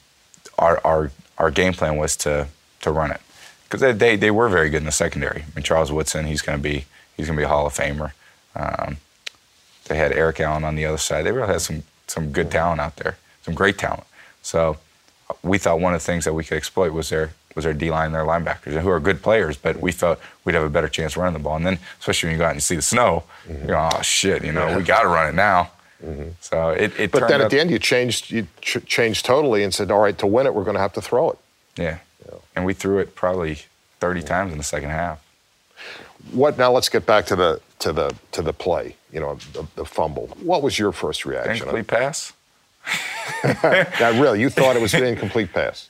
our, 0.58 0.80
our 0.84 1.10
our 1.38 1.50
game 1.50 1.72
plan 1.72 1.96
was 1.96 2.16
to 2.18 2.48
to 2.80 2.90
run 2.90 3.10
it 3.10 3.20
because 3.64 3.80
they, 3.80 3.92
they 3.92 4.16
they 4.16 4.30
were 4.30 4.48
very 4.48 4.70
good 4.70 4.78
in 4.78 4.86
the 4.86 4.92
secondary. 4.92 5.42
I 5.42 5.46
mean, 5.54 5.62
Charles 5.62 5.92
Woodson, 5.92 6.26
he's 6.26 6.42
going 6.42 6.58
to 6.58 6.62
be 6.62 6.86
he's 7.16 7.26
going 7.26 7.36
to 7.36 7.40
be 7.40 7.44
a 7.44 7.48
Hall 7.48 7.66
of 7.66 7.74
Famer. 7.74 8.12
Um, 8.56 8.96
they 9.86 9.96
had 9.96 10.12
Eric 10.12 10.40
Allen 10.40 10.64
on 10.64 10.76
the 10.76 10.86
other 10.86 10.98
side. 10.98 11.24
They 11.24 11.32
really 11.32 11.48
had 11.48 11.60
some 11.60 11.82
some 12.06 12.32
good 12.32 12.50
talent 12.50 12.80
out 12.80 12.96
there, 12.96 13.18
some 13.42 13.54
great 13.54 13.78
talent. 13.78 14.04
So 14.42 14.78
we 15.42 15.58
thought 15.58 15.80
one 15.80 15.94
of 15.94 16.00
the 16.00 16.04
things 16.04 16.24
that 16.24 16.34
we 16.34 16.44
could 16.44 16.56
exploit 16.56 16.92
was 16.92 17.10
their 17.10 17.32
was 17.56 17.64
their 17.64 17.74
D 17.74 17.90
line 17.90 18.12
their 18.12 18.24
linebackers, 18.24 18.80
who 18.80 18.88
are 18.88 19.00
good 19.00 19.22
players, 19.22 19.56
but 19.56 19.80
we 19.80 19.90
felt 19.92 20.20
we'd 20.44 20.54
have 20.54 20.64
a 20.64 20.70
better 20.70 20.88
chance 20.88 21.16
running 21.16 21.32
the 21.32 21.40
ball. 21.40 21.56
And 21.56 21.66
then, 21.66 21.78
especially 21.98 22.28
when 22.28 22.34
you 22.34 22.38
go 22.38 22.44
out 22.44 22.50
and 22.50 22.56
you 22.58 22.60
see 22.60 22.76
the 22.76 22.82
snow, 22.82 23.24
mm-hmm. 23.46 23.62
you 23.62 23.68
go, 23.68 23.90
oh 23.92 24.02
shit, 24.02 24.44
you 24.44 24.52
know, 24.52 24.76
we 24.76 24.84
got 24.84 25.02
to 25.02 25.08
run 25.08 25.28
it 25.28 25.34
now. 25.34 25.70
Mm-hmm. 26.04 26.30
So 26.40 26.70
it, 26.70 26.98
it 26.98 27.10
But 27.10 27.28
then 27.28 27.40
at 27.40 27.50
the 27.50 27.60
end, 27.60 27.70
you 27.70 27.78
changed 27.78 28.30
you 28.30 28.46
ch- 28.60 28.84
changed 28.86 29.26
totally 29.26 29.62
and 29.62 29.74
said, 29.74 29.90
"All 29.90 30.00
right, 30.00 30.16
to 30.18 30.26
win 30.26 30.46
it, 30.46 30.54
we're 30.54 30.64
going 30.64 30.76
to 30.76 30.80
have 30.80 30.94
to 30.94 31.02
throw 31.02 31.30
it." 31.30 31.38
yeah. 32.24 32.34
and 32.56 32.64
we 32.64 32.72
threw 32.72 32.98
it 32.98 33.14
probably 33.14 33.58
30 34.00 34.20
mm-hmm. 34.20 34.28
times 34.28 34.52
in 34.52 34.58
the 34.58 34.64
second 34.64 34.90
half. 34.90 35.22
What 36.32 36.58
now? 36.58 36.72
Let's 36.72 36.88
get 36.88 37.06
back 37.06 37.26
to 37.26 37.36
the 37.36 37.60
to 37.80 37.92
the 37.92 38.14
to 38.32 38.42
the 38.42 38.52
play. 38.52 38.96
You 39.12 39.20
know, 39.20 39.34
the, 39.52 39.66
the 39.76 39.84
fumble. 39.84 40.28
What 40.42 40.62
was 40.62 40.78
your 40.78 40.92
first 40.92 41.26
reaction? 41.26 41.52
Incomplete 41.52 41.86
pass. 41.86 42.32
now, 43.44 44.20
really, 44.20 44.40
you 44.40 44.50
thought 44.50 44.76
it 44.76 44.82
was 44.82 44.94
an 44.94 45.04
incomplete 45.04 45.52
pass? 45.52 45.88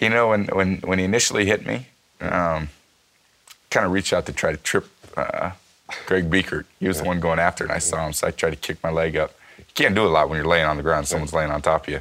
You 0.00 0.08
know, 0.08 0.28
when 0.28 0.46
when 0.46 0.76
when 0.78 0.98
he 0.98 1.04
initially 1.04 1.46
hit 1.46 1.66
me, 1.66 1.86
um, 2.20 2.68
kind 3.70 3.86
of 3.86 3.92
reached 3.92 4.12
out 4.12 4.26
to 4.26 4.32
try 4.32 4.52
to 4.52 4.56
trip 4.58 4.86
uh, 5.16 5.52
Greg 6.06 6.30
Biekert. 6.30 6.64
He 6.78 6.86
was 6.86 6.98
the 6.98 7.04
one 7.04 7.20
going 7.20 7.38
after 7.38 7.64
it, 7.64 7.68
and 7.68 7.76
I 7.76 7.78
saw 7.78 8.06
him, 8.06 8.12
so 8.12 8.26
I 8.26 8.30
tried 8.30 8.50
to 8.50 8.56
kick 8.56 8.82
my 8.82 8.90
leg 8.90 9.16
up. 9.16 9.34
You 9.58 9.64
can't 9.74 9.94
do 9.94 10.06
a 10.06 10.08
lot 10.08 10.28
when 10.28 10.36
you're 10.36 10.46
laying 10.46 10.66
on 10.66 10.76
the 10.76 10.82
ground. 10.82 11.08
Someone's 11.08 11.32
laying 11.32 11.50
on 11.50 11.62
top 11.62 11.88
of 11.88 11.92
you. 11.92 12.00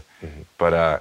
But 0.58 0.74
uh, 0.74 1.00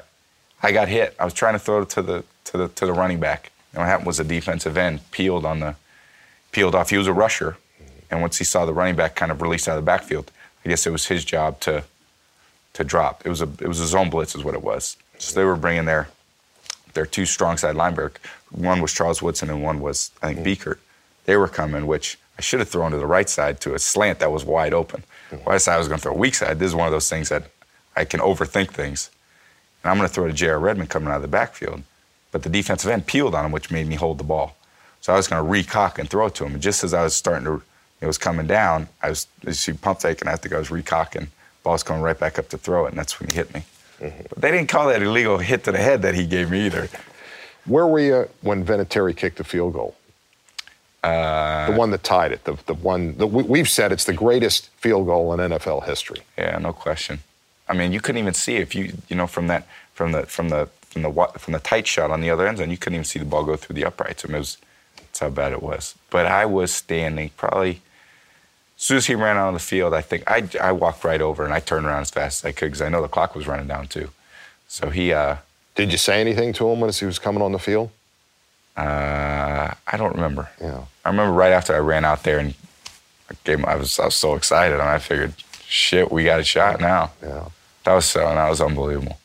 I 0.63 0.73
got 0.73 0.89
hit. 0.89 1.15
I 1.19 1.25
was 1.25 1.35
trying 1.35 1.55
to 1.55 1.59
throw 1.59 1.83
it 1.83 1.91
to 1.91 2.03
the 2.03 2.25
to 2.45 2.57
the 2.57 2.69
to 2.69 2.87
the 2.87 2.93
running 2.93 3.21
back. 3.21 3.51
And 3.73 3.83
what 3.83 3.89
happened 3.89 4.07
was 4.07 4.17
the 4.17 4.25
defensive 4.25 4.77
end 4.77 5.01
peeled 5.11 5.45
on 5.45 5.61
the 5.61 5.77
peeled 6.53 6.75
off. 6.75 6.91
He 6.91 6.97
was 6.97 7.07
a 7.07 7.13
rusher, 7.13 7.57
and 8.11 8.23
once 8.23 8.39
he 8.39 8.45
saw 8.45 8.65
the 8.65 8.73
running 8.73 8.97
back 8.97 9.15
kind 9.17 9.31
of 9.31 9.43
released 9.43 9.69
out 9.69 9.77
of 9.77 9.85
the 9.85 9.87
backfield, 9.87 10.31
I 10.65 10.69
guess 10.71 10.87
it 10.87 10.91
was 10.91 11.07
his 11.07 11.25
job 11.25 11.61
to 11.61 11.85
to 12.77 12.85
drop. 12.85 13.25
It 13.25 13.31
was 13.31 13.41
a 13.43 13.49
it 13.61 13.67
was 13.67 13.81
a 13.81 13.87
zone 13.87 14.11
blitz, 14.11 14.35
is 14.35 14.45
what 14.45 14.55
it 14.55 14.63
was. 14.63 14.97
So 15.19 15.35
they 15.35 15.45
were 15.45 15.57
bringing 15.57 15.87
their 15.87 16.09
their 16.95 17.07
two 17.07 17.27
strong 17.27 17.57
side 17.57 17.75
linebacker. 17.75 18.17
One 18.51 18.81
was 18.81 18.93
Charles 18.93 19.21
Woodson, 19.21 19.51
and 19.51 19.63
one 19.63 19.81
was 19.81 20.11
I 20.23 20.35
think 20.35 20.47
Biekert. 20.47 20.79
They 21.25 21.37
were 21.37 21.49
coming, 21.49 21.87
which 21.87 22.19
I 22.39 22.43
should 22.43 22.61
have 22.61 22.69
thrown 22.69 22.93
to 22.93 22.99
the 22.99 23.07
right 23.07 23.29
side 23.29 23.61
to 23.63 23.75
a 23.75 23.79
slant 23.79 24.21
that 24.21 24.31
was 24.31 24.45
wide 24.45 24.75
open. 24.75 25.03
Well, 25.33 25.43
I 25.49 25.53
decided 25.55 25.77
I 25.77 25.79
was 25.79 25.89
going 25.89 25.99
to 25.99 26.03
throw 26.03 26.13
a 26.13 26.19
weak 26.19 26.35
side. 26.35 26.59
This 26.59 26.69
is 26.69 26.75
one 26.75 26.87
of 26.87 26.93
those 26.93 27.09
things 27.09 27.31
that 27.31 27.51
I 27.97 28.05
can 28.05 28.21
overthink 28.21 28.71
things. 28.71 29.11
And 29.83 29.91
I'm 29.91 29.97
going 29.97 30.09
to 30.09 30.15
throw 30.15 30.27
to 30.27 30.33
J.R. 30.33 30.59
Redmond 30.59 30.91
coming 30.91 31.09
out 31.09 31.17
of 31.17 31.23
the 31.23 31.29
backfield. 31.29 31.83
But 32.31 32.43
the 32.43 32.49
defensive 32.49 32.91
end 32.91 33.07
peeled 33.07 33.35
on 33.35 33.47
him, 33.47 33.53
which 33.53 33.71
made 33.71 33.89
me 33.89 33.97
hold 33.97 34.19
the 34.19 34.25
ball. 34.25 34.57
So 35.01 35.13
I 35.13 35.17
was 35.17 35.27
going 35.27 35.43
to 35.43 35.51
recock 35.51 35.99
and 35.99 36.09
throw 36.09 36.27
it 36.27 36.35
to 36.37 36.45
him. 36.45 36.55
And 36.55 36.63
just 36.63 36.85
as 36.85 36.93
I 36.93 37.03
was 37.03 37.15
starting 37.15 37.45
to, 37.47 37.63
it 38.01 38.07
was 38.07 38.19
coming 38.19 38.47
down, 38.47 38.89
I 39.03 39.09
was, 39.09 39.27
you 39.45 39.53
see 39.53 39.73
pump 39.73 40.05
and 40.05 40.29
I 40.29 40.37
think 40.37 40.55
I 40.55 40.59
was 40.59 40.69
recocking. 40.69 41.29
Ball's 41.67 41.83
coming 41.83 42.01
right 42.01 42.17
back 42.17 42.39
up 42.39 42.49
to 42.51 42.59
throw 42.59 42.87
it, 42.87 42.91
and 42.91 42.99
that's 42.99 43.19
when 43.19 43.29
he 43.29 43.35
hit 43.35 43.53
me. 43.53 43.65
But 43.99 44.39
they 44.39 44.53
didn't 44.53 44.69
call 44.69 44.87
that 44.87 45.03
illegal 45.03 45.39
hit 45.39 45.65
to 45.65 45.73
the 45.73 45.79
head 45.79 46.03
that 46.03 46.15
he 46.15 46.25
gave 46.25 46.49
me 46.49 46.65
either. 46.65 46.89
Where 47.65 47.89
were 47.89 47.99
you 47.99 48.29
when 48.41 48.65
Vinatieri 48.65 49.17
kicked 49.17 49.39
the 49.39 49.43
field 49.43 49.73
goal? 49.73 49.97
Uh, 51.03 51.69
the 51.69 51.77
one 51.77 51.91
that 51.91 52.05
tied 52.05 52.31
it. 52.31 52.45
The, 52.45 52.57
the 52.67 52.75
one 52.75 53.17
that 53.19 53.27
we, 53.27 53.43
we've 53.43 53.69
said 53.69 53.91
it's 53.91 54.05
the 54.05 54.13
greatest 54.13 54.69
field 54.77 55.07
goal 55.07 55.33
in 55.33 55.41
NFL 55.41 55.87
history. 55.87 56.21
Yeah, 56.39 56.57
no 56.59 56.73
question. 56.73 57.19
I 57.69 57.75
mean, 57.75 57.93
you 57.93 58.01
couldn't 58.01 58.21
even 58.21 58.35
see 58.35 58.57
if 58.57 58.77
you, 58.77 58.93
you 59.09 59.17
know, 59.17 59.27
from 59.27 59.49
that, 59.49 59.67
from 59.93 60.13
the, 60.13 60.23
from 60.27 60.51
the, 60.51 60.69
from 60.83 61.03
the, 61.03 61.11
from 61.37 61.53
the 61.53 61.59
tight 61.59 61.89
shot 61.89 62.13
on 62.13 62.21
the 62.21 62.31
other 62.31 62.47
end 62.47 62.59
zone, 62.59 62.71
you 62.71 62.79
couldn't 62.79 62.95
even 62.95 63.05
see 63.05 63.19
the 63.19 63.25
ball 63.25 63.43
go 63.43 63.57
through 63.57 63.75
the 63.75 63.85
uprights. 63.85 64.25
I 64.25 64.29
mean, 64.29 64.37
it 64.37 64.39
was, 64.39 64.59
that's 64.99 65.19
how 65.19 65.31
bad 65.31 65.51
it 65.51 65.65
was. 65.65 65.97
But 66.11 66.27
I 66.27 66.47
was 66.47 66.71
standing 66.71 67.31
probably, 67.37 67.81
as 68.77 68.83
soon 68.83 68.97
as 68.99 69.07
he 69.07 69.15
ran 69.15 69.37
out 69.37 69.49
on 69.49 69.55
the 69.55 69.61
field, 69.61 69.95
I 69.95 70.03
think 70.03 70.25
I, 70.27 70.49
I 70.61 70.73
walked 70.73 71.03
right 71.05 71.21
over 71.21 71.45
and 71.45 71.53
I 71.55 71.61
turned 71.61 71.87
around 71.87 72.03
as 72.03 72.11
fast 72.11 72.45
as 72.45 72.49
I 72.49 72.53
could 72.53 72.67
because 72.67 72.83
I 72.83 72.89
know 72.89 73.03
the 73.03 73.09
clock 73.09 73.35
was 73.35 73.47
running 73.47 73.67
down 73.67 73.89
too. 73.89 74.11
So 74.69 74.91
he, 74.91 75.13
uh, 75.13 75.37
Did 75.75 75.93
you 75.93 75.99
say 75.99 76.21
anything 76.21 76.53
to 76.55 76.69
him 76.69 76.83
as 76.85 77.01
he 77.01 77.07
was 77.07 77.19
coming 77.19 77.43
on 77.43 77.53
the 77.53 77.59
field? 77.59 77.91
uh, 78.77 79.73
I 79.87 79.97
don't 79.97 80.15
remember. 80.15 80.51
Yeah. 80.61 80.85
I 81.05 81.09
remember 81.09 81.33
right 81.33 81.53
after 81.53 81.75
I 81.75 81.79
ran 81.79 82.05
out 82.05 82.23
there 82.25 82.39
and 82.39 82.55
I 83.31 83.35
gave 83.45 83.59
him, 83.59 83.65
I 83.65 83.77
was, 83.77 83.99
I 83.99 84.05
was 84.05 84.15
so 84.15 84.35
excited 84.35 84.75
and 84.75 84.83
I 84.83 84.99
figured, 84.99 85.33
shit, 85.67 86.13
we 86.13 86.25
got 86.25 86.41
a 86.41 86.45
shot 86.45 86.81
now. 86.81 87.13
Yeah. 87.23 87.49
That 87.85 87.95
was 87.95 88.05
so, 88.05 88.27
and 88.27 88.37
that 88.37 88.51
was 88.51 88.61
unbelievable. 88.61 89.19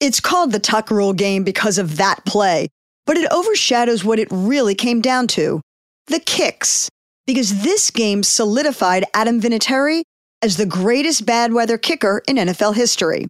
It's 0.00 0.18
called 0.18 0.50
the 0.52 0.58
Tuck 0.58 0.90
Rule 0.90 1.12
game 1.12 1.44
because 1.44 1.78
of 1.78 1.96
that 1.98 2.24
play, 2.24 2.68
but 3.04 3.16
it 3.16 3.30
overshadows 3.30 4.04
what 4.04 4.18
it 4.18 4.28
really 4.30 4.74
came 4.74 5.00
down 5.00 5.26
to 5.28 5.60
the 6.06 6.18
kicks. 6.18 6.88
Because 7.26 7.62
this 7.62 7.90
game 7.90 8.22
solidified 8.22 9.04
Adam 9.14 9.40
Vinatieri 9.40 10.02
as 10.42 10.56
the 10.56 10.66
greatest 10.66 11.26
bad 11.26 11.52
weather 11.52 11.78
kicker 11.78 12.22
in 12.28 12.36
NFL 12.36 12.74
history. 12.74 13.26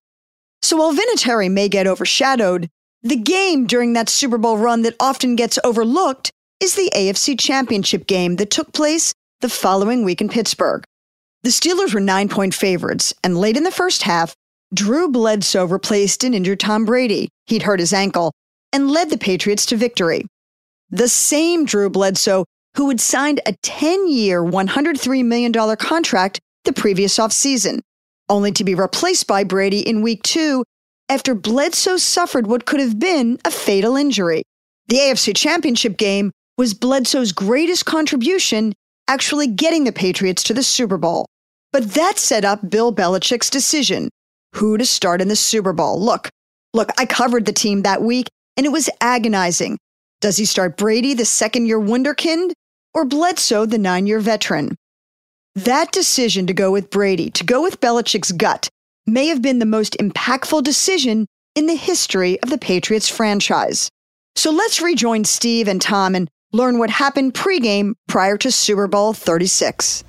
So 0.63 0.77
while 0.77 0.95
Vinatieri 0.95 1.51
may 1.51 1.69
get 1.69 1.87
overshadowed, 1.87 2.69
the 3.03 3.17
game 3.17 3.67
during 3.67 3.93
that 3.93 4.09
Super 4.09 4.39
Bowl 4.39 4.59
run 4.59 4.83
that 4.83 4.97
often 4.99 5.37
gets 5.37 5.59
overlooked 5.65 6.31
is 6.61 6.75
the 6.75 6.91
AFC 6.95 7.39
Championship 7.39 8.07
game 8.07 8.37
that 8.37 8.51
took 8.51 8.73
place 8.73 9.15
the 9.41 9.49
following 9.49 10.05
week 10.05 10.21
in 10.21 10.29
Pittsburgh. 10.29 10.85
The 11.43 11.51
Steelers 11.51 11.95
were 11.95 12.01
nine 12.01 12.29
point 12.29 12.55
favorites, 12.55 13.15
and 13.23 13.39
late 13.39 13.57
in 13.57 13.63
the 13.63 13.71
first 13.71 14.03
half, 14.03 14.35
Drew 14.75 15.09
Bledsoe 15.09 15.67
replaced 15.67 16.25
an 16.25 16.35
injured 16.35 16.59
Tom 16.59 16.85
Brady. 16.85 17.29
He'd 17.47 17.63
hurt 17.63 17.79
his 17.79 17.93
ankle 17.93 18.33
and 18.73 18.91
led 18.91 19.11
the 19.11 19.19
Patriots 19.19 19.67
to 19.67 19.77
victory. 19.77 20.27
The 20.91 21.09
same 21.09 21.65
Drew 21.65 21.89
Bledsoe 21.89 22.45
who 22.77 22.89
had 22.89 23.01
signed 23.01 23.41
a 23.47 23.53
10 23.63 24.09
year, 24.09 24.43
$103 24.43 25.25
million 25.25 25.53
contract 25.77 26.41
the 26.65 26.73
previous 26.73 27.19
offseason, 27.19 27.81
only 28.29 28.53
to 28.53 28.65
be 28.65 28.75
replaced 28.75 29.27
by 29.27 29.45
Brady 29.45 29.81
in 29.81 30.03
week 30.03 30.23
two 30.23 30.65
after 31.09 31.35
Bledsoe 31.35 31.97
suffered 31.97 32.47
what 32.47 32.67
could 32.67 32.81
have 32.81 32.99
been 32.99 33.39
a 33.45 33.51
fatal 33.51 33.97
injury. 33.97 34.43
The 34.89 34.97
AFC 34.97 35.37
Championship 35.37 35.97
game 35.97 36.33
was 36.59 36.75
Bledsoe's 36.75 37.33
greatest 37.33 37.87
contribution, 37.87 38.73
actually 39.09 39.47
getting 39.47 39.85
the 39.85 39.93
Patriots 39.93 40.43
to 40.45 40.55
the 40.55 40.63
Super 40.63 40.99
Bowl. 40.99 41.27
But 41.73 41.91
that 41.95 42.19
set 42.19 42.45
up 42.45 42.69
Bill 42.69 42.93
Belichick's 42.93 43.51
decision 43.51 44.09
who 44.55 44.79
to 44.79 44.87
start 44.87 45.21
in 45.21 45.29
the 45.29 45.37
Super 45.37 45.73
Bowl. 45.73 46.01
Look, 46.01 46.29
look, 46.73 46.91
I 46.99 47.07
covered 47.07 47.45
the 47.47 47.53
team 47.53 47.83
that 47.83 48.03
week 48.03 48.29
and 48.57 48.65
it 48.65 48.71
was 48.71 48.91
agonizing. 49.01 49.77
Does 50.21 50.37
he 50.37 50.47
start 50.47 50.77
Brady, 50.77 51.15
the 51.15 51.27
second 51.27 51.67
year 51.67 51.79
Wunderkind, 51.79 52.53
or 52.97 53.05
Bledsoe, 53.05 53.67
the 53.67 53.77
nine 53.77 54.07
year 54.07 54.21
veteran? 54.21 54.75
That 55.55 55.93
decision 55.93 56.47
to 56.47 56.55
go 56.55 56.73
with 56.73 56.91
Brady, 56.91 57.31
to 57.33 57.45
go 57.45 57.63
with 57.63 57.79
Belichick's 57.79 58.33
gut, 58.33 58.71
may 59.07 59.27
have 59.27 59.43
been 59.43 59.59
the 59.59 59.67
most 59.67 59.99
impactful 59.99 60.65
decision 60.65 61.27
in 61.55 61.67
the 61.67 61.77
history 61.77 62.41
of 62.41 62.49
the 62.49 62.57
Patriots 62.59 63.09
franchise. 63.09 63.91
So 64.35 64.51
let's 64.51 64.81
rejoin 64.81 65.25
Steve 65.25 65.69
and 65.69 65.81
Tom 65.81 66.15
and 66.15 66.29
learn 66.53 66.79
what 66.79 66.89
happened 66.89 67.35
pregame 67.35 67.93
prior 68.09 68.39
to 68.39 68.51
Super 68.51 68.87
Bowl 68.87 69.13
36. 69.13 70.03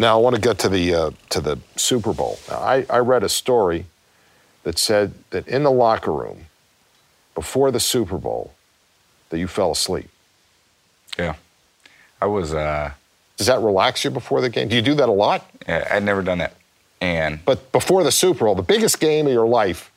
Now 0.00 0.18
I 0.18 0.20
want 0.20 0.34
to 0.34 0.42
get 0.42 0.58
to 0.60 0.68
the 0.68 0.94
uh, 0.94 1.10
to 1.28 1.40
the 1.40 1.58
Super 1.76 2.12
Bowl. 2.12 2.40
Now, 2.48 2.58
I, 2.58 2.86
I 2.90 2.98
read 2.98 3.22
a 3.22 3.28
story 3.28 3.86
that 4.64 4.78
said 4.78 5.14
that 5.30 5.46
in 5.46 5.62
the 5.62 5.70
locker 5.70 6.12
room 6.12 6.46
before 7.36 7.70
the 7.70 7.80
Super 7.80 8.18
Bowl 8.18 8.52
that 9.28 9.38
you 9.38 9.46
fell 9.46 9.70
asleep. 9.70 10.08
Yeah. 11.18 11.34
I 12.20 12.26
was, 12.26 12.52
uh, 12.54 12.92
Does 13.36 13.46
that 13.46 13.60
relax 13.60 14.04
you 14.04 14.10
before 14.10 14.40
the 14.40 14.48
game? 14.50 14.68
Do 14.68 14.76
you 14.76 14.82
do 14.82 14.94
that 14.94 15.08
a 15.08 15.12
lot? 15.12 15.48
yeah, 15.66 15.88
I'd 15.90 16.02
never 16.02 16.22
done 16.22 16.38
that. 16.38 16.54
And 17.00 17.42
But 17.44 17.72
before 17.72 18.04
the 18.04 18.12
Super 18.12 18.44
Bowl, 18.44 18.54
the 18.54 18.62
biggest 18.62 19.00
game 19.00 19.26
of 19.26 19.32
your 19.32 19.46
life, 19.46 19.90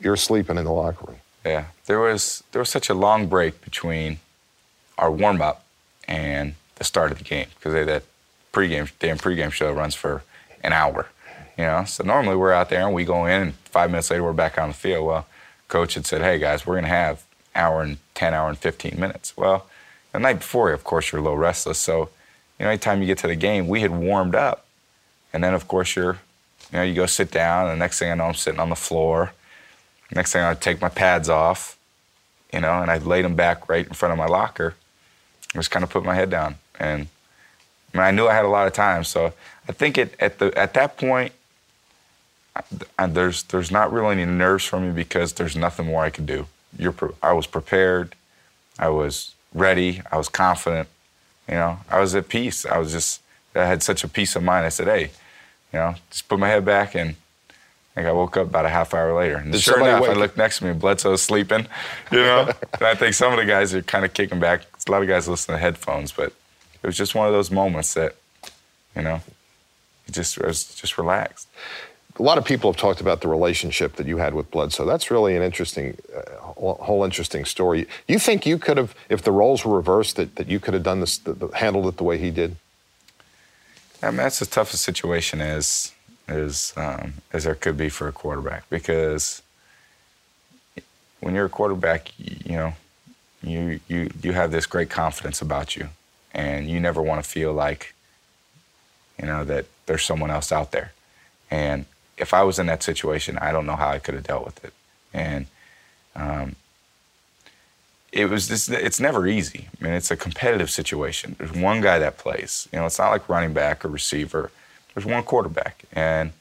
you're 0.00 0.16
sleeping 0.16 0.58
in 0.58 0.64
the 0.64 0.72
locker 0.72 1.06
room. 1.06 1.16
Yeah, 1.44 1.66
there 1.86 2.00
was 2.00 2.42
there 2.52 2.58
was 2.58 2.68
such 2.68 2.90
a 2.90 2.94
long 2.94 3.28
break 3.28 3.62
between 3.62 4.18
our 4.98 5.10
warm 5.10 5.40
up 5.40 5.64
and 6.08 6.54
the 6.74 6.84
start 6.84 7.12
of 7.12 7.18
the 7.18 7.24
game 7.24 7.46
because 7.54 7.72
that 7.72 8.02
pregame 8.52 8.90
damn 8.98 9.16
pregame 9.16 9.52
show 9.52 9.72
runs 9.72 9.94
for 9.94 10.22
an 10.62 10.72
hour, 10.72 11.06
you 11.56 11.64
know. 11.64 11.84
So 11.86 12.04
normally 12.04 12.36
we're 12.36 12.52
out 12.52 12.68
there 12.68 12.84
and 12.84 12.92
we 12.94 13.04
go 13.04 13.24
in, 13.26 13.40
and 13.42 13.54
five 13.54 13.90
minutes 13.90 14.10
later 14.10 14.24
we're 14.24 14.32
back 14.34 14.58
on 14.58 14.68
the 14.68 14.74
field. 14.74 15.06
Well, 15.06 15.26
coach 15.68 15.94
had 15.94 16.04
said, 16.04 16.20
"Hey 16.20 16.38
guys, 16.38 16.66
we're 16.66 16.74
gonna 16.74 16.88
have 16.88 17.22
hour 17.54 17.80
and 17.80 17.98
ten 18.14 18.34
hour 18.34 18.48
and 18.48 18.58
fifteen 18.58 18.98
minutes." 19.00 19.34
Well, 19.36 19.66
the 20.16 20.20
night 20.20 20.38
before, 20.38 20.72
of 20.72 20.82
course, 20.82 21.12
you're 21.12 21.20
a 21.20 21.22
little 21.22 21.36
restless. 21.36 21.78
So, 21.78 22.08
you 22.58 22.64
know, 22.64 22.70
anytime 22.70 23.02
you 23.02 23.06
get 23.06 23.18
to 23.18 23.26
the 23.26 23.36
game, 23.36 23.68
we 23.68 23.82
had 23.82 23.90
warmed 23.90 24.34
up, 24.34 24.64
and 25.30 25.44
then 25.44 25.52
of 25.52 25.68
course 25.68 25.94
you're, 25.94 26.14
you 26.72 26.78
know, 26.78 26.82
you 26.84 26.94
go 26.94 27.04
sit 27.04 27.30
down, 27.30 27.68
and 27.68 27.72
the 27.78 27.84
next 27.84 27.98
thing 27.98 28.10
I 28.10 28.14
know, 28.14 28.24
I'm 28.24 28.32
sitting 28.34 28.58
on 28.58 28.70
the 28.70 28.76
floor. 28.76 29.32
Next 30.10 30.32
thing 30.32 30.42
I'd 30.42 30.62
take 30.62 30.80
my 30.80 30.88
pads 30.88 31.28
off, 31.28 31.76
you 32.50 32.60
know, 32.60 32.80
and 32.80 32.90
I 32.90 32.96
laid 32.96 33.26
them 33.26 33.36
back 33.36 33.68
right 33.68 33.86
in 33.86 33.92
front 33.92 34.12
of 34.12 34.16
my 34.18 34.24
locker. 34.24 34.74
I 35.54 35.58
just 35.58 35.70
kind 35.70 35.82
of 35.82 35.90
put 35.90 36.02
my 36.02 36.14
head 36.14 36.30
down, 36.30 36.54
and 36.80 37.08
I, 37.92 37.98
mean, 37.98 38.06
I 38.06 38.10
knew 38.10 38.26
I 38.26 38.32
had 38.32 38.46
a 38.46 38.48
lot 38.48 38.66
of 38.66 38.72
time. 38.72 39.04
So 39.04 39.34
I 39.68 39.72
think 39.72 39.98
it, 39.98 40.14
at 40.18 40.38
the 40.38 40.46
at 40.56 40.72
that 40.72 40.96
point, 40.96 41.32
I, 42.56 42.62
I- 42.98 43.06
there's 43.06 43.42
there's 43.42 43.70
not 43.70 43.92
really 43.92 44.12
any 44.12 44.24
nerves 44.24 44.64
for 44.64 44.80
me 44.80 44.92
because 44.92 45.34
there's 45.34 45.56
nothing 45.56 45.84
more 45.84 46.04
I 46.04 46.08
could 46.10 46.24
do. 46.24 46.46
You're, 46.78 46.94
I 47.22 47.34
was 47.34 47.46
prepared, 47.46 48.14
I 48.78 48.88
was 48.88 49.34
ready, 49.56 50.02
I 50.12 50.16
was 50.16 50.28
confident. 50.28 50.88
You 51.48 51.54
know, 51.54 51.78
I 51.90 52.00
was 52.00 52.14
at 52.14 52.28
peace. 52.28 52.66
I 52.66 52.78
was 52.78 52.92
just 52.92 53.20
I 53.54 53.64
had 53.64 53.82
such 53.82 54.04
a 54.04 54.08
peace 54.08 54.36
of 54.36 54.42
mind. 54.42 54.66
I 54.66 54.68
said, 54.68 54.86
hey, 54.86 55.10
you 55.72 55.78
know, 55.78 55.94
just 56.10 56.28
put 56.28 56.38
my 56.38 56.48
head 56.48 56.64
back 56.64 56.94
and. 56.94 57.16
I 57.96 58.00
think 58.00 58.08
I 58.08 58.12
woke 58.12 58.36
up 58.36 58.48
about 58.48 58.66
a 58.66 58.68
half 58.68 58.92
hour 58.92 59.14
later. 59.14 59.36
And 59.36 59.52
Did 59.52 59.62
sure 59.62 59.80
enough, 59.80 60.02
I 60.06 60.12
looked 60.12 60.36
next 60.36 60.58
to 60.58 60.64
me, 60.64 60.70
and 60.70 60.78
Bledsoe's 60.78 61.22
sleeping, 61.22 61.66
you 62.12 62.18
know? 62.18 62.40
and 62.74 62.82
I 62.82 62.94
think 62.94 63.14
some 63.14 63.32
of 63.32 63.38
the 63.38 63.46
guys 63.46 63.72
are 63.72 63.80
kind 63.80 64.04
of 64.04 64.12
kicking 64.12 64.38
back. 64.38 64.66
A 64.86 64.90
lot 64.92 65.00
of 65.00 65.08
guys 65.08 65.26
listen 65.26 65.54
to 65.54 65.58
headphones, 65.58 66.12
but 66.12 66.34
it 66.82 66.86
was 66.86 66.94
just 66.94 67.14
one 67.14 67.26
of 67.26 67.32
those 67.32 67.50
moments 67.50 67.94
that, 67.94 68.14
you 68.94 69.00
know, 69.00 69.22
it 70.06 70.12
just, 70.12 70.38
I 70.42 70.46
was 70.46 70.74
just 70.74 70.98
relaxed. 70.98 71.48
a 72.18 72.22
lot 72.22 72.36
of 72.36 72.44
people 72.44 72.70
have 72.70 72.78
talked 72.78 73.00
about 73.00 73.22
the 73.22 73.28
relationship 73.28 73.96
that 73.96 74.06
you 74.06 74.18
had 74.18 74.34
with 74.34 74.50
Bledsoe. 74.50 74.84
That's 74.84 75.10
really 75.10 75.34
an 75.34 75.42
interesting, 75.42 75.96
uh, 76.14 76.45
whole 76.56 77.04
interesting 77.04 77.44
story. 77.44 77.86
You 78.08 78.18
think 78.18 78.46
you 78.46 78.58
could 78.58 78.76
have, 78.76 78.94
if 79.08 79.22
the 79.22 79.32
roles 79.32 79.64
were 79.64 79.76
reversed, 79.76 80.16
that, 80.16 80.36
that 80.36 80.48
you 80.48 80.58
could 80.58 80.74
have 80.74 80.82
done 80.82 81.00
this, 81.00 81.18
the, 81.18 81.32
the, 81.32 81.48
handled 81.48 81.86
it 81.86 81.96
the 81.96 82.04
way 82.04 82.18
he 82.18 82.30
did? 82.30 82.56
I 84.02 84.08
mean, 84.08 84.18
that's 84.18 84.42
as 84.42 84.48
tough 84.48 84.72
a 84.72 84.76
situation 84.76 85.40
as 85.40 85.92
as 86.28 86.72
um, 86.76 87.14
as 87.32 87.44
there 87.44 87.54
could 87.54 87.76
be 87.76 87.88
for 87.88 88.08
a 88.08 88.12
quarterback 88.12 88.68
because 88.68 89.42
when 91.20 91.34
you're 91.34 91.46
a 91.46 91.50
quarterback, 91.50 92.12
you, 92.18 92.36
you 92.44 92.56
know, 92.56 92.74
you 93.42 93.80
you 93.88 94.10
you 94.22 94.32
have 94.32 94.50
this 94.50 94.66
great 94.66 94.90
confidence 94.90 95.40
about 95.40 95.76
you, 95.76 95.88
and 96.34 96.68
you 96.68 96.78
never 96.78 97.00
want 97.00 97.22
to 97.22 97.28
feel 97.28 97.52
like, 97.52 97.94
you 99.18 99.26
know, 99.26 99.44
that 99.44 99.66
there's 99.86 100.04
someone 100.04 100.30
else 100.30 100.52
out 100.52 100.72
there, 100.72 100.92
and 101.50 101.86
if 102.16 102.32
I 102.32 102.42
was 102.42 102.58
in 102.58 102.66
that 102.66 102.82
situation, 102.82 103.38
I 103.38 103.52
don't 103.52 103.66
know 103.66 103.76
how 103.76 103.90
I 103.90 103.98
could 103.98 104.14
have 104.14 104.24
dealt 104.24 104.44
with 104.44 104.64
it. 104.64 104.72
And 105.12 105.46
um, 106.16 106.56
it 108.12 108.28
was 108.30 108.70
it's 108.70 109.00
never 109.00 109.26
easy. 109.26 109.68
I 109.80 109.84
mean, 109.84 109.92
it's 109.92 110.10
a 110.10 110.16
competitive 110.16 110.70
situation. 110.70 111.36
There's 111.38 111.52
one 111.52 111.80
guy 111.80 111.98
that 111.98 112.18
plays. 112.18 112.68
You 112.72 112.78
know, 112.78 112.86
it's 112.86 112.98
not 112.98 113.10
like 113.10 113.28
running 113.28 113.52
back 113.52 113.84
or 113.84 113.88
receiver. 113.88 114.50
There's 114.94 115.06
one 115.06 115.22
quarterback. 115.22 115.84
And, 115.92 116.32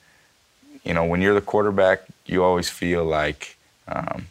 you 0.83 0.93
know, 0.93 1.03
when 1.03 1.21
you're 1.21 1.33
the 1.33 1.41
quarterback, 1.41 2.03
you 2.25 2.43
always 2.43 2.69
feel 2.69 3.03
like, 3.03 3.57
um, 3.87 4.27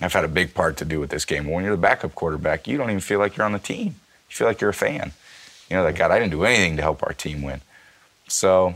I've 0.00 0.12
had 0.12 0.24
a 0.24 0.28
big 0.28 0.52
part 0.52 0.76
to 0.78 0.84
do 0.84 0.98
with 0.98 1.10
this 1.10 1.24
game. 1.24 1.46
When 1.46 1.62
you're 1.62 1.76
the 1.76 1.80
backup 1.80 2.14
quarterback, 2.14 2.66
you 2.66 2.76
don't 2.76 2.90
even 2.90 3.00
feel 3.00 3.20
like 3.20 3.36
you're 3.36 3.46
on 3.46 3.52
the 3.52 3.60
team. 3.60 3.94
You 4.28 4.36
feel 4.36 4.48
like 4.48 4.60
you're 4.60 4.70
a 4.70 4.74
fan. 4.74 5.12
You 5.70 5.76
know, 5.76 5.84
like, 5.84 5.96
God, 5.96 6.10
I 6.10 6.18
didn't 6.18 6.32
do 6.32 6.44
anything 6.44 6.76
to 6.76 6.82
help 6.82 7.04
our 7.04 7.12
team 7.12 7.42
win. 7.42 7.60
So 8.26 8.74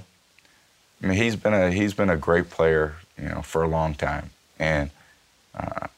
I 1.02 1.06
mean, 1.06 1.18
he's 1.18 1.36
been 1.36 1.52
a 1.52 1.70
he's 1.70 1.94
been 1.94 2.10
a 2.10 2.16
great 2.16 2.50
player, 2.50 2.96
you 3.18 3.28
know, 3.28 3.42
for 3.42 3.62
a 3.62 3.68
long 3.68 3.94
time, 3.94 4.30
and 4.58 4.90
uh, 5.54 5.88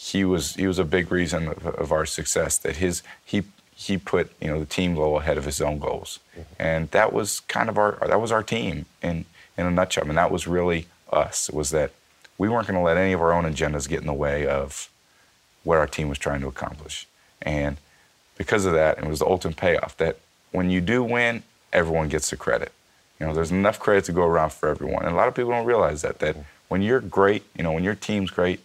he 0.00 0.24
was 0.24 0.54
he 0.54 0.66
was 0.66 0.78
a 0.78 0.84
big 0.84 1.10
reason 1.10 1.48
of, 1.48 1.66
of, 1.66 1.92
our 1.92 2.06
success. 2.06 2.56
That 2.56 2.76
his 2.76 3.02
he 3.24 3.42
he 3.74 3.98
put 3.98 4.30
you 4.40 4.48
know 4.48 4.60
the 4.60 4.66
team 4.66 4.94
goal 4.94 5.18
ahead 5.18 5.36
of 5.36 5.44
his 5.44 5.60
own 5.60 5.78
goals, 5.78 6.20
mm-hmm. 6.32 6.42
and 6.58 6.90
that 6.92 7.12
was 7.12 7.40
kind 7.40 7.68
of 7.68 7.76
our 7.76 7.98
that 8.06 8.20
was 8.20 8.30
our 8.30 8.42
team 8.42 8.86
in 9.02 9.24
in 9.56 9.66
a 9.66 9.70
nutshell. 9.70 10.04
I 10.04 10.06
mean, 10.06 10.16
that 10.16 10.30
was 10.30 10.46
really 10.46 10.86
us. 11.12 11.48
It 11.48 11.54
was 11.54 11.70
that 11.70 11.90
we 12.38 12.48
weren't 12.48 12.68
going 12.68 12.78
to 12.78 12.84
let 12.84 12.96
any 12.96 13.12
of 13.12 13.20
our 13.20 13.32
own 13.32 13.44
agendas 13.44 13.88
get 13.88 14.00
in 14.00 14.06
the 14.06 14.12
way 14.12 14.46
of 14.46 14.88
what 15.64 15.78
our 15.78 15.88
team 15.88 16.08
was 16.08 16.18
trying 16.18 16.40
to 16.42 16.46
accomplish, 16.46 17.06
and 17.42 17.78
because 18.36 18.64
of 18.64 18.72
that, 18.74 18.98
it 18.98 19.04
was 19.04 19.18
the 19.18 19.26
ultimate 19.26 19.56
payoff. 19.56 19.96
That 19.96 20.18
when 20.52 20.70
you 20.70 20.80
do 20.80 21.02
win, 21.02 21.42
everyone 21.72 22.08
gets 22.08 22.30
the 22.30 22.36
credit 22.36 22.72
you 23.18 23.26
know, 23.26 23.34
there's 23.34 23.50
enough 23.50 23.80
credit 23.80 24.04
to 24.04 24.12
go 24.12 24.24
around 24.24 24.52
for 24.52 24.68
everyone. 24.68 25.04
And 25.04 25.12
a 25.12 25.16
lot 25.16 25.28
of 25.28 25.34
people 25.34 25.50
don't 25.50 25.66
realize 25.66 26.02
that, 26.02 26.20
that 26.20 26.36
when 26.68 26.82
you're 26.82 27.00
great, 27.00 27.42
you 27.56 27.64
know, 27.64 27.72
when 27.72 27.82
your 27.82 27.94
team's 27.94 28.30
great, 28.30 28.60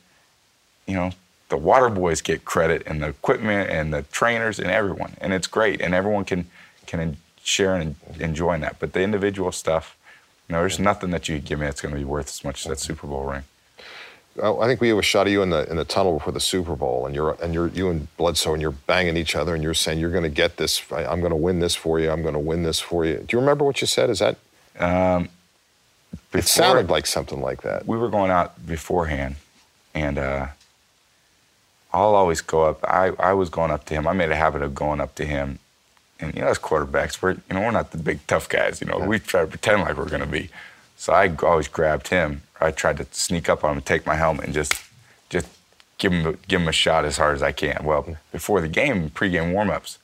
you 0.85 0.93
know, 0.93 1.11
the 1.53 1.57
water 1.57 1.87
boys 1.87 2.19
get 2.19 2.45
credit 2.45 2.81
and 2.87 3.03
the 3.03 3.09
equipment 3.09 3.69
and 3.69 3.93
the 3.93 4.01
trainers 4.11 4.57
and 4.57 4.71
everyone. 4.71 5.13
And 5.21 5.33
it's 5.33 5.45
great. 5.45 5.81
And 5.81 5.93
everyone 5.93 6.25
can, 6.25 6.47
can 6.87 7.17
share 7.43 7.75
and 7.75 7.95
enjoy 8.19 8.55
in 8.55 8.61
that. 8.61 8.79
But 8.79 8.93
the 8.93 9.01
individual 9.01 9.51
stuff, 9.51 9.95
you 10.49 10.53
know, 10.53 10.61
there's 10.61 10.79
nothing 10.79 11.11
that 11.11 11.29
you 11.29 11.37
can 11.37 11.45
give 11.45 11.59
me 11.59 11.67
that's 11.67 11.79
going 11.79 11.93
to 11.93 11.99
be 11.99 12.05
worth 12.05 12.27
as 12.27 12.43
much 12.43 12.65
as 12.65 12.69
that 12.69 12.79
Super 12.79 13.05
Bowl 13.05 13.25
ring. 13.25 13.43
I 14.41 14.65
think 14.65 14.81
we 14.81 14.89
have 14.89 14.97
a 14.97 15.03
shot 15.03 15.27
of 15.27 15.31
you 15.31 15.43
in 15.43 15.51
the 15.51 15.69
in 15.69 15.77
the 15.77 15.85
tunnel 15.85 16.17
before 16.17 16.33
the 16.33 16.39
Super 16.39 16.75
Bowl, 16.75 17.05
and 17.05 17.13
you're 17.13 17.37
and 17.39 17.53
you're 17.53 17.67
you 17.67 17.91
and 17.91 18.07
Bledsoe, 18.17 18.53
and 18.53 18.61
you're 18.63 18.71
banging 18.71 19.15
each 19.15 19.35
other, 19.35 19.53
and 19.53 19.63
you're 19.63 19.75
saying 19.75 19.99
you're 19.99 20.09
going 20.09 20.23
to 20.23 20.29
get 20.29 20.57
this. 20.57 20.81
I, 20.91 21.03
am 21.03 21.19
going 21.19 21.29
to 21.29 21.35
win 21.35 21.59
this 21.59 21.75
for 21.75 21.99
you. 21.99 22.09
I'm 22.09 22.23
going 22.23 22.33
to 22.33 22.39
win 22.39 22.63
this 22.63 22.79
for 22.79 23.05
you. 23.05 23.17
Do 23.17 23.27
you 23.29 23.39
remember 23.39 23.63
what 23.63 23.79
you 23.79 23.85
said? 23.85 24.09
Is 24.09 24.17
that? 24.17 24.37
Um, 24.79 25.29
before, 26.31 26.39
it 26.39 26.47
sounded 26.47 26.89
like 26.89 27.05
something 27.05 27.41
like 27.41 27.61
that. 27.61 27.85
We 27.85 27.95
were 27.95 28.09
going 28.09 28.31
out 28.31 28.65
beforehand, 28.65 29.35
and 29.93 30.17
uh, 30.17 30.47
I'll 31.93 32.15
always 32.15 32.41
go 32.41 32.63
up. 32.63 32.83
I 32.83 33.11
I 33.19 33.33
was 33.33 33.49
going 33.49 33.71
up 33.71 33.85
to 33.85 33.93
him. 33.93 34.07
I 34.07 34.13
made 34.13 34.31
a 34.31 34.35
habit 34.35 34.63
of 34.63 34.73
going 34.73 34.99
up 34.99 35.13
to 35.15 35.25
him, 35.25 35.59
and 36.19 36.33
you 36.33 36.41
know, 36.41 36.47
as 36.47 36.57
quarterbacks, 36.57 37.21
we're 37.21 37.33
you 37.33 37.53
know 37.53 37.61
we're 37.61 37.71
not 37.71 37.91
the 37.91 37.97
big 37.97 38.25
tough 38.27 38.49
guys. 38.49 38.81
You 38.81 38.87
know, 38.87 38.99
yeah. 38.99 39.07
we 39.07 39.19
try 39.19 39.41
to 39.41 39.47
pretend 39.47 39.81
like 39.81 39.97
we're 39.97 40.09
going 40.09 40.21
to 40.21 40.27
be. 40.27 40.49
So 40.97 41.13
I 41.13 41.33
always 41.43 41.67
grabbed 41.67 42.07
him. 42.07 42.41
I 42.59 42.71
tried 42.71 42.97
to 42.97 43.05
sneak 43.11 43.49
up 43.49 43.63
on 43.63 43.71
him 43.71 43.77
and 43.77 43.85
take 43.85 44.05
my 44.05 44.15
helmet 44.15 44.45
and 44.45 44.53
just 44.53 44.83
just 45.29 45.47
give 45.97 46.11
him 46.11 46.37
give 46.47 46.61
him 46.61 46.67
a 46.67 46.73
shot 46.73 47.05
as 47.05 47.17
hard 47.17 47.35
as 47.35 47.43
I 47.43 47.51
can. 47.51 47.83
Well, 47.83 48.17
before 48.31 48.61
the 48.61 48.67
game, 48.67 49.09
pregame 49.11 49.53
warmups, 49.53 49.97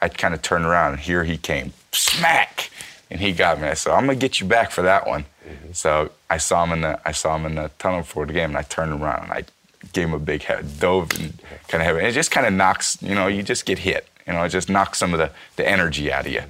I 0.00 0.08
kind 0.08 0.32
of 0.32 0.40
turned 0.40 0.64
around 0.64 0.92
and 0.92 1.00
here 1.00 1.24
he 1.24 1.36
came, 1.36 1.74
smack, 1.92 2.70
and 3.10 3.20
he 3.20 3.32
got 3.32 3.60
me. 3.60 3.68
I 3.68 3.74
said, 3.74 3.92
"I'm 3.92 4.06
gonna 4.06 4.16
get 4.16 4.40
you 4.40 4.46
back 4.46 4.70
for 4.70 4.82
that 4.82 5.06
one." 5.06 5.26
Mm-hmm. 5.46 5.72
So 5.72 6.12
I 6.30 6.38
saw 6.38 6.64
him 6.64 6.72
in 6.72 6.80
the 6.80 7.00
I 7.04 7.12
saw 7.12 7.36
him 7.36 7.44
in 7.44 7.56
the 7.56 7.70
tunnel 7.78 8.00
before 8.00 8.24
the 8.24 8.32
game, 8.32 8.50
and 8.50 8.58
I 8.58 8.62
turned 8.62 8.92
around 8.92 9.24
and 9.24 9.32
I 9.32 9.44
gave 9.92 10.08
him 10.08 10.14
a 10.14 10.18
big 10.18 10.42
head, 10.42 10.80
dove 10.80 11.10
and 11.18 11.34
kind 11.68 11.82
of 11.82 11.86
heavy. 11.86 11.98
And 11.98 12.08
it 12.08 12.12
just 12.12 12.30
kind 12.30 12.46
of 12.46 12.52
knocks, 12.52 13.00
you 13.02 13.14
know, 13.14 13.26
you 13.26 13.42
just 13.42 13.66
get 13.66 13.78
hit. 13.78 14.08
You 14.26 14.32
know, 14.32 14.42
it 14.42 14.48
just 14.48 14.68
knocks 14.68 14.98
some 14.98 15.12
of 15.12 15.18
the, 15.18 15.30
the 15.56 15.68
energy 15.68 16.10
out 16.10 16.26
of 16.26 16.32
you. 16.32 16.42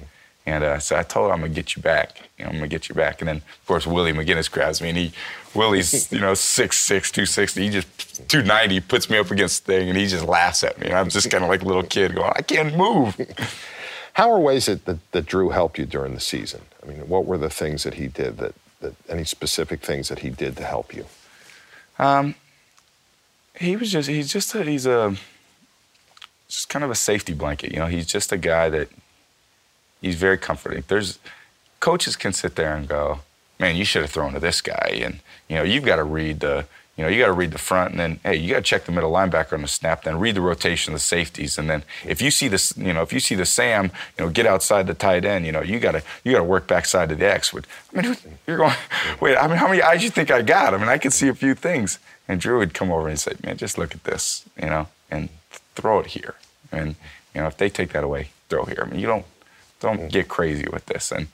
And 0.45 0.63
uh, 0.63 0.79
so 0.79 0.95
I 0.95 1.03
told 1.03 1.27
him, 1.27 1.33
I'm 1.33 1.41
gonna 1.41 1.53
get 1.53 1.75
you 1.75 1.81
back. 1.81 2.21
You 2.37 2.45
know, 2.45 2.51
I'm 2.51 2.57
gonna 2.57 2.67
get 2.67 2.87
you 2.87 2.95
back. 2.95 3.21
And 3.21 3.27
then, 3.27 3.37
of 3.37 3.65
course, 3.65 3.87
Willie 3.87 4.13
McGinest 4.13 4.51
grabs 4.51 4.81
me, 4.81 4.89
and 4.89 4.97
he, 4.97 5.11
Willie's, 5.55 6.11
you 6.11 6.19
know, 6.19 6.33
6'6", 6.33 6.87
260. 6.87 7.63
He 7.63 7.69
just 7.69 8.29
290 8.29 8.79
puts 8.81 9.09
me 9.09 9.17
up 9.17 9.31
against 9.31 9.65
the 9.65 9.73
thing, 9.73 9.89
and 9.89 9.97
he 9.97 10.05
just 10.05 10.25
laughs 10.25 10.63
at 10.63 10.79
me. 10.79 10.87
And 10.87 10.95
I'm 10.95 11.09
just 11.09 11.31
kind 11.31 11.43
of 11.43 11.49
like 11.49 11.63
a 11.63 11.65
little 11.65 11.83
kid 11.83 12.13
going, 12.13 12.31
I 12.35 12.41
can't 12.41 12.77
move. 12.77 13.15
How 14.13 14.31
are 14.31 14.39
ways 14.39 14.67
that, 14.67 14.85
that, 14.85 15.11
that 15.11 15.25
Drew 15.25 15.49
helped 15.49 15.77
you 15.77 15.85
during 15.85 16.13
the 16.13 16.21
season? 16.21 16.61
I 16.81 16.87
mean, 16.87 16.99
what 17.09 17.25
were 17.25 17.37
the 17.37 17.49
things 17.49 17.83
that 17.83 17.95
he 17.95 18.07
did 18.07 18.37
that, 18.37 18.55
that 18.79 18.93
any 19.09 19.25
specific 19.25 19.81
things 19.81 20.07
that 20.09 20.19
he 20.19 20.29
did 20.29 20.55
to 20.57 20.63
help 20.63 20.95
you? 20.95 21.05
Um, 21.99 22.35
he 23.59 23.75
was 23.75 23.91
just 23.91 24.09
he's 24.09 24.31
just 24.31 24.53
a, 24.55 24.63
he's 24.63 24.85
a 24.85 25.15
just 26.47 26.69
kind 26.69 26.83
of 26.83 26.91
a 26.91 26.95
safety 26.95 27.33
blanket. 27.33 27.71
You 27.71 27.79
know, 27.79 27.87
he's 27.87 28.05
just 28.05 28.31
a 28.31 28.37
guy 28.37 28.69
that 28.69 28.89
he's 30.01 30.15
very 30.15 30.37
comforting. 30.37 30.83
There's 30.87 31.19
coaches 31.79 32.15
can 32.15 32.33
sit 32.33 32.55
there 32.55 32.75
and 32.75 32.87
go, 32.87 33.19
man, 33.59 33.75
you 33.75 33.85
should 33.85 34.01
have 34.01 34.11
thrown 34.11 34.33
to 34.33 34.39
this 34.39 34.61
guy, 34.61 34.99
and 35.01 35.19
you 35.49 35.55
know 35.55 35.63
you've 35.63 35.85
got 35.85 35.97
to 35.97 36.03
read 36.03 36.39
the 36.39 36.65
you 36.97 37.03
know 37.03 37.09
you 37.09 37.19
got 37.19 37.27
to 37.27 37.33
read 37.33 37.51
the 37.51 37.57
front, 37.57 37.91
and 37.91 37.99
then 37.99 38.19
hey, 38.23 38.35
you 38.35 38.51
got 38.51 38.57
to 38.57 38.61
check 38.61 38.85
the 38.85 38.91
middle 38.91 39.11
linebacker 39.11 39.53
on 39.53 39.61
the 39.61 39.67
snap, 39.67 40.03
then 40.03 40.19
read 40.19 40.35
the 40.35 40.41
rotation 40.41 40.93
of 40.93 40.99
the 40.99 41.03
safeties, 41.03 41.57
and 41.57 41.69
then 41.69 41.83
if 42.05 42.21
you 42.21 42.31
see 42.31 42.47
this, 42.47 42.75
you 42.77 42.93
know 42.93 43.01
if 43.01 43.11
you 43.11 43.19
see 43.19 43.35
the 43.35 43.45
Sam, 43.45 43.91
you 44.17 44.25
know 44.25 44.31
get 44.31 44.45
outside 44.45 44.87
the 44.87 44.93
tight 44.93 45.25
end, 45.25 45.45
you 45.45 45.51
know 45.51 45.61
you 45.61 45.79
got 45.79 45.91
to 45.91 46.03
you 46.23 46.31
got 46.31 46.39
to 46.39 46.43
work 46.43 46.67
backside 46.67 47.09
to 47.09 47.15
the 47.15 47.29
X. 47.29 47.53
With 47.53 47.67
I 47.93 48.01
mean 48.01 48.17
you're 48.47 48.57
going, 48.57 48.73
wait, 49.21 49.37
I 49.37 49.47
mean 49.47 49.57
how 49.57 49.67
many 49.67 49.81
eyes 49.81 50.03
you 50.03 50.09
think 50.09 50.31
I 50.31 50.41
got? 50.41 50.73
I 50.73 50.77
mean 50.77 50.89
I 50.89 50.97
can 50.97 51.11
see 51.11 51.27
a 51.27 51.35
few 51.35 51.55
things, 51.55 51.99
and 52.27 52.39
Drew 52.39 52.59
would 52.59 52.73
come 52.73 52.91
over 52.91 53.07
and 53.07 53.19
say, 53.19 53.33
man, 53.43 53.57
just 53.57 53.77
look 53.77 53.93
at 53.93 54.03
this, 54.03 54.45
you 54.61 54.67
know, 54.67 54.87
and 55.09 55.29
throw 55.75 55.99
it 55.99 56.07
here, 56.07 56.35
and 56.71 56.95
you 57.33 57.41
know 57.41 57.47
if 57.47 57.57
they 57.57 57.69
take 57.69 57.91
that 57.93 58.03
away, 58.03 58.29
throw 58.49 58.65
here. 58.65 58.83
I 58.85 58.89
mean 58.89 58.99
you 58.99 59.07
don't 59.07 59.25
don't 59.79 60.01
mm. 60.01 60.11
get 60.11 60.27
crazy 60.27 60.67
with 60.71 60.85
this. 60.87 61.11
And, 61.11 61.27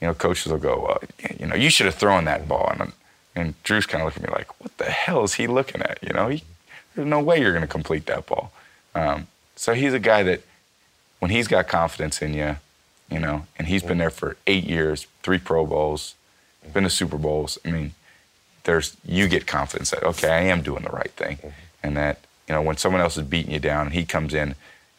you 0.00 0.06
know, 0.06 0.14
coaches 0.14 0.52
will 0.52 0.58
go, 0.58 0.80
well, 0.80 1.02
you 1.38 1.46
know, 1.46 1.56
you 1.56 1.70
should 1.70 1.86
have 1.86 1.94
thrown 1.94 2.24
that 2.26 2.46
ball. 2.48 2.72
And, 2.78 2.92
and 3.34 3.62
Drew's 3.62 3.86
kind 3.86 4.02
of 4.02 4.06
looking 4.06 4.24
at 4.24 4.30
me 4.30 4.34
like, 4.36 4.60
what 4.60 4.76
the 4.78 4.84
hell 4.84 5.24
is 5.24 5.34
he 5.34 5.46
looking 5.46 5.82
at? 5.82 5.98
You 6.02 6.12
know, 6.12 6.28
he, 6.28 6.44
there's 6.94 7.08
no 7.08 7.20
way 7.20 7.40
you're 7.40 7.52
going 7.52 7.62
to 7.62 7.68
complete 7.68 8.06
that 8.06 8.26
ball. 8.26 8.52
Um, 8.94 9.28
so 9.56 9.72
he's 9.72 9.94
a 9.94 9.98
guy 9.98 10.22
that 10.22 10.42
when 11.18 11.30
he's 11.30 11.48
got 11.48 11.66
confidence 11.66 12.20
in 12.20 12.34
you, 12.34 12.56
you 13.10 13.18
know, 13.18 13.46
and 13.58 13.68
he's 13.68 13.82
been 13.82 13.98
there 13.98 14.10
for 14.10 14.36
eight 14.46 14.64
years, 14.64 15.06
three 15.22 15.38
Pro 15.38 15.64
Bowls, 15.64 16.14
been 16.72 16.82
to 16.82 16.90
Super 16.90 17.16
Bowls. 17.16 17.58
I 17.64 17.70
mean, 17.70 17.92
there's 18.66 18.96
you 19.04 19.28
get 19.28 19.46
confidence 19.46 19.90
that 19.90 20.02
okay, 20.02 20.28
I 20.28 20.40
am 20.42 20.60
doing 20.60 20.82
the 20.82 20.90
right 20.90 21.10
thing, 21.12 21.38
and 21.82 21.96
that 21.96 22.20
you 22.48 22.54
know 22.54 22.62
when 22.62 22.76
someone 22.76 23.00
else 23.00 23.16
is 23.16 23.24
beating 23.24 23.52
you 23.52 23.60
down 23.60 23.86
and 23.86 23.94
he 23.94 24.04
comes 24.04 24.34
in, 24.34 24.54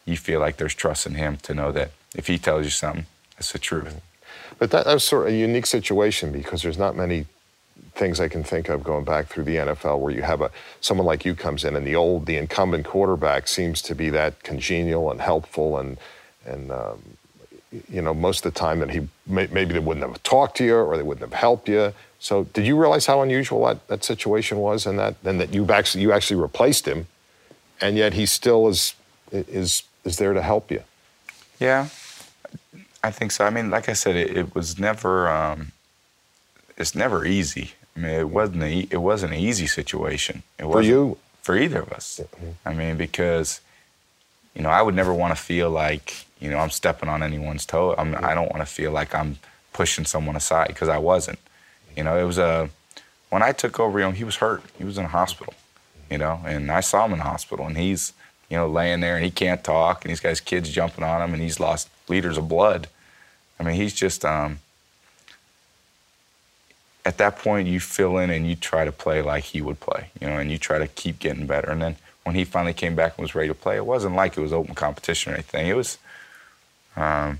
you 0.05 0.17
feel 0.17 0.39
like 0.39 0.57
there's 0.57 0.73
trust 0.73 1.05
in 1.05 1.15
him 1.15 1.37
to 1.43 1.53
know 1.53 1.71
that 1.71 1.91
if 2.15 2.27
he 2.27 2.37
tells 2.37 2.65
you 2.65 2.71
something, 2.71 3.05
it's 3.37 3.51
the 3.51 3.59
truth. 3.59 4.01
But 4.57 4.71
that, 4.71 4.85
that 4.85 4.93
was 4.93 5.03
sort 5.03 5.27
of 5.27 5.33
a 5.33 5.37
unique 5.37 5.67
situation 5.67 6.31
because 6.31 6.63
there's 6.63 6.77
not 6.77 6.95
many 6.95 7.27
things 7.93 8.19
I 8.19 8.27
can 8.27 8.43
think 8.43 8.69
of 8.69 8.83
going 8.83 9.03
back 9.03 9.27
through 9.27 9.43
the 9.43 9.55
NFL 9.55 9.99
where 9.99 10.13
you 10.13 10.21
have 10.21 10.41
a 10.41 10.51
someone 10.81 11.05
like 11.05 11.25
you 11.25 11.35
comes 11.35 11.63
in 11.63 11.75
and 11.75 11.85
the 11.85 11.95
old 11.95 12.25
the 12.25 12.37
incumbent 12.37 12.85
quarterback 12.85 13.47
seems 13.47 13.81
to 13.83 13.95
be 13.95 14.09
that 14.11 14.43
congenial 14.43 15.11
and 15.11 15.21
helpful 15.21 15.77
and 15.77 15.97
and 16.45 16.71
um, 16.71 17.01
you 17.89 18.01
know 18.01 18.13
most 18.13 18.45
of 18.45 18.53
the 18.53 18.59
time 18.59 18.79
that 18.79 18.91
he 18.91 19.07
may, 19.25 19.47
maybe 19.51 19.73
they 19.73 19.79
wouldn't 19.79 20.05
have 20.07 20.21
talked 20.23 20.57
to 20.57 20.63
you 20.63 20.75
or 20.75 20.95
they 20.95 21.03
wouldn't 21.03 21.29
have 21.29 21.39
helped 21.39 21.67
you. 21.67 21.93
So 22.19 22.45
did 22.45 22.65
you 22.65 22.79
realize 22.79 23.05
how 23.05 23.21
unusual 23.21 23.65
that, 23.65 23.87
that 23.87 24.03
situation 24.03 24.57
was 24.57 24.85
and 24.85 24.97
that 24.97 25.15
and 25.23 25.39
that 25.39 25.53
you 25.53 25.65
actually 25.71 26.01
you 26.01 26.11
actually 26.11 26.41
replaced 26.41 26.87
him 26.87 27.07
and 27.79 27.97
yet 27.97 28.13
he 28.13 28.25
still 28.25 28.67
is 28.67 28.95
is 29.31 29.83
is 30.03 30.17
there 30.17 30.33
to 30.33 30.41
help 30.41 30.71
you? 30.71 30.83
Yeah, 31.59 31.89
I 33.03 33.11
think 33.11 33.31
so. 33.31 33.45
I 33.45 33.49
mean, 33.49 33.69
like 33.69 33.89
I 33.89 33.93
said, 33.93 34.15
it, 34.15 34.35
it 34.35 34.55
was 34.55 34.79
never. 34.79 35.29
Um, 35.29 35.71
it's 36.77 36.93
never 36.93 37.25
easy. 37.25 37.71
I 37.95 37.99
mean, 37.99 38.11
it 38.11 38.29
wasn't 38.29 38.63
a, 38.63 38.87
it 38.91 39.01
wasn't 39.01 39.33
an 39.33 39.39
easy 39.39 39.65
situation. 39.65 40.43
It 40.59 40.63
for 40.63 40.81
you, 40.81 41.17
for 41.41 41.57
either 41.57 41.81
of 41.81 41.91
us. 41.91 42.21
Mm-hmm. 42.23 42.49
I 42.65 42.73
mean, 42.73 42.97
because 42.97 43.61
you 44.53 44.61
know, 44.61 44.69
I 44.69 44.81
would 44.81 44.95
never 44.95 45.13
want 45.13 45.35
to 45.35 45.41
feel 45.41 45.69
like 45.69 46.25
you 46.39 46.49
know 46.49 46.59
I'm 46.59 46.69
stepping 46.69 47.09
on 47.09 47.23
anyone's 47.23 47.65
toe. 47.65 47.95
I'm, 47.97 48.13
mm-hmm. 48.13 48.25
I 48.25 48.33
don't 48.33 48.51
want 48.51 48.61
to 48.61 48.71
feel 48.71 48.91
like 48.91 49.15
I'm 49.15 49.37
pushing 49.73 50.05
someone 50.05 50.35
aside 50.35 50.67
because 50.69 50.89
I 50.89 50.97
wasn't. 50.97 51.39
You 51.97 52.03
know, 52.03 52.17
it 52.17 52.23
was 52.23 52.37
a 52.37 52.69
when 53.29 53.43
I 53.43 53.51
took 53.51 53.79
over, 53.79 53.99
know, 53.99 54.11
he 54.11 54.23
was 54.23 54.37
hurt. 54.37 54.63
He 54.77 54.85
was 54.85 54.97
in 54.97 55.05
a 55.05 55.09
hospital, 55.09 55.53
you 56.09 56.17
know, 56.17 56.39
and 56.45 56.71
I 56.71 56.79
saw 56.79 57.05
him 57.05 57.11
in 57.11 57.17
the 57.17 57.25
hospital, 57.25 57.65
and 57.65 57.77
he's 57.77 58.13
you 58.49 58.55
know 58.55 58.67
laying 58.67 59.01
there 59.01 59.15
and 59.15 59.25
he 59.25 59.31
can't 59.31 59.63
talk, 59.63 60.05
and 60.05 60.11
he's 60.11 60.21
got 60.21 60.29
his 60.29 60.39
kids 60.39 60.69
jumping 60.69 61.03
on 61.03 61.21
him, 61.21 61.33
and 61.33 61.41
he's 61.41 61.59
lost 61.59 61.89
liters 62.07 62.37
of 62.37 62.47
blood. 62.47 62.87
I 63.59 63.63
mean, 63.63 63.75
he's 63.75 63.93
just 63.93 64.23
um, 64.23 64.59
at 67.03 67.17
that 67.17 67.37
point 67.37 67.67
you 67.67 67.79
fill 67.79 68.17
in 68.17 68.29
and 68.29 68.47
you 68.47 68.55
try 68.55 68.85
to 68.85 68.91
play 68.91 69.21
like 69.21 69.45
he 69.45 69.61
would 69.61 69.79
play, 69.79 70.11
you 70.21 70.27
know, 70.27 70.37
and 70.37 70.51
you 70.51 70.57
try 70.57 70.77
to 70.77 70.87
keep 70.87 71.19
getting 71.19 71.47
better. 71.47 71.71
And 71.71 71.81
then 71.81 71.95
when 72.25 72.35
he 72.35 72.43
finally 72.43 72.73
came 72.73 72.95
back 72.95 73.17
and 73.17 73.23
was 73.23 73.33
ready 73.33 73.47
to 73.47 73.55
play, 73.55 73.77
it 73.77 73.85
wasn't 73.85 74.15
like 74.15 74.37
it 74.37 74.41
was 74.41 74.53
open 74.53 74.75
competition 74.75 75.31
or 75.31 75.35
anything. 75.35 75.67
It 75.67 75.75
was 75.75 75.97
um, 76.97 77.39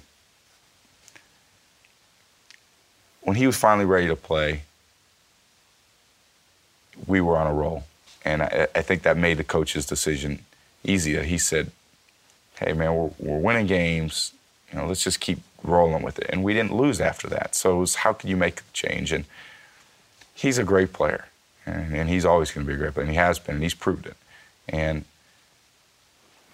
when 3.27 3.35
he 3.35 3.45
was 3.45 3.57
finally 3.57 3.83
ready 3.83 4.07
to 4.07 4.15
play, 4.15 4.61
we 7.07 7.19
were 7.19 7.35
on 7.35 7.45
a 7.45 7.53
roll. 7.53 7.83
And 8.23 8.41
I, 8.41 8.69
I 8.73 8.81
think 8.81 9.01
that 9.01 9.17
made 9.17 9.35
the 9.35 9.43
coach's 9.43 9.85
decision 9.85 10.45
easier. 10.81 11.23
He 11.23 11.37
said, 11.37 11.71
hey, 12.57 12.71
man, 12.71 12.95
we're, 12.95 13.11
we're 13.19 13.39
winning 13.39 13.67
games. 13.67 14.31
You 14.71 14.79
know, 14.79 14.87
let's 14.87 15.03
just 15.03 15.19
keep 15.19 15.39
rolling 15.61 16.03
with 16.03 16.19
it. 16.19 16.27
And 16.29 16.41
we 16.41 16.53
didn't 16.53 16.73
lose 16.73 17.01
after 17.01 17.27
that. 17.27 17.53
So 17.53 17.75
it 17.75 17.79
was, 17.79 17.95
how 17.95 18.13
can 18.13 18.29
you 18.29 18.37
make 18.37 18.55
the 18.55 18.63
change? 18.71 19.11
And 19.11 19.25
he's 20.33 20.57
a 20.57 20.63
great 20.63 20.93
player. 20.93 21.25
And, 21.65 21.93
and 21.93 22.09
he's 22.09 22.23
always 22.23 22.51
going 22.51 22.65
to 22.65 22.67
be 22.69 22.75
a 22.75 22.77
great 22.77 22.93
player. 22.93 23.07
And 23.07 23.11
he 23.11 23.17
has 23.17 23.39
been, 23.39 23.55
and 23.55 23.63
he's 23.63 23.73
proved 23.73 24.05
it. 24.05 24.15
And 24.69 25.03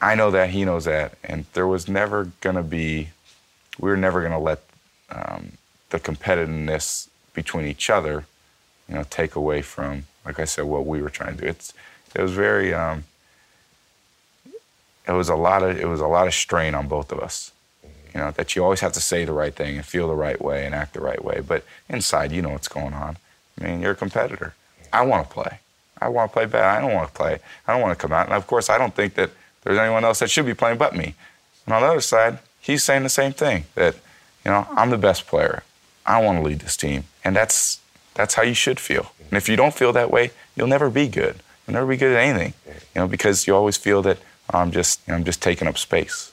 I 0.01 0.15
know 0.15 0.31
that, 0.31 0.49
he 0.49 0.65
knows 0.65 0.85
that. 0.85 1.19
And 1.23 1.45
there 1.53 1.67
was 1.67 1.87
never 1.87 2.31
going 2.41 2.55
to 2.55 2.63
be, 2.63 3.09
we 3.77 3.91
were 3.91 3.95
never 3.95 4.21
going 4.21 4.31
to 4.31 4.39
let 4.39 4.63
um, 5.11 5.51
the 5.93 5.99
competitiveness 5.99 7.07
between 7.35 7.67
each 7.67 7.87
other, 7.87 8.25
you 8.89 8.95
know, 8.95 9.05
take 9.11 9.35
away 9.35 9.61
from, 9.61 10.05
like 10.25 10.39
I 10.39 10.45
said, 10.45 10.65
what 10.65 10.87
we 10.87 11.03
were 11.03 11.09
trying 11.11 11.35
to 11.35 11.41
do. 11.43 11.47
It's, 11.47 11.71
it 12.15 12.21
was 12.21 12.31
very, 12.31 12.73
um, 12.73 13.03
it 15.07 15.11
was 15.11 15.29
a 15.29 15.35
lot 15.35 15.61
of, 15.61 15.79
it 15.79 15.87
was 15.87 15.99
a 15.99 16.07
lot 16.07 16.25
of 16.25 16.33
strain 16.33 16.73
on 16.73 16.87
both 16.87 17.11
of 17.11 17.19
us. 17.19 17.51
You 17.83 18.21
know, 18.21 18.31
that 18.31 18.55
you 18.55 18.63
always 18.63 18.79
have 18.79 18.93
to 18.93 19.01
say 19.01 19.23
the 19.23 19.33
right 19.33 19.53
thing 19.53 19.75
and 19.75 19.85
feel 19.85 20.07
the 20.07 20.15
right 20.15 20.41
way 20.41 20.65
and 20.65 20.73
act 20.73 20.95
the 20.95 21.01
right 21.01 21.23
way. 21.23 21.41
But 21.47 21.63
inside, 21.87 22.31
you 22.31 22.41
know 22.41 22.49
what's 22.49 22.67
going 22.67 22.93
on. 22.93 23.17
I 23.59 23.63
mean, 23.63 23.79
you're 23.79 23.91
a 23.91 23.95
competitor. 23.95 24.55
I 24.91 25.03
want 25.03 25.27
to 25.27 25.33
play. 25.33 25.59
I 26.01 26.09
want 26.09 26.31
to 26.31 26.33
play 26.33 26.45
bad. 26.45 26.75
I 26.75 26.81
don't 26.81 26.93
want 26.93 27.07
to 27.09 27.13
play. 27.13 27.37
I 27.67 27.73
don't 27.73 27.81
want 27.83 27.97
to 27.97 28.01
come 28.01 28.13
out. 28.13 28.25
And 28.25 28.35
of 28.35 28.47
course, 28.47 28.67
I 28.67 28.79
don't 28.79 28.95
think 28.95 29.13
that 29.13 29.29
there's 29.63 29.77
anyone 29.77 30.03
else 30.03 30.19
that 30.19 30.31
should 30.31 30.47
be 30.47 30.55
playing 30.55 30.79
but 30.79 30.95
me. 30.95 31.13
And 31.65 31.75
on 31.75 31.81
the 31.83 31.87
other 31.87 32.01
side, 32.01 32.39
he's 32.59 32.83
saying 32.83 33.03
the 33.03 33.09
same 33.09 33.33
thing 33.33 33.65
that, 33.75 33.95
you 34.43 34.49
know, 34.49 34.67
I'm 34.71 34.89
the 34.89 34.97
best 34.97 35.27
player. 35.27 35.63
I 36.05 36.21
want 36.21 36.39
to 36.39 36.43
lead 36.43 36.59
this 36.59 36.77
team. 36.77 37.05
And 37.23 37.35
that's 37.35 37.79
that's 38.15 38.35
how 38.35 38.43
you 38.43 38.53
should 38.53 38.79
feel. 38.79 39.11
And 39.29 39.37
if 39.37 39.49
you 39.49 39.55
don't 39.55 39.73
feel 39.73 39.93
that 39.93 40.11
way, 40.11 40.31
you'll 40.55 40.67
never 40.67 40.89
be 40.89 41.07
good. 41.07 41.37
You'll 41.65 41.73
never 41.73 41.87
be 41.87 41.97
good 41.97 42.15
at 42.15 42.19
anything. 42.19 42.53
You 42.67 43.01
know, 43.01 43.07
because 43.07 43.47
you 43.47 43.55
always 43.55 43.77
feel 43.77 44.01
that 44.03 44.19
oh, 44.53 44.59
I'm 44.59 44.71
just 44.71 45.01
you 45.07 45.11
know, 45.11 45.17
I'm 45.17 45.23
just 45.23 45.41
taking 45.41 45.67
up 45.67 45.77
space. 45.77 46.31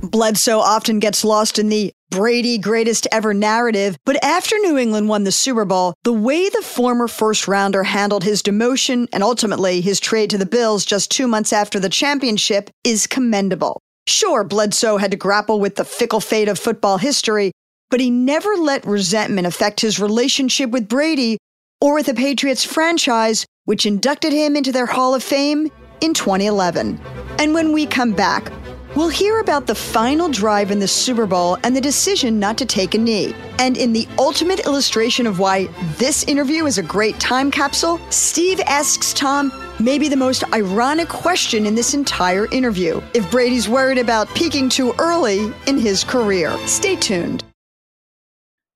Bledsoe 0.00 0.60
often 0.60 0.98
gets 0.98 1.24
lost 1.24 1.58
in 1.58 1.68
the 1.68 1.92
Brady 2.10 2.56
greatest 2.56 3.06
ever 3.12 3.34
narrative, 3.34 3.98
but 4.06 4.22
after 4.24 4.56
New 4.60 4.78
England 4.78 5.10
won 5.10 5.24
the 5.24 5.32
Super 5.32 5.66
Bowl, 5.66 5.92
the 6.04 6.12
way 6.12 6.48
the 6.48 6.62
former 6.62 7.06
first 7.06 7.46
rounder 7.46 7.82
handled 7.82 8.24
his 8.24 8.42
demotion 8.42 9.06
and 9.12 9.22
ultimately 9.22 9.82
his 9.82 10.00
trade 10.00 10.30
to 10.30 10.38
the 10.38 10.46
Bills 10.46 10.86
just 10.86 11.10
two 11.10 11.28
months 11.28 11.52
after 11.52 11.78
the 11.78 11.90
championship 11.90 12.70
is 12.82 13.06
commendable. 13.06 13.82
Sure, 14.06 14.42
Bledsoe 14.42 14.96
had 14.96 15.10
to 15.10 15.18
grapple 15.18 15.60
with 15.60 15.76
the 15.76 15.84
fickle 15.84 16.20
fate 16.20 16.48
of 16.48 16.58
football 16.58 16.96
history, 16.96 17.52
but 17.90 18.00
he 18.00 18.10
never 18.10 18.54
let 18.56 18.86
resentment 18.86 19.46
affect 19.46 19.80
his 19.80 19.98
relationship 20.00 20.70
with 20.70 20.88
Brady 20.88 21.38
or 21.80 21.94
with 21.94 22.06
the 22.06 22.14
Patriots 22.14 22.64
franchise, 22.64 23.46
which 23.64 23.86
inducted 23.86 24.32
him 24.32 24.56
into 24.56 24.72
their 24.72 24.86
Hall 24.86 25.14
of 25.14 25.22
Fame 25.22 25.70
in 26.00 26.14
2011. 26.14 27.00
And 27.38 27.54
when 27.54 27.72
we 27.72 27.86
come 27.86 28.12
back, 28.12 28.50
we'll 28.96 29.08
hear 29.08 29.40
about 29.40 29.66
the 29.66 29.74
final 29.74 30.28
drive 30.28 30.70
in 30.70 30.80
the 30.80 30.88
Super 30.88 31.26
Bowl 31.26 31.56
and 31.62 31.76
the 31.76 31.80
decision 31.80 32.40
not 32.40 32.58
to 32.58 32.66
take 32.66 32.94
a 32.94 32.98
knee. 32.98 33.34
And 33.58 33.76
in 33.76 33.92
the 33.92 34.08
ultimate 34.18 34.66
illustration 34.66 35.26
of 35.26 35.38
why 35.38 35.66
this 35.98 36.24
interview 36.24 36.66
is 36.66 36.78
a 36.78 36.82
great 36.82 37.18
time 37.20 37.50
capsule, 37.50 38.00
Steve 38.10 38.60
asks 38.66 39.12
Tom 39.12 39.52
maybe 39.80 40.08
the 40.08 40.16
most 40.16 40.44
ironic 40.52 41.08
question 41.08 41.64
in 41.64 41.74
this 41.74 41.94
entire 41.94 42.50
interview 42.52 43.00
if 43.14 43.30
Brady's 43.30 43.68
worried 43.68 43.98
about 43.98 44.28
peaking 44.34 44.68
too 44.68 44.92
early 44.98 45.52
in 45.66 45.78
his 45.78 46.02
career. 46.02 46.56
Stay 46.66 46.96
tuned. 46.96 47.47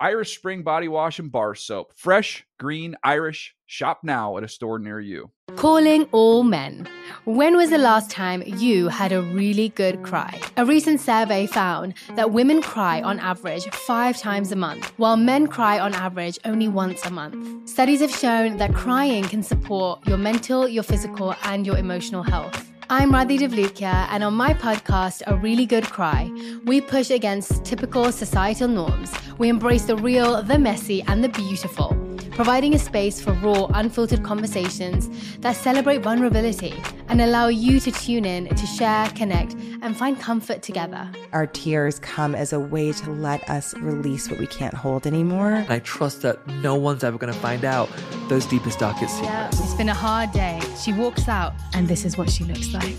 Irish 0.00 0.36
Spring 0.36 0.62
Body 0.62 0.88
Wash 0.88 1.20
and 1.20 1.30
Bar 1.30 1.54
Soap. 1.54 1.92
Fresh, 1.94 2.44
green, 2.58 2.96
Irish. 3.04 3.54
Shop 3.66 4.00
now 4.02 4.36
at 4.36 4.44
a 4.44 4.48
store 4.48 4.78
near 4.78 5.00
you. 5.00 5.30
Calling 5.56 6.04
all 6.10 6.42
men. 6.42 6.88
When 7.24 7.56
was 7.56 7.70
the 7.70 7.78
last 7.78 8.10
time 8.10 8.42
you 8.44 8.88
had 8.88 9.12
a 9.12 9.22
really 9.22 9.68
good 9.70 10.02
cry? 10.02 10.40
A 10.56 10.66
recent 10.66 11.00
survey 11.00 11.46
found 11.46 11.94
that 12.16 12.32
women 12.32 12.60
cry 12.60 13.00
on 13.02 13.20
average 13.20 13.64
five 13.70 14.18
times 14.18 14.50
a 14.52 14.56
month, 14.56 14.92
while 14.96 15.16
men 15.16 15.46
cry 15.46 15.78
on 15.78 15.94
average 15.94 16.38
only 16.44 16.68
once 16.68 17.04
a 17.06 17.10
month. 17.10 17.68
Studies 17.68 18.00
have 18.00 18.14
shown 18.14 18.56
that 18.58 18.74
crying 18.74 19.24
can 19.24 19.42
support 19.42 20.06
your 20.06 20.18
mental, 20.18 20.68
your 20.68 20.82
physical, 20.82 21.34
and 21.44 21.64
your 21.64 21.78
emotional 21.78 22.22
health. 22.24 22.73
I'm 22.90 23.12
Radhi 23.12 23.38
Devlukia, 23.38 24.08
and 24.10 24.22
on 24.22 24.34
my 24.34 24.52
podcast, 24.52 25.22
A 25.26 25.34
Really 25.36 25.64
Good 25.64 25.84
Cry, 25.84 26.30
we 26.66 26.82
push 26.82 27.10
against 27.10 27.64
typical 27.64 28.12
societal 28.12 28.68
norms. 28.68 29.10
We 29.38 29.48
embrace 29.48 29.86
the 29.86 29.96
real, 29.96 30.42
the 30.42 30.58
messy, 30.58 31.02
and 31.08 31.24
the 31.24 31.30
beautiful, 31.30 31.94
providing 32.34 32.74
a 32.74 32.78
space 32.78 33.20
for 33.20 33.32
raw, 33.34 33.66
unfiltered 33.74 34.22
conversations 34.22 35.08
that 35.38 35.54
celebrate 35.56 35.98
vulnerability 35.98 36.74
and 37.08 37.20
allow 37.20 37.48
you 37.48 37.78
to 37.80 37.92
tune 37.92 38.24
in 38.24 38.48
to 38.54 38.66
share, 38.66 39.08
connect, 39.10 39.54
and 39.82 39.96
find 39.96 40.18
comfort 40.18 40.62
together. 40.62 41.08
Our 41.32 41.46
tears 41.46 41.98
come 42.00 42.34
as 42.34 42.52
a 42.52 42.58
way 42.58 42.92
to 42.92 43.10
let 43.10 43.48
us 43.48 43.74
release 43.74 44.28
what 44.28 44.40
we 44.40 44.46
can't 44.46 44.74
hold 44.74 45.06
anymore. 45.06 45.52
And 45.52 45.70
I 45.70 45.78
trust 45.78 46.22
that 46.22 46.44
no 46.46 46.74
one's 46.74 47.04
ever 47.04 47.18
going 47.18 47.32
to 47.32 47.38
find 47.38 47.64
out 47.64 47.88
those 48.28 48.46
deepest, 48.46 48.78
darkest 48.78 49.14
secrets. 49.14 49.32
Yeah, 49.32 49.50
secrets. 49.50 49.70
it's 49.70 49.78
been 49.78 49.88
a 49.88 49.94
hard 49.94 50.32
day. 50.32 50.60
She 50.82 50.92
walks 50.92 51.28
out, 51.28 51.54
and 51.72 51.86
this 51.86 52.04
is 52.04 52.18
what 52.18 52.30
she 52.30 52.44
looks 52.44 52.72
like. 52.72 52.96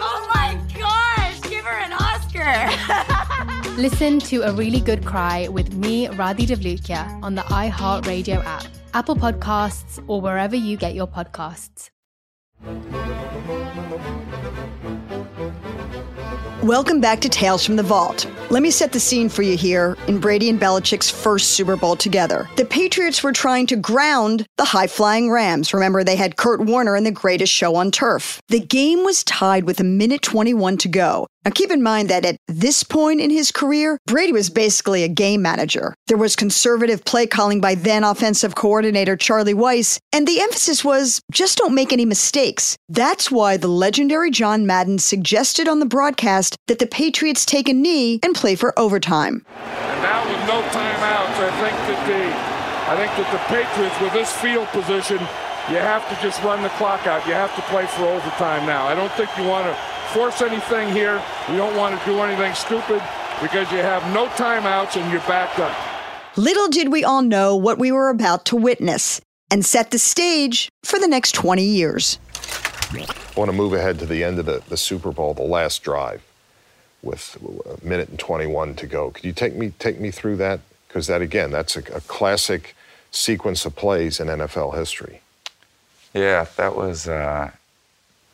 Oh 0.00 0.30
my 0.34 0.60
gosh, 0.78 1.40
give 1.50 1.64
her 1.64 1.78
an 1.78 1.92
Oscar. 1.92 3.12
Listen 3.76 4.18
to 4.20 4.40
A 4.40 4.52
Really 4.54 4.80
Good 4.80 5.04
Cry 5.04 5.48
with 5.48 5.74
me, 5.74 6.06
Radhi 6.06 6.46
Devlukia, 6.46 7.22
on 7.22 7.34
the 7.34 7.42
iHeartRadio 7.42 8.42
app, 8.42 8.64
Apple 8.94 9.14
Podcasts, 9.14 10.02
or 10.06 10.18
wherever 10.18 10.56
you 10.56 10.78
get 10.78 10.94
your 10.94 11.06
podcasts. 11.06 11.90
Welcome 16.62 17.02
back 17.02 17.20
to 17.20 17.28
Tales 17.28 17.66
from 17.66 17.76
the 17.76 17.82
Vault. 17.82 18.26
Let 18.50 18.62
me 18.62 18.70
set 18.70 18.92
the 18.92 18.98
scene 18.98 19.28
for 19.28 19.42
you 19.42 19.56
here 19.58 19.96
in 20.08 20.20
Brady 20.20 20.48
and 20.48 20.58
Belichick's 20.58 21.10
first 21.10 21.50
Super 21.50 21.76
Bowl 21.76 21.96
together. 21.96 22.48
The 22.56 22.64
Patriots 22.64 23.22
were 23.22 23.32
trying 23.32 23.66
to 23.68 23.76
ground 23.76 24.46
the 24.56 24.64
high 24.64 24.86
flying 24.86 25.30
Rams. 25.30 25.74
Remember, 25.74 26.02
they 26.02 26.16
had 26.16 26.36
Kurt 26.36 26.60
Warner 26.60 26.96
in 26.96 27.04
the 27.04 27.12
greatest 27.12 27.52
show 27.52 27.76
on 27.76 27.90
turf. 27.90 28.40
The 28.48 28.58
game 28.58 29.04
was 29.04 29.22
tied 29.22 29.64
with 29.64 29.80
a 29.80 29.84
minute 29.84 30.22
21 30.22 30.78
to 30.78 30.88
go. 30.88 31.26
Now, 31.46 31.52
keep 31.54 31.70
in 31.70 31.80
mind 31.80 32.08
that 32.08 32.24
at 32.24 32.40
this 32.48 32.82
point 32.82 33.20
in 33.20 33.30
his 33.30 33.52
career, 33.52 34.00
Brady 34.04 34.32
was 34.32 34.50
basically 34.50 35.04
a 35.04 35.08
game 35.08 35.42
manager. 35.42 35.94
There 36.08 36.16
was 36.16 36.34
conservative 36.34 37.04
play 37.04 37.28
calling 37.28 37.60
by 37.60 37.76
then 37.76 38.02
offensive 38.02 38.56
coordinator 38.56 39.16
Charlie 39.16 39.54
Weis, 39.54 40.00
and 40.12 40.26
the 40.26 40.40
emphasis 40.40 40.84
was 40.84 41.20
just 41.30 41.56
don't 41.56 41.72
make 41.72 41.92
any 41.92 42.04
mistakes. 42.04 42.76
That's 42.88 43.30
why 43.30 43.58
the 43.58 43.68
legendary 43.68 44.32
John 44.32 44.66
Madden 44.66 44.98
suggested 44.98 45.68
on 45.68 45.78
the 45.78 45.86
broadcast 45.86 46.56
that 46.66 46.80
the 46.80 46.86
Patriots 46.88 47.46
take 47.46 47.68
a 47.68 47.72
knee 47.72 48.18
and 48.24 48.34
play 48.34 48.56
for 48.56 48.76
overtime. 48.76 49.46
And 49.62 50.02
now 50.02 50.24
with 50.24 50.48
no 50.48 50.60
timeouts, 50.74 51.38
I 51.38 51.50
think 51.62 51.76
that 51.86 52.06
the 52.08 52.56
I 52.90 52.96
think 52.96 53.12
that 53.22 53.30
the 53.30 53.54
Patriots 53.54 54.00
with 54.00 54.12
this 54.12 54.32
field 54.32 54.66
position, 54.74 55.18
you 55.70 55.78
have 55.78 56.08
to 56.08 56.20
just 56.20 56.42
run 56.42 56.64
the 56.64 56.70
clock 56.70 57.06
out. 57.06 57.24
You 57.24 57.34
have 57.34 57.54
to 57.54 57.62
play 57.62 57.86
for 57.86 58.06
overtime 58.06 58.66
now. 58.66 58.88
I 58.88 58.96
don't 58.96 59.12
think 59.12 59.30
you 59.38 59.44
want 59.44 59.66
to 59.66 59.95
force 60.08 60.42
anything 60.42 60.92
here. 60.92 61.22
You 61.48 61.56
don't 61.56 61.76
want 61.76 61.98
to 61.98 62.06
do 62.06 62.18
anything 62.20 62.54
stupid 62.54 63.02
because 63.40 63.70
you 63.70 63.78
have 63.78 64.02
no 64.12 64.26
timeouts 64.28 65.00
and 65.00 65.10
you're 65.10 65.20
backed 65.22 65.58
up. 65.58 65.76
Little 66.36 66.68
did 66.68 66.92
we 66.92 67.04
all 67.04 67.22
know 67.22 67.56
what 67.56 67.78
we 67.78 67.90
were 67.92 68.10
about 68.10 68.44
to 68.46 68.56
witness 68.56 69.20
and 69.50 69.64
set 69.64 69.90
the 69.90 69.98
stage 69.98 70.68
for 70.84 70.98
the 70.98 71.08
next 71.08 71.32
20 71.32 71.62
years. 71.62 72.18
I 72.92 73.06
want 73.36 73.50
to 73.50 73.56
move 73.56 73.72
ahead 73.72 73.98
to 74.00 74.06
the 74.06 74.22
end 74.22 74.38
of 74.38 74.46
the, 74.46 74.62
the 74.68 74.76
Super 74.76 75.12
Bowl, 75.12 75.34
the 75.34 75.42
last 75.42 75.82
drive, 75.82 76.22
with 77.02 77.36
a 77.66 77.84
minute 77.84 78.08
and 78.08 78.18
21 78.18 78.74
to 78.76 78.86
go. 78.86 79.10
Could 79.10 79.24
you 79.24 79.32
take 79.32 79.54
me 79.54 79.72
take 79.78 80.00
me 80.00 80.10
through 80.10 80.36
that? 80.36 80.60
Because 80.86 81.06
that 81.06 81.22
again, 81.22 81.50
that's 81.50 81.76
a, 81.76 81.80
a 81.94 82.00
classic 82.02 82.74
sequence 83.10 83.64
of 83.64 83.74
plays 83.76 84.20
in 84.20 84.28
NFL 84.28 84.76
history. 84.76 85.20
Yeah, 86.14 86.46
that 86.56 86.76
was. 86.76 87.08
Uh, 87.08 87.50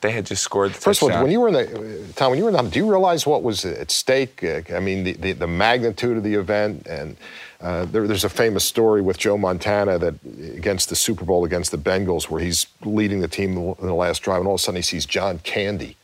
they 0.03 0.11
had 0.12 0.26
just 0.26 0.42
scored 0.42 0.70
the 0.72 0.74
First 0.80 1.00
of 1.03 1.11
all, 1.11 1.22
when 1.22 1.30
you 1.32 1.40
were 1.40 1.48
in 1.48 1.55
the 1.55 2.12
Tom, 2.14 2.30
when 2.30 2.38
you 2.38 2.44
were 2.44 2.50
in 2.50 2.57
the, 2.57 2.70
do 2.70 2.78
you 2.78 2.90
realize 2.90 3.26
what 3.26 3.42
was 3.42 3.64
at 3.64 3.90
stake? 3.90 4.44
I 4.70 4.78
mean, 4.80 5.05
the, 5.05 5.12
the, 5.14 5.32
the 5.32 5.46
magnitude 5.46 6.16
of 6.18 6.22
the 6.24 6.34
event, 6.34 6.86
and 6.86 7.16
uh, 7.61 7.84
there, 7.86 8.07
there's 8.07 8.24
a 8.24 8.28
famous 8.28 8.64
story 8.64 9.00
with 9.00 9.16
Joe 9.18 9.38
Montana 9.38 9.98
that 9.98 10.14
against 10.55 10.88
the 10.90 10.96
Super 10.96 11.24
Bowl 11.24 11.44
against 11.44 11.70
the 11.70 11.78
Bengals, 11.78 12.28
where 12.28 12.42
he's 12.42 12.66
leading 12.84 13.20
the 13.20 13.28
team 13.28 13.57
in 13.57 13.86
the 13.86 13.94
last 13.94 14.20
drive, 14.22 14.38
and 14.40 14.48
all 14.48 14.55
of 14.55 14.61
a 14.61 14.62
sudden 14.62 14.76
he 14.76 14.82
sees 14.82 15.07
John 15.07 15.38
Candy, 15.38 15.96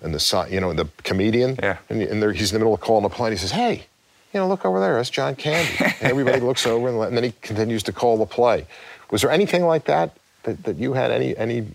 and 0.00 0.14
the 0.14 0.46
you 0.50 0.60
know 0.60 0.72
the 0.72 0.88
comedian, 1.02 1.58
Yeah. 1.62 1.78
and, 1.90 2.00
and 2.02 2.22
there, 2.22 2.32
he's 2.32 2.52
in 2.52 2.54
the 2.54 2.60
middle 2.60 2.74
of 2.74 2.80
calling 2.80 3.04
a 3.04 3.08
play, 3.10 3.28
and 3.28 3.36
he 3.36 3.40
says, 3.40 3.50
"Hey, 3.50 3.86
you 4.32 4.38
know, 4.40 4.46
look 4.46 4.64
over 4.64 4.78
there, 4.78 4.94
that's 4.94 5.10
John 5.10 5.34
Candy," 5.34 5.72
and 5.80 5.94
everybody 6.02 6.40
looks 6.48 6.66
over, 6.66 6.88
and, 6.88 6.98
and 7.02 7.16
then 7.16 7.24
he 7.24 7.32
continues 7.42 7.82
to 7.82 7.92
call 7.92 8.16
the 8.16 8.26
play. 8.26 8.66
Was 9.10 9.22
there 9.22 9.30
anything 9.32 9.64
like 9.64 9.84
that? 9.86 10.16
That, 10.44 10.64
that 10.64 10.76
you 10.76 10.92
had 10.92 11.10
any 11.10 11.36
any 11.36 11.66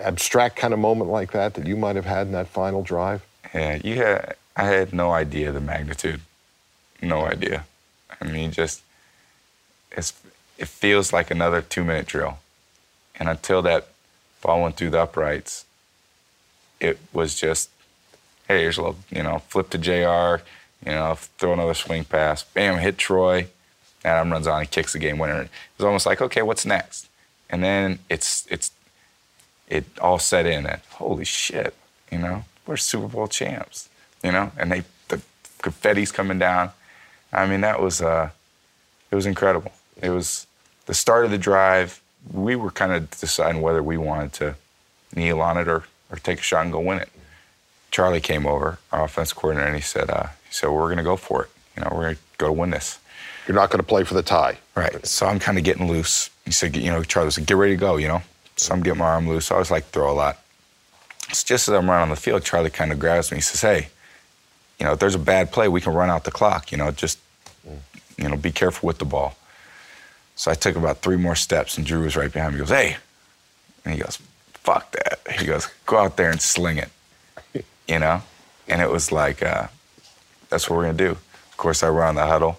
abstract 0.00 0.56
kind 0.56 0.72
of 0.72 0.80
moment 0.80 1.10
like 1.10 1.32
that 1.32 1.54
that 1.54 1.66
you 1.66 1.76
might 1.76 1.96
have 1.96 2.06
had 2.06 2.26
in 2.26 2.32
that 2.32 2.48
final 2.48 2.82
drive? 2.82 3.24
Yeah, 3.54 3.78
you 3.82 3.96
had. 3.96 4.36
I 4.56 4.64
had 4.64 4.92
no 4.92 5.12
idea 5.12 5.52
the 5.52 5.60
magnitude. 5.60 6.20
No 7.02 7.26
idea. 7.26 7.66
I 8.20 8.24
mean, 8.24 8.52
just 8.52 8.82
it's. 9.92 10.12
It 10.58 10.68
feels 10.68 11.12
like 11.12 11.30
another 11.30 11.60
two-minute 11.60 12.06
drill, 12.06 12.38
and 13.16 13.28
until 13.28 13.60
that 13.62 13.88
ball 14.40 14.62
went 14.62 14.76
through 14.76 14.88
the 14.88 15.02
uprights, 15.02 15.66
it 16.80 16.98
was 17.12 17.34
just, 17.34 17.68
hey, 18.48 18.62
here's 18.62 18.78
a 18.78 18.82
little, 18.82 18.98
you 19.10 19.22
know, 19.22 19.40
flip 19.48 19.68
to 19.70 19.78
J.R. 19.78 20.40
You 20.84 20.92
know, 20.92 21.14
throw 21.38 21.52
another 21.52 21.74
swing 21.74 22.04
pass, 22.04 22.42
bam, 22.42 22.78
hit 22.78 22.96
Troy. 22.96 23.48
Adam 24.04 24.30
runs 24.30 24.46
on 24.46 24.60
and 24.60 24.70
kicks 24.70 24.92
the 24.92 24.98
game 24.98 25.18
winner. 25.18 25.42
It 25.42 25.50
was 25.78 25.84
almost 25.84 26.06
like, 26.06 26.22
okay, 26.22 26.42
what's 26.42 26.64
next? 26.64 27.05
And 27.48 27.62
then 27.62 27.98
it's 28.08 28.46
it's 28.50 28.70
it 29.68 29.84
all 30.00 30.18
set 30.18 30.46
in 30.46 30.64
that 30.64 30.82
holy 30.90 31.24
shit, 31.24 31.74
you 32.10 32.18
know, 32.18 32.44
we're 32.66 32.76
Super 32.76 33.08
Bowl 33.08 33.28
champs, 33.28 33.88
you 34.22 34.32
know, 34.32 34.52
and 34.56 34.70
they 34.70 34.84
the 35.08 35.20
confetti's 35.62 36.12
coming 36.12 36.38
down. 36.38 36.70
I 37.32 37.46
mean, 37.46 37.60
that 37.60 37.80
was 37.80 38.00
uh, 38.00 38.30
it 39.10 39.14
was 39.14 39.26
incredible. 39.26 39.72
It 40.00 40.10
was 40.10 40.46
the 40.86 40.94
start 40.94 41.24
of 41.24 41.30
the 41.30 41.38
drive. 41.38 42.00
We 42.32 42.56
were 42.56 42.70
kind 42.70 42.92
of 42.92 43.10
deciding 43.10 43.62
whether 43.62 43.82
we 43.82 43.96
wanted 43.96 44.32
to 44.34 44.54
kneel 45.14 45.40
on 45.40 45.58
it 45.58 45.68
or 45.68 45.84
or 46.10 46.16
take 46.18 46.38
a 46.38 46.42
shot 46.42 46.64
and 46.64 46.72
go 46.72 46.80
win 46.80 46.98
it. 46.98 47.08
Charlie 47.90 48.20
came 48.20 48.46
over, 48.46 48.78
our 48.92 49.04
offense 49.04 49.32
coordinator, 49.32 49.68
and 49.68 49.76
he 49.76 49.82
said, 49.82 50.10
uh, 50.10 50.26
he 50.46 50.52
said, 50.52 50.68
we're 50.70 50.86
going 50.86 50.98
to 50.98 51.02
go 51.02 51.16
for 51.16 51.44
it. 51.44 51.50
You 51.76 51.82
know, 51.82 51.90
we're 51.92 52.02
going 52.02 52.14
to 52.16 52.20
go 52.36 52.46
to 52.48 52.52
win 52.52 52.70
this. 52.70 52.98
You're 53.46 53.54
not 53.54 53.70
going 53.70 53.80
to 53.80 53.86
play 53.86 54.04
for 54.04 54.14
the 54.14 54.22
tie. 54.22 54.58
Right. 54.74 55.04
So 55.06 55.26
I'm 55.26 55.38
kind 55.38 55.58
of 55.58 55.64
getting 55.64 55.88
loose. 55.88 56.30
He 56.44 56.52
said, 56.52 56.76
you 56.76 56.90
know, 56.90 57.02
Charlie 57.02 57.30
said, 57.30 57.46
get 57.46 57.56
ready 57.56 57.74
to 57.74 57.80
go, 57.80 57.96
you 57.96 58.08
know. 58.08 58.22
So 58.56 58.74
I'm 58.74 58.82
getting 58.82 58.98
my 58.98 59.06
arm 59.06 59.28
loose. 59.28 59.50
I 59.50 59.54
always 59.54 59.70
like 59.70 59.84
to 59.86 59.90
throw 59.90 60.10
a 60.10 60.14
lot. 60.14 60.38
It's 61.28 61.44
just 61.44 61.68
as 61.68 61.74
I'm 61.74 61.88
running 61.88 62.02
on 62.02 62.08
the 62.10 62.16
field, 62.16 62.44
Charlie 62.44 62.70
kind 62.70 62.92
of 62.92 62.98
grabs 62.98 63.30
me. 63.30 63.38
He 63.38 63.42
says, 63.42 63.60
hey, 63.60 63.88
you 64.78 64.86
know, 64.86 64.92
if 64.92 64.98
there's 64.98 65.14
a 65.14 65.20
bad 65.20 65.52
play, 65.52 65.68
we 65.68 65.80
can 65.80 65.92
run 65.92 66.10
out 66.10 66.24
the 66.24 66.30
clock. 66.30 66.72
You 66.72 66.78
know, 66.78 66.90
just, 66.90 67.18
you 68.16 68.28
know, 68.28 68.36
be 68.36 68.52
careful 68.52 68.86
with 68.86 68.98
the 68.98 69.04
ball. 69.04 69.36
So 70.34 70.50
I 70.50 70.54
took 70.54 70.76
about 70.76 70.98
three 70.98 71.16
more 71.16 71.34
steps, 71.34 71.78
and 71.78 71.86
Drew 71.86 72.02
was 72.02 72.16
right 72.16 72.32
behind 72.32 72.52
me. 72.52 72.58
He 72.58 72.66
goes, 72.66 72.70
hey. 72.70 72.96
And 73.84 73.94
he 73.94 74.00
goes, 74.00 74.18
fuck 74.52 74.92
that. 74.92 75.20
He 75.38 75.46
goes, 75.46 75.68
go 75.86 75.98
out 75.98 76.16
there 76.16 76.30
and 76.30 76.40
sling 76.40 76.78
it, 76.78 76.90
you 77.88 77.98
know? 77.98 78.22
And 78.68 78.82
it 78.82 78.90
was 78.90 79.12
like, 79.12 79.42
uh, 79.42 79.68
that's 80.48 80.68
what 80.68 80.76
we're 80.76 80.84
going 80.84 80.96
to 80.96 81.04
do. 81.04 81.10
Of 81.12 81.56
course, 81.56 81.82
I 81.82 81.88
run 81.88 82.16
the 82.16 82.26
huddle. 82.26 82.58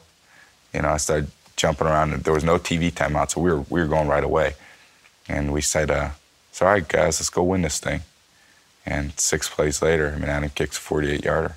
You 0.74 0.82
know, 0.82 0.90
I 0.90 0.98
started 0.98 1.30
jumping 1.56 1.88
around, 1.88 2.14
and 2.14 2.24
there 2.24 2.34
was 2.34 2.44
no 2.44 2.58
TV 2.58 2.92
timeout, 2.92 3.32
so 3.32 3.42
we 3.42 3.52
were, 3.52 3.62
we 3.70 3.82
were 3.82 3.88
going 3.88 4.08
right 4.08 4.24
away. 4.24 4.56
And 5.28 5.52
we 5.52 5.62
said, 5.62 5.92
uh, 5.92 6.12
it's 6.50 6.62
all 6.62 6.70
right, 6.70 6.88
guys, 6.88 7.20
let's 7.20 7.30
go 7.30 7.44
win 7.44 7.62
this 7.64 7.80
thing. 7.80 8.02
And 8.86 9.20
six 9.20 9.50
plays 9.50 9.82
later, 9.82 10.14
I 10.16 10.20
mean, 10.20 10.30
Adam 10.30 10.50
kicks 10.50 10.78
a 10.78 10.82
48 10.82 11.26
yarder. 11.26 11.56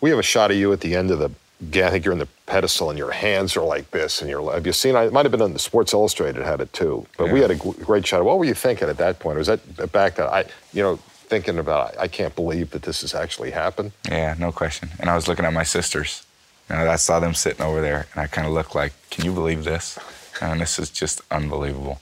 We 0.00 0.10
have 0.10 0.18
a 0.18 0.24
shot 0.24 0.50
of 0.50 0.56
you 0.56 0.72
at 0.72 0.80
the 0.80 0.96
end 0.96 1.10
of 1.10 1.20
the. 1.20 1.30
Yeah, 1.72 1.86
I 1.86 1.90
think 1.90 2.04
you're 2.04 2.12
in 2.12 2.18
the 2.18 2.26
pedestal 2.46 2.90
and 2.90 2.98
your 2.98 3.12
hands 3.12 3.56
are 3.56 3.64
like 3.64 3.92
this, 3.92 4.20
and 4.20 4.28
you're. 4.28 4.52
Have 4.52 4.66
you 4.66 4.72
seen? 4.72 4.96
It 4.96 5.12
might 5.12 5.24
have 5.24 5.30
been 5.30 5.40
on 5.40 5.52
the 5.52 5.60
Sports 5.60 5.92
Illustrated 5.92 6.44
had 6.44 6.60
it 6.60 6.72
too, 6.72 7.06
but 7.16 7.30
we 7.30 7.38
had 7.40 7.52
a 7.52 7.54
great 7.54 8.04
shot. 8.04 8.24
What 8.24 8.38
were 8.38 8.44
you 8.44 8.54
thinking 8.54 8.88
at 8.88 8.96
that 8.96 9.20
point? 9.20 9.38
Was 9.38 9.46
that 9.46 9.92
back 9.92 10.16
that 10.16 10.28
I, 10.28 10.46
you 10.72 10.82
know, 10.82 10.96
thinking 10.96 11.58
about? 11.58 11.96
I 11.96 12.08
can't 12.08 12.34
believe 12.34 12.70
that 12.72 12.82
this 12.82 13.02
has 13.02 13.14
actually 13.14 13.52
happened. 13.52 13.92
Yeah, 14.08 14.34
no 14.36 14.50
question. 14.50 14.88
And 14.98 15.08
I 15.08 15.14
was 15.14 15.28
looking 15.28 15.44
at 15.44 15.52
my 15.52 15.62
sisters. 15.62 16.26
Know, 16.72 16.90
I 16.90 16.96
saw 16.96 17.20
them 17.20 17.34
sitting 17.34 17.62
over 17.62 17.80
there, 17.80 18.06
and 18.12 18.22
I 18.22 18.26
kind 18.26 18.46
of 18.46 18.52
looked 18.52 18.74
like, 18.74 18.92
can 19.10 19.24
you 19.24 19.32
believe 19.32 19.64
this? 19.64 19.98
And 20.40 20.60
this 20.60 20.78
is 20.78 20.90
just 20.90 21.20
unbelievable. 21.30 22.00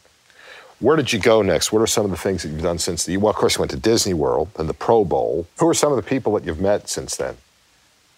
Where 0.78 0.96
did 0.96 1.12
you 1.12 1.18
go 1.18 1.42
next? 1.42 1.72
What 1.72 1.82
are 1.82 1.86
some 1.86 2.06
of 2.06 2.10
the 2.10 2.16
things 2.16 2.42
that 2.42 2.48
you've 2.48 2.62
done 2.62 2.78
since 2.78 3.04
the? 3.04 3.18
Well, 3.18 3.30
of 3.30 3.36
course, 3.36 3.56
you 3.56 3.60
went 3.60 3.72
to 3.72 3.76
Disney 3.76 4.14
World 4.14 4.48
and 4.56 4.68
the 4.68 4.74
Pro 4.74 5.04
Bowl. 5.04 5.46
Who 5.58 5.68
are 5.68 5.74
some 5.74 5.92
of 5.92 5.96
the 5.96 6.08
people 6.08 6.32
that 6.34 6.44
you've 6.44 6.60
met 6.60 6.88
since 6.88 7.16
then? 7.16 7.36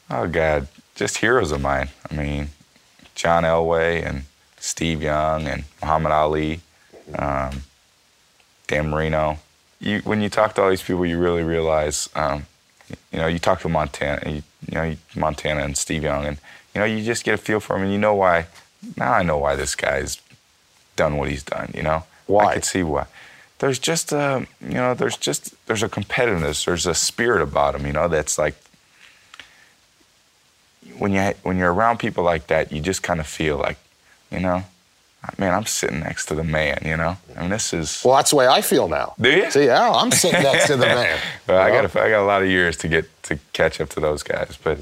Oh 0.09 0.29
God, 0.29 0.69
just 0.95 1.19
heroes 1.19 1.51
of 1.51 1.61
mine. 1.61 1.89
I 2.11 2.15
mean, 2.15 2.51
John 3.15 3.43
Elway 3.43 4.07
and 4.07 4.25
Steve 4.59 5.03
Young 5.03 5.49
and 5.49 5.65
Muhammad 5.81 6.13
Ali, 6.13 6.61
um, 7.19 7.63
Dan 8.69 8.91
Marino. 8.91 9.39
You, 9.81 10.01
when 10.01 10.21
you 10.21 10.29
talk 10.29 10.55
to 10.55 10.63
all 10.63 10.71
these 10.71 10.83
people, 10.83 11.05
you 11.05 11.19
really 11.19 11.43
realize, 11.43 12.09
um, 12.15 12.47
you 13.13 13.19
know, 13.19 13.27
you 13.27 13.39
talk 13.39 13.61
to 13.61 13.69
Montana, 13.69 14.23
you, 14.31 14.43
you 14.69 14.75
know, 14.75 14.97
Montana 15.17 15.63
and 15.63 15.77
Steve 15.77 16.03
Young, 16.03 16.25
and 16.25 16.39
you 16.75 16.81
know, 16.81 16.85
you 16.87 17.03
just 17.05 17.25
get 17.25 17.35
a 17.35 17.39
feel 17.39 17.61
for 17.61 17.77
him, 17.77 17.83
and 17.83 17.93
you 17.93 17.99
know 17.99 18.15
why. 18.15 18.47
Now 18.97 19.13
I 19.13 19.23
know 19.23 19.39
why 19.39 19.57
this 19.57 19.75
guy's 19.75 20.21
done 20.97 21.17
what 21.17 21.29
he's 21.29 21.43
done. 21.43 21.71
You 21.75 21.83
know, 21.83 22.05
Why? 22.27 22.47
I 22.47 22.55
could 22.55 22.65
see 22.65 22.83
why. 22.83 23.07
There's 23.59 23.79
just 23.79 24.11
a, 24.13 24.47
you 24.61 24.75
know, 24.75 24.95
there's 24.95 25.17
just 25.17 25.55
there's 25.67 25.83
a 25.83 25.89
competitiveness, 25.89 26.65
there's 26.65 26.87
a 26.87 26.95
spirit 26.95 27.43
about 27.43 27.75
him. 27.77 27.87
You 27.87 27.93
know, 27.93 28.09
that's 28.09 28.39
like 28.39 28.57
when 30.99 31.13
you 31.13 31.33
when 31.43 31.59
you're 31.59 31.73
around 31.73 31.99
people 31.99 32.25
like 32.25 32.49
that, 32.49 32.73
you 32.73 32.81
just 32.81 33.03
kind 33.03 33.21
of 33.21 33.27
feel 33.27 33.57
like, 33.57 33.79
you 34.31 34.41
know, 34.41 34.65
man, 35.39 35.55
I'm 35.55 35.67
sitting 35.67 36.01
next 36.01 36.27
to 36.27 36.35
the 36.35 36.45
man. 36.45 36.79
You 36.85 36.97
know, 36.97 37.17
I 37.37 37.41
mean, 37.41 37.51
this 37.51 37.73
is. 37.73 38.03
Well, 38.05 38.17
that's 38.17 38.31
the 38.31 38.37
way 38.37 38.47
I 38.47 38.61
feel 38.61 38.89
now. 38.89 39.15
Do 39.21 39.31
you? 39.31 39.51
See, 39.51 39.67
yeah, 39.67 39.91
I'm 39.91 40.11
sitting 40.11 40.43
next 40.43 40.67
to 40.67 40.77
the 40.77 40.87
man. 40.99 41.19
Well, 41.47 41.61
I 41.61 41.71
got 41.71 41.85
a, 41.85 42.03
I 42.03 42.11
got 42.11 42.23
a 42.23 42.27
lot 42.27 42.43
of 42.43 42.49
years 42.49 42.77
to 42.79 42.89
get 42.89 43.23
to 43.25 43.39
catch 43.53 43.81
up 43.81 43.89
to 43.91 44.01
those 44.01 44.23
guys, 44.23 44.59
but 44.63 44.79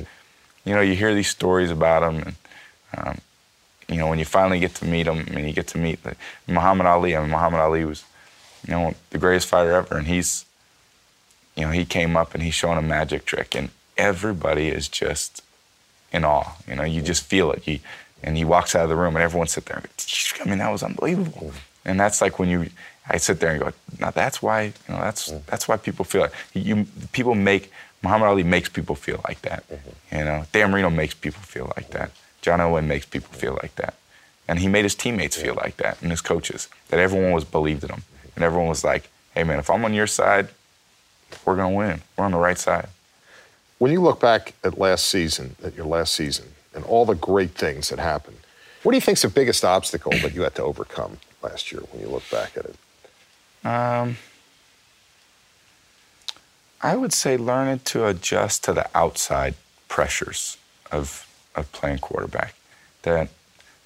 you 0.64 0.74
know, 0.74 0.80
you 0.80 0.94
hear 0.94 1.14
these 1.14 1.28
stories 1.28 1.70
about 1.70 2.00
them, 2.00 2.22
and 2.22 2.36
um, 2.96 3.18
you 3.88 3.96
know, 3.96 4.08
when 4.08 4.18
you 4.18 4.24
finally 4.24 4.60
get 4.60 4.74
to 4.76 4.84
meet 4.84 5.04
them, 5.04 5.26
and 5.30 5.46
you 5.46 5.52
get 5.52 5.66
to 5.68 5.78
meet 5.78 6.02
the, 6.02 6.16
Muhammad 6.46 6.86
Ali. 6.86 7.16
I 7.16 7.20
mean, 7.20 7.30
Muhammad 7.30 7.60
Ali 7.60 7.84
was, 7.84 8.04
you 8.66 8.72
know, 8.72 8.94
the 9.10 9.18
greatest 9.18 9.48
fighter 9.48 9.72
ever, 9.72 9.96
and 9.96 10.06
he's, 10.06 10.44
you 11.56 11.64
know, 11.64 11.72
he 11.72 11.84
came 11.84 12.16
up 12.16 12.34
and 12.34 12.42
he's 12.42 12.54
showing 12.54 12.78
a 12.78 12.82
magic 12.82 13.24
trick, 13.24 13.54
and 13.54 13.70
everybody 13.96 14.68
is 14.68 14.88
just 14.88 15.42
in 16.12 16.24
awe. 16.24 16.56
You 16.66 16.76
know, 16.76 16.84
you 16.84 17.02
just 17.02 17.24
feel 17.24 17.50
it. 17.52 17.62
He, 17.62 17.80
and 18.22 18.36
he 18.36 18.44
walks 18.44 18.74
out 18.74 18.84
of 18.84 18.88
the 18.88 18.96
room, 18.96 19.16
and 19.16 19.22
everyone 19.22 19.48
sit 19.48 19.66
there. 19.66 19.76
And 19.76 19.86
go, 19.86 20.44
I 20.44 20.48
mean, 20.48 20.58
that 20.58 20.70
was 20.70 20.82
unbelievable. 20.82 21.52
And 21.84 21.98
that's 21.98 22.20
like 22.20 22.38
when 22.38 22.48
you, 22.48 22.68
I 23.08 23.16
sit 23.16 23.40
there 23.40 23.50
and 23.50 23.60
go, 23.60 23.72
now 23.98 24.10
that's 24.10 24.42
why, 24.42 24.64
you 24.64 24.72
know, 24.88 25.00
that's 25.00 25.32
that's 25.46 25.66
why 25.66 25.76
people 25.76 26.04
feel 26.04 26.24
it. 26.24 26.32
You 26.52 26.86
people 27.12 27.34
make 27.34 27.72
Muhammad 28.02 28.28
Ali 28.28 28.42
makes 28.42 28.68
people 28.68 28.94
feel 28.94 29.20
like 29.26 29.42
that. 29.42 29.68
Mm-hmm. 29.68 30.16
You 30.16 30.24
know, 30.24 30.44
Dan 30.52 30.70
Marino 30.70 30.90
makes 30.90 31.14
people 31.14 31.42
feel 31.42 31.72
like 31.76 31.90
that. 31.90 32.10
John 32.42 32.60
Elway 32.60 32.84
makes 32.84 33.06
people 33.06 33.32
feel 33.32 33.58
like 33.62 33.74
that. 33.76 33.94
And 34.48 34.58
he 34.58 34.68
made 34.68 34.84
his 34.84 34.94
teammates 34.94 35.36
feel 35.36 35.54
like 35.54 35.76
that, 35.76 36.00
and 36.02 36.10
his 36.10 36.20
coaches. 36.20 36.68
That 36.88 36.98
everyone 36.98 37.32
was 37.32 37.44
believed 37.44 37.84
in 37.84 37.90
him, 37.90 38.00
mm-hmm. 38.00 38.28
and 38.36 38.44
everyone 38.44 38.68
was 38.68 38.84
like, 38.84 39.08
"Hey, 39.34 39.44
man, 39.44 39.58
if 39.58 39.70
I'm 39.70 39.84
on 39.84 39.94
your 39.94 40.08
side, 40.08 40.48
we're 41.44 41.56
gonna 41.56 41.74
win. 41.74 42.02
We're 42.16 42.24
on 42.24 42.32
the 42.32 42.38
right 42.38 42.58
side." 42.58 42.88
When 43.78 43.92
you 43.92 44.02
look 44.02 44.20
back 44.20 44.54
at 44.62 44.76
last 44.78 45.06
season, 45.06 45.56
at 45.64 45.74
your 45.74 45.86
last 45.86 46.14
season, 46.14 46.52
and 46.74 46.84
all 46.84 47.04
the 47.04 47.14
great 47.14 47.52
things 47.52 47.88
that 47.88 47.98
happened, 47.98 48.38
what 48.82 48.92
do 48.92 48.96
you 48.96 49.02
think's 49.02 49.22
the 49.22 49.28
biggest 49.28 49.64
obstacle 49.64 50.12
that 50.12 50.34
you 50.34 50.42
had 50.42 50.54
to 50.54 50.62
overcome 50.62 51.18
last 51.42 51.70
year 51.72 51.82
when 51.90 52.02
you 52.02 52.08
look 52.08 52.28
back 52.30 52.56
at 52.56 52.64
it? 52.64 52.76
Um, 53.66 54.16
I 56.80 56.96
would 56.96 57.12
say 57.12 57.36
learning 57.36 57.80
to 57.86 58.06
adjust 58.06 58.64
to 58.64 58.72
the 58.72 58.88
outside 58.94 59.54
pressures 59.88 60.56
of 60.90 61.26
of 61.54 61.70
playing 61.72 61.98
quarterback. 61.98 62.54
That 63.02 63.28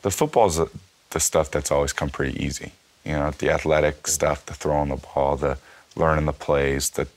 the 0.03 0.11
football's 0.11 0.57
the, 0.57 0.71
the 1.11 1.21
stuff 1.21 1.51
that's 1.51 1.71
always 1.71 1.93
come 1.93 2.11
pretty 2.11 2.43
easy. 2.43 2.73
You 3.05 3.13
know, 3.13 3.31
the 3.33 3.51
athletic 3.51 4.07
stuff, 4.07 4.47
the 4.47 4.55
throwing 4.55 4.91
the 4.91 4.97
ball, 4.97 5.37
the 5.37 5.59
learning 5.97 6.27
the 6.27 6.33
plays, 6.33 6.91
the 6.91 7.09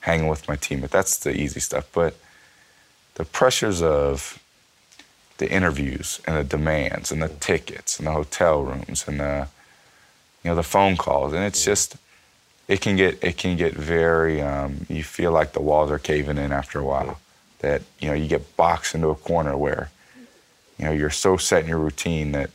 hanging 0.00 0.28
with 0.28 0.48
my 0.48 0.56
teammate. 0.56 0.90
That's 0.90 1.18
the 1.18 1.34
easy 1.34 1.60
stuff. 1.60 1.88
But 1.92 2.16
the 3.14 3.24
pressures 3.24 3.82
of 3.82 4.41
the 5.38 5.50
interviews 5.50 6.20
and 6.26 6.36
the 6.36 6.44
demands 6.44 7.10
and 7.10 7.22
the 7.22 7.28
tickets 7.28 7.98
and 7.98 8.06
the 8.06 8.12
hotel 8.12 8.62
rooms 8.62 9.04
and 9.06 9.20
the 9.20 9.48
you 10.42 10.50
know 10.50 10.54
the 10.54 10.62
phone 10.62 10.96
calls 10.96 11.32
and 11.32 11.44
it's 11.44 11.64
just 11.64 11.96
it 12.68 12.80
can 12.80 12.96
get 12.96 13.22
it 13.22 13.36
can 13.36 13.56
get 13.56 13.74
very. 13.74 14.40
Um, 14.40 14.86
you 14.88 15.04
feel 15.04 15.32
like 15.32 15.52
the 15.52 15.60
walls 15.60 15.90
are 15.90 15.98
caving 15.98 16.38
in 16.38 16.52
after 16.52 16.78
a 16.78 16.84
while. 16.84 17.18
That 17.58 17.82
you 18.00 18.08
know 18.08 18.14
you 18.14 18.28
get 18.28 18.56
boxed 18.56 18.94
into 18.94 19.08
a 19.08 19.14
corner 19.14 19.56
where, 19.56 19.90
you 20.78 20.86
know, 20.86 20.92
you're 20.92 21.10
so 21.10 21.36
set 21.36 21.62
in 21.62 21.68
your 21.68 21.78
routine 21.78 22.32
that, 22.32 22.50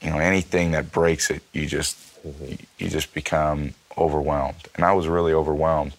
you 0.00 0.10
know, 0.10 0.18
anything 0.18 0.72
that 0.72 0.92
breaks 0.92 1.30
it, 1.30 1.42
you 1.52 1.66
just 1.66 1.96
you, 2.24 2.58
you 2.78 2.88
just 2.88 3.14
become 3.14 3.74
overwhelmed. 3.96 4.68
And 4.74 4.84
I 4.84 4.92
was 4.92 5.08
really 5.08 5.32
overwhelmed 5.32 5.94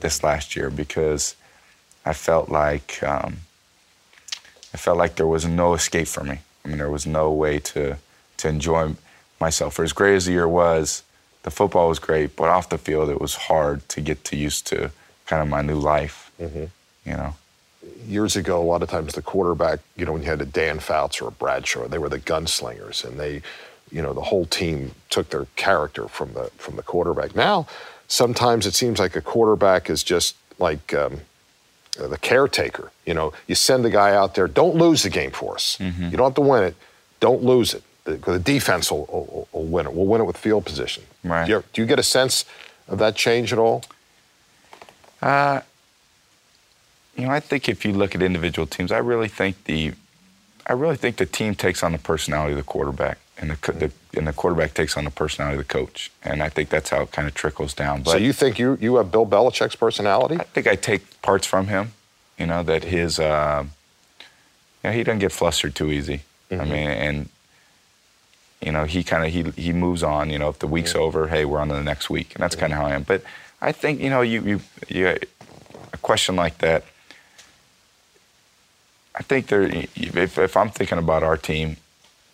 this 0.00 0.22
last 0.22 0.54
year 0.56 0.70
because 0.70 1.34
I 2.04 2.12
felt 2.12 2.48
like 2.48 3.02
um, 3.02 3.38
I 4.74 4.76
felt 4.78 4.98
like 4.98 5.16
there 5.16 5.26
was 5.26 5.46
no 5.46 5.74
escape 5.74 6.08
for 6.08 6.24
me. 6.24 6.40
I 6.64 6.68
mean, 6.68 6.78
there 6.78 6.90
was 6.90 7.06
no 7.06 7.30
way 7.32 7.58
to 7.58 7.98
to 8.38 8.48
enjoy 8.48 8.94
myself. 9.40 9.74
For 9.74 9.84
as 9.84 9.92
great 9.92 10.16
as 10.16 10.26
the 10.26 10.32
year 10.32 10.48
was, 10.48 11.02
the 11.42 11.50
football 11.50 11.88
was 11.88 11.98
great, 11.98 12.36
but 12.36 12.48
off 12.48 12.68
the 12.68 12.78
field, 12.78 13.08
it 13.10 13.20
was 13.20 13.34
hard 13.34 13.88
to 13.90 14.00
get 14.00 14.24
to 14.24 14.36
used 14.36 14.66
to 14.68 14.90
kind 15.26 15.42
of 15.42 15.48
my 15.48 15.62
new 15.62 15.78
life. 15.78 16.30
Mm-hmm. 16.40 16.64
You 17.04 17.16
know, 17.16 17.34
years 18.06 18.36
ago, 18.36 18.60
a 18.60 18.64
lot 18.64 18.82
of 18.82 18.88
times 18.88 19.14
the 19.14 19.22
quarterback, 19.22 19.80
you 19.96 20.04
know, 20.04 20.12
when 20.12 20.22
you 20.22 20.28
had 20.28 20.40
a 20.40 20.46
Dan 20.46 20.78
Fouts 20.78 21.20
or 21.20 21.28
a 21.28 21.32
Bradshaw, 21.32 21.88
they 21.88 21.98
were 21.98 22.08
the 22.08 22.18
gunslingers, 22.18 23.04
and 23.04 23.18
they, 23.18 23.42
you 23.90 24.00
know, 24.02 24.12
the 24.12 24.22
whole 24.22 24.46
team 24.46 24.92
took 25.10 25.30
their 25.30 25.46
character 25.56 26.08
from 26.08 26.32
the 26.34 26.50
from 26.56 26.76
the 26.76 26.82
quarterback. 26.82 27.34
Now, 27.34 27.66
sometimes 28.08 28.66
it 28.66 28.74
seems 28.74 28.98
like 28.98 29.16
a 29.16 29.20
quarterback 29.20 29.90
is 29.90 30.02
just 30.02 30.36
like 30.58 30.94
um, 30.94 31.20
the 31.96 32.18
caretaker. 32.18 32.90
You 33.06 33.14
know, 33.14 33.32
you 33.46 33.54
send 33.54 33.84
the 33.84 33.90
guy 33.90 34.14
out 34.14 34.34
there, 34.34 34.48
don't 34.48 34.76
lose 34.76 35.02
the 35.02 35.10
game 35.10 35.30
for 35.30 35.54
us. 35.54 35.76
Mm-hmm. 35.78 36.04
You 36.04 36.16
don't 36.16 36.26
have 36.26 36.34
to 36.34 36.40
win 36.40 36.64
it, 36.64 36.76
don't 37.20 37.42
lose 37.42 37.74
it. 37.74 37.82
The, 38.04 38.16
the 38.16 38.38
defense 38.38 38.90
will, 38.90 39.06
will, 39.06 39.48
will 39.52 39.64
win 39.64 39.86
it. 39.86 39.92
We'll 39.92 40.06
win 40.06 40.20
it 40.20 40.24
with 40.24 40.36
field 40.36 40.64
position. 40.64 41.04
Right. 41.22 41.46
Do 41.46 41.52
you, 41.52 41.64
do 41.72 41.82
you 41.82 41.86
get 41.86 41.98
a 41.98 42.02
sense 42.02 42.44
of 42.88 42.98
that 42.98 43.14
change 43.14 43.52
at 43.52 43.58
all? 43.58 43.84
Uh, 45.20 45.60
you 47.16 47.26
know, 47.26 47.30
I 47.30 47.40
think 47.40 47.68
if 47.68 47.84
you 47.84 47.92
look 47.92 48.14
at 48.14 48.22
individual 48.22 48.66
teams, 48.66 48.90
I 48.90 48.98
really 48.98 49.28
think 49.28 49.64
the, 49.64 49.92
I 50.66 50.72
really 50.72 50.96
think 50.96 51.16
the 51.16 51.26
team 51.26 51.54
takes 51.54 51.82
on 51.82 51.92
the 51.92 51.98
personality 51.98 52.52
of 52.52 52.58
the 52.58 52.64
quarterback, 52.64 53.18
and 53.38 53.50
the, 53.50 53.56
co- 53.56 53.72
the 53.72 53.92
and 54.14 54.26
the 54.26 54.32
quarterback 54.32 54.74
takes 54.74 54.96
on 54.96 55.04
the 55.04 55.10
personality 55.10 55.58
of 55.58 55.66
the 55.66 55.72
coach, 55.72 56.10
and 56.22 56.42
I 56.42 56.48
think 56.48 56.68
that's 56.68 56.90
how 56.90 57.02
it 57.02 57.12
kind 57.12 57.26
of 57.28 57.34
trickles 57.34 57.72
down. 57.74 58.02
But 58.02 58.12
so 58.12 58.16
you 58.18 58.32
think 58.32 58.58
you 58.58 58.76
you 58.80 58.96
have 58.96 59.10
Bill 59.10 59.26
Belichick's 59.26 59.76
personality? 59.76 60.36
I 60.38 60.44
think 60.44 60.66
I 60.66 60.76
take 60.76 61.20
parts 61.22 61.46
from 61.46 61.68
him. 61.68 61.92
You 62.38 62.46
know 62.46 62.62
that 62.62 62.84
his, 62.84 63.18
uh, 63.18 63.64
you 64.82 64.90
know, 64.90 64.92
he 64.92 65.02
doesn't 65.04 65.20
get 65.20 65.32
flustered 65.32 65.74
too 65.74 65.90
easy. 65.90 66.22
I 66.50 66.54
Mhm. 66.56 66.68
mean, 66.68 66.88
and 66.90 67.28
you 68.60 68.72
know, 68.72 68.84
he 68.84 69.02
kind 69.02 69.24
of 69.24 69.32
he 69.32 69.62
he 69.62 69.72
moves 69.72 70.02
on. 70.02 70.30
You 70.30 70.38
know, 70.38 70.48
if 70.50 70.58
the 70.58 70.66
week's 70.66 70.94
over, 70.94 71.28
hey, 71.28 71.44
we're 71.44 71.60
on 71.60 71.68
to 71.68 71.74
the 71.74 71.82
next 71.82 72.10
week, 72.10 72.34
and 72.34 72.42
that's 72.42 72.56
kind 72.56 72.72
of 72.72 72.78
how 72.78 72.86
I 72.86 72.94
am. 72.94 73.02
But 73.04 73.22
I 73.60 73.72
think 73.72 74.00
you 74.00 74.10
know, 74.10 74.20
you 74.20 74.42
you, 74.42 74.60
you 74.88 75.06
a 75.92 75.96
question 75.98 76.36
like 76.36 76.58
that. 76.58 76.84
I 79.14 79.22
think 79.22 79.48
there, 79.48 79.62
if, 79.62 80.38
if 80.38 80.56
I'm 80.56 80.70
thinking 80.70 80.96
about 80.98 81.22
our 81.22 81.36
team, 81.36 81.76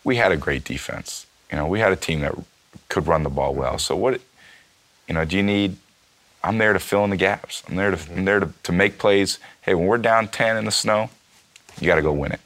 we 0.05 0.15
had 0.15 0.31
a 0.31 0.37
great 0.37 0.63
defense. 0.63 1.25
You 1.51 1.57
know, 1.57 1.67
we 1.67 1.79
had 1.79 1.91
a 1.91 1.95
team 1.95 2.21
that 2.21 2.35
could 2.89 3.07
run 3.07 3.23
the 3.23 3.29
ball 3.29 3.53
well. 3.53 3.77
So 3.77 3.95
what, 3.95 4.21
you 5.07 5.13
know, 5.13 5.25
do 5.25 5.37
you 5.37 5.43
need? 5.43 5.77
I'm 6.43 6.57
there 6.57 6.73
to 6.73 6.79
fill 6.79 7.03
in 7.03 7.09
the 7.09 7.17
gaps. 7.17 7.63
I'm 7.67 7.75
there 7.75 7.91
to 7.91 7.97
mm-hmm. 7.97 8.19
I'm 8.19 8.25
there 8.25 8.39
to, 8.39 8.53
to 8.63 8.71
make 8.71 8.97
plays. 8.97 9.39
Hey, 9.61 9.73
when 9.73 9.87
we're 9.87 9.97
down 9.97 10.27
10 10.27 10.57
in 10.57 10.65
the 10.65 10.71
snow, 10.71 11.09
you 11.79 11.87
got 11.87 11.95
to 11.95 12.01
go 12.01 12.13
win 12.13 12.31
it. 12.31 12.39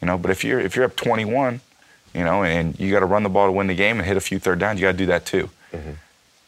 You 0.00 0.06
know, 0.06 0.18
but 0.18 0.30
if 0.30 0.44
you're 0.44 0.60
if 0.60 0.74
you're 0.74 0.84
up 0.84 0.96
21, 0.96 1.60
you 2.14 2.24
know, 2.24 2.42
and 2.42 2.78
you 2.78 2.90
got 2.90 3.00
to 3.00 3.06
run 3.06 3.22
the 3.22 3.28
ball 3.28 3.46
to 3.46 3.52
win 3.52 3.66
the 3.66 3.74
game 3.74 3.98
and 3.98 4.06
hit 4.06 4.16
a 4.16 4.20
few 4.20 4.38
third 4.38 4.58
downs, 4.58 4.80
you 4.80 4.86
got 4.86 4.92
to 4.92 4.98
do 4.98 5.06
that 5.06 5.26
too. 5.26 5.50
Mm-hmm. 5.72 5.92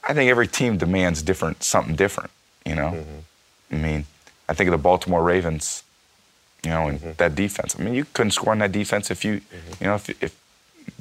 I 0.09 0.15
think 0.15 0.31
every 0.31 0.47
team 0.47 0.79
demands 0.79 1.23
different 1.23 1.63
something 1.63 1.95
different. 1.95 2.31
You 2.65 2.75
know, 2.75 2.91
mm-hmm. 2.91 3.75
I 3.75 3.79
mean, 3.79 4.05
I 4.49 4.55
think 4.55 4.69
of 4.69 4.73
the 4.73 4.79
Baltimore 4.79 5.23
Ravens. 5.23 5.85
You 6.65 6.71
know, 6.71 6.89
and 6.89 7.01
that 7.19 7.37
defense. 7.37 7.77
I 7.79 7.83
mean, 7.85 7.95
you 7.95 8.05
couldn't 8.13 8.33
score 8.33 8.51
on 8.51 8.59
that 8.59 8.73
defense 8.73 9.13
if 9.13 9.25
you, 9.25 9.35
you 9.81 9.87
know, 9.87 9.95
if, 9.95 10.11
if 10.21 10.37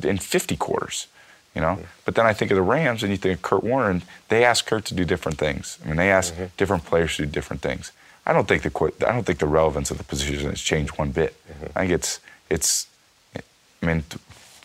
in 0.03 0.17
50 0.17 0.55
quarters. 0.55 1.07
You 1.55 1.61
know, 1.61 1.79
but 2.05 2.13
then 2.13 2.27
I 2.27 2.33
think 2.33 2.51
of 2.51 2.55
the 2.55 2.61
Rams, 2.61 3.01
and 3.01 3.11
you 3.11 3.17
think 3.17 3.37
of 3.37 3.41
Kurt 3.41 3.63
Warner, 3.63 3.89
and 3.89 4.03
they 4.29 4.45
ask 4.45 4.67
Kurt 4.67 4.85
to 4.85 4.93
do 4.93 5.03
different 5.03 5.39
things. 5.39 5.79
I 5.83 5.87
mean, 5.87 5.95
they 5.95 6.11
ask 6.11 6.31
mm-hmm. 6.31 6.45
different 6.55 6.85
players 6.85 7.15
to 7.15 7.25
do 7.25 7.31
different 7.31 7.63
things. 7.63 7.91
I 8.27 8.33
don't 8.33 8.47
think 8.47 8.61
the 8.61 8.93
I 9.07 9.11
don't 9.11 9.25
think 9.25 9.39
the 9.39 9.47
relevance 9.47 9.89
of 9.89 9.97
the 9.97 10.03
position 10.03 10.51
has 10.51 10.61
changed 10.61 10.99
one 10.99 11.09
bit. 11.09 11.35
Mm-hmm. 11.49 11.65
I 11.75 11.79
think 11.81 11.93
it's 11.93 12.19
it's, 12.49 12.87
I 13.35 13.85
mean, 13.85 14.03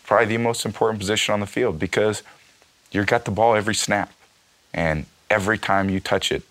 probably 0.05 0.27
the 0.27 0.37
most 0.37 0.65
important 0.65 0.99
position 0.99 1.33
on 1.33 1.39
the 1.39 1.47
field 1.47 1.79
because 1.79 2.21
you've 2.91 3.07
got 3.07 3.25
the 3.25 3.31
ball 3.31 3.55
every 3.55 3.73
snap, 3.73 4.11
and 4.71 5.07
every 5.31 5.57
time 5.57 5.89
you 5.89 5.99
touch 5.99 6.31
it, 6.31 6.43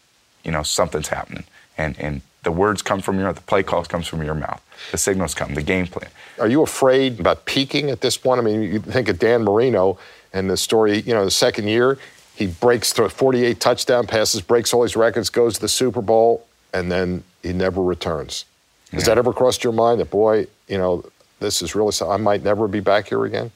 you 0.43 0.51
know 0.51 0.65
something's 0.65 1.09
happening, 1.09 1.45
and 1.79 1.97
and 2.01 2.23
the 2.43 2.53
words 2.53 2.83
come 2.83 3.01
from 3.01 3.17
your 3.17 3.27
mouth. 3.27 3.37
the 3.37 3.43
play 3.43 3.63
calls 3.63 3.87
comes 3.89 4.07
from 4.07 4.23
your 4.23 4.35
mouth, 4.35 4.61
the 4.91 4.99
signals 4.99 5.35
come, 5.35 5.55
the 5.55 5.63
game 5.63 5.87
plan. 5.87 6.11
Are 6.39 6.49
you 6.49 6.63
afraid 6.63 7.21
about 7.21 7.45
peaking 7.45 7.91
at 7.91 8.01
this 8.01 8.17
point? 8.17 8.41
I 8.41 8.45
mean, 8.45 8.63
you 8.63 8.79
think 8.81 9.09
of 9.09 9.19
Dan 9.19 9.45
Marino 9.45 9.99
and 10.33 10.51
the 10.51 10.57
story, 10.57 11.01
you 11.01 11.15
know, 11.15 11.25
the 11.25 11.31
second 11.31 11.69
year, 11.69 11.99
he 12.35 12.47
breaks 12.47 12.93
through 12.93 13.11
48 13.11 13.61
touchdown 13.61 14.07
passes, 14.07 14.41
breaks 14.41 14.73
all 14.73 14.83
his 14.83 14.97
records, 14.97 15.31
goes 15.31 15.55
to 15.55 15.61
the 15.61 15.69
Super 15.69 16.01
Bowl, 16.03 16.47
and 16.73 16.91
then 16.91 17.23
he 17.43 17.53
never 17.53 17.83
returns. 17.83 18.45
Has 18.93 19.07
that 19.07 19.19
ever 19.19 19.33
crossed 19.33 19.63
your 19.65 19.73
mind 19.73 20.01
that, 20.01 20.11
boy, 20.11 20.47
you 20.69 20.77
know, 20.79 21.05
this 21.41 21.63
is 21.63 21.75
really, 21.75 21.93
so- 21.93 22.11
I 22.11 22.17
might 22.17 22.43
never 22.43 22.67
be 22.69 22.81
back 22.81 23.09
here 23.09 23.25
again? 23.25 23.51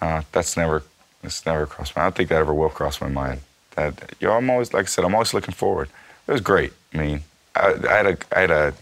Uh, 0.00 0.22
that's 0.32 0.56
never 0.56 0.82
that's 1.22 1.44
never 1.44 1.66
crossed 1.66 1.96
my. 1.96 2.02
I 2.02 2.04
don't 2.06 2.14
think 2.14 2.28
that 2.28 2.36
ever 2.36 2.54
will 2.54 2.68
cross 2.68 3.00
my 3.00 3.08
mind. 3.08 3.40
That 3.74 4.14
you 4.20 4.28
know, 4.28 4.34
I'm 4.34 4.48
always 4.48 4.72
like 4.72 4.84
I 4.84 4.86
said, 4.86 5.04
I'm 5.04 5.12
always 5.14 5.34
looking 5.34 5.54
forward. 5.54 5.88
It 6.28 6.32
was 6.32 6.40
great. 6.40 6.72
I 6.94 6.98
mean, 6.98 7.22
I, 7.58 7.74
I 7.88 7.96
had 7.96 8.06
a 8.06 8.18
I 8.36 8.40
had 8.40 8.50
a 8.50 8.74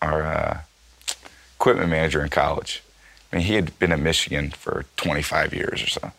our 0.00 0.22
uh, 0.22 0.60
equipment 1.56 1.90
manager 1.90 2.22
in 2.22 2.28
college. 2.28 2.82
I 3.32 3.36
mean, 3.36 3.46
he 3.46 3.54
had 3.54 3.78
been 3.78 3.92
at 3.92 4.00
Michigan 4.00 4.50
for 4.50 4.84
25 4.96 5.54
years 5.54 5.82
or 5.82 5.86
so. 5.86 6.12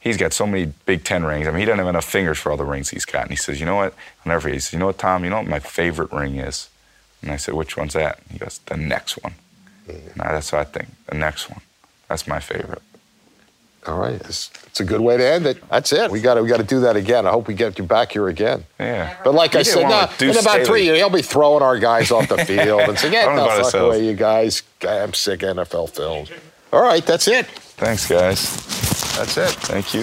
He's 0.00 0.16
got 0.16 0.32
so 0.32 0.46
many 0.46 0.72
Big 0.86 1.04
Ten 1.04 1.24
rings. 1.24 1.46
I 1.46 1.50
mean, 1.50 1.60
he 1.60 1.64
doesn't 1.66 1.78
have 1.78 1.88
enough 1.88 2.04
fingers 2.04 2.38
for 2.38 2.50
all 2.50 2.56
the 2.56 2.64
rings 2.64 2.90
he's 2.90 3.04
got. 3.04 3.22
And 3.22 3.30
he 3.30 3.36
says, 3.36 3.58
you 3.58 3.66
know 3.66 3.76
what? 3.76 3.92
I'll 3.92 4.30
never 4.30 4.40
forget. 4.42 4.54
He 4.54 4.60
says, 4.60 4.72
you 4.72 4.78
know 4.78 4.86
what, 4.86 4.98
Tom? 4.98 5.24
You 5.24 5.30
know 5.30 5.38
what 5.38 5.46
my 5.46 5.58
favorite 5.58 6.12
ring 6.12 6.36
is? 6.36 6.68
And 7.22 7.30
I 7.32 7.36
said, 7.36 7.54
which 7.54 7.76
one's 7.76 7.94
that? 7.94 8.20
He 8.30 8.38
goes, 8.38 8.60
the 8.66 8.76
next 8.76 9.14
one. 9.22 9.34
And 9.88 10.22
I, 10.22 10.32
that's 10.32 10.52
what 10.52 10.60
I 10.60 10.64
think. 10.64 10.88
The 11.06 11.16
next 11.16 11.50
one. 11.50 11.60
That's 12.08 12.26
my 12.26 12.38
favorite. 12.38 12.82
All 13.86 13.98
right, 13.98 14.14
it's, 14.14 14.50
it's 14.66 14.80
a 14.80 14.84
good 14.84 15.00
way 15.02 15.16
to 15.18 15.26
end 15.26 15.44
it. 15.46 15.62
That's 15.68 15.92
it. 15.92 16.10
We 16.10 16.20
got 16.20 16.34
to 16.34 16.42
we 16.42 16.48
got 16.48 16.56
to 16.56 16.64
do 16.64 16.80
that 16.80 16.96
again. 16.96 17.26
I 17.26 17.30
hope 17.30 17.48
we 17.48 17.54
get 17.54 17.78
you 17.78 17.84
back 17.84 18.12
here 18.12 18.28
again. 18.28 18.64
Yeah. 18.80 19.14
But 19.22 19.34
like 19.34 19.52
You 19.52 19.60
I 19.60 19.62
said, 19.62 19.82
want 19.82 19.90
no, 19.90 20.00
with 20.08 20.18
Deuce 20.18 20.36
in 20.36 20.42
about 20.42 20.50
Staley. 20.52 20.64
three 20.64 20.84
years, 20.84 20.98
he'll 20.98 21.10
be 21.10 21.20
throwing 21.22 21.62
our 21.62 21.78
guys 21.78 22.10
off 22.10 22.28
the 22.28 22.38
field 22.46 22.80
and 22.80 22.98
saying, 22.98 23.12
"Get 23.12 23.24
I 23.24 23.26
don't 23.26 23.36
the 23.36 23.40
know 23.42 23.46
about 23.46 23.56
fuck 23.56 23.64
ourselves. 23.66 23.96
away, 23.96 24.06
you 24.06 24.14
guys! 24.14 24.62
I'm 24.88 25.12
sick 25.12 25.40
NFL 25.40 25.90
films." 25.90 26.30
All 26.72 26.82
right, 26.82 27.04
that's 27.04 27.28
it. 27.28 27.46
Thanks, 27.46 28.08
guys. 28.08 28.42
That's 29.16 29.36
it. 29.36 29.50
Thank 29.50 29.92
you. 29.94 30.02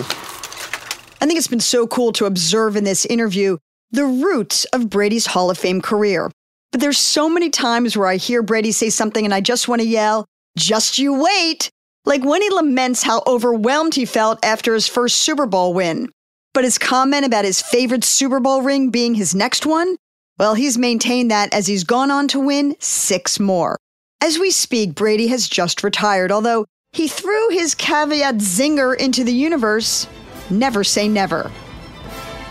I 1.22 1.26
think 1.26 1.38
it's 1.38 1.48
been 1.48 1.60
so 1.60 1.86
cool 1.88 2.12
to 2.14 2.26
observe 2.26 2.76
in 2.76 2.84
this 2.84 3.06
interview 3.06 3.58
the 3.92 4.06
roots 4.06 4.66
of 4.66 4.90
Brady's 4.90 5.26
Hall 5.26 5.50
of 5.50 5.58
Fame 5.58 5.82
career. 5.82 6.32
But 6.72 6.82
there's 6.82 6.98
so 6.98 7.28
many 7.30 7.50
times 7.50 7.98
where 7.98 8.08
I 8.08 8.16
hear 8.16 8.42
Brady 8.42 8.72
say 8.72 8.90
something 8.90 9.26
and 9.26 9.34
I 9.34 9.42
just 9.42 9.68
want 9.68 9.82
to 9.82 9.88
yell, 9.88 10.26
just 10.58 10.98
you 10.98 11.22
wait. 11.22 11.70
Like 12.06 12.24
when 12.24 12.42
he 12.42 12.50
laments 12.50 13.04
how 13.04 13.22
overwhelmed 13.28 13.96
he 13.96 14.06
felt 14.06 14.44
after 14.44 14.74
his 14.74 14.88
first 14.88 15.20
Super 15.20 15.46
Bowl 15.46 15.74
win. 15.74 16.10
But 16.54 16.64
his 16.64 16.78
comment 16.78 17.26
about 17.26 17.46
his 17.46 17.62
favorite 17.62 18.04
Super 18.04 18.40
Bowl 18.40 18.62
ring 18.62 18.90
being 18.90 19.16
his 19.16 19.36
next 19.36 19.66
one? 19.66 19.96
Well, 20.40 20.56
he's 20.56 20.78
maintained 20.78 21.32
that 21.32 21.54
as 21.54 21.68
he's 21.68 21.84
gone 21.84 22.12
on 22.12 22.28
to 22.30 22.40
win 22.40 22.76
six 22.80 23.40
more. 23.40 23.78
As 24.22 24.40
we 24.40 24.52
speak, 24.52 24.96
Brady 24.96 25.28
has 25.28 25.48
just 25.48 25.84
retired, 25.84 26.32
although 26.32 26.66
he 26.94 27.08
threw 27.08 27.50
his 27.50 27.76
caveat 27.76 28.36
zinger 28.36 28.98
into 28.98 29.24
the 29.24 29.34
universe 29.34 30.08
never 30.52 30.84
say 30.84 31.08
never. 31.08 31.52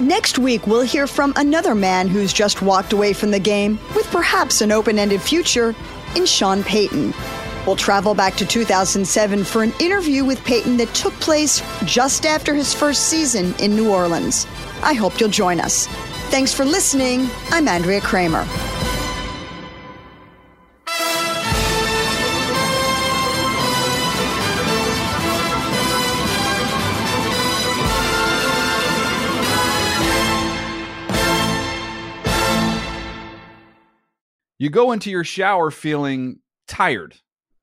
Next 0.00 0.38
week, 0.38 0.66
we'll 0.66 0.82
hear 0.82 1.06
from 1.06 1.34
another 1.36 1.74
man 1.74 2.08
who's 2.08 2.32
just 2.32 2.62
walked 2.62 2.92
away 2.92 3.12
from 3.12 3.30
the 3.30 3.38
game 3.38 3.78
with 3.94 4.06
perhaps 4.06 4.62
an 4.62 4.72
open 4.72 4.98
ended 4.98 5.20
future 5.20 5.74
in 6.16 6.24
Sean 6.24 6.64
Payton. 6.64 7.12
We'll 7.66 7.76
travel 7.76 8.14
back 8.14 8.34
to 8.36 8.46
2007 8.46 9.44
for 9.44 9.62
an 9.62 9.72
interview 9.80 10.24
with 10.24 10.42
Payton 10.44 10.76
that 10.78 10.92
took 10.94 11.12
place 11.14 11.62
just 11.84 12.26
after 12.26 12.54
his 12.54 12.72
first 12.74 13.08
season 13.08 13.54
in 13.60 13.76
New 13.76 13.90
Orleans. 13.90 14.46
I 14.82 14.94
hope 14.94 15.20
you'll 15.20 15.28
join 15.28 15.60
us. 15.60 15.86
Thanks 16.30 16.54
for 16.54 16.64
listening. 16.64 17.28
I'm 17.50 17.68
Andrea 17.68 18.00
Kremer. 18.00 18.46
You 34.58 34.68
go 34.68 34.92
into 34.92 35.10
your 35.10 35.24
shower 35.24 35.70
feeling 35.70 36.40
tired, 36.68 37.16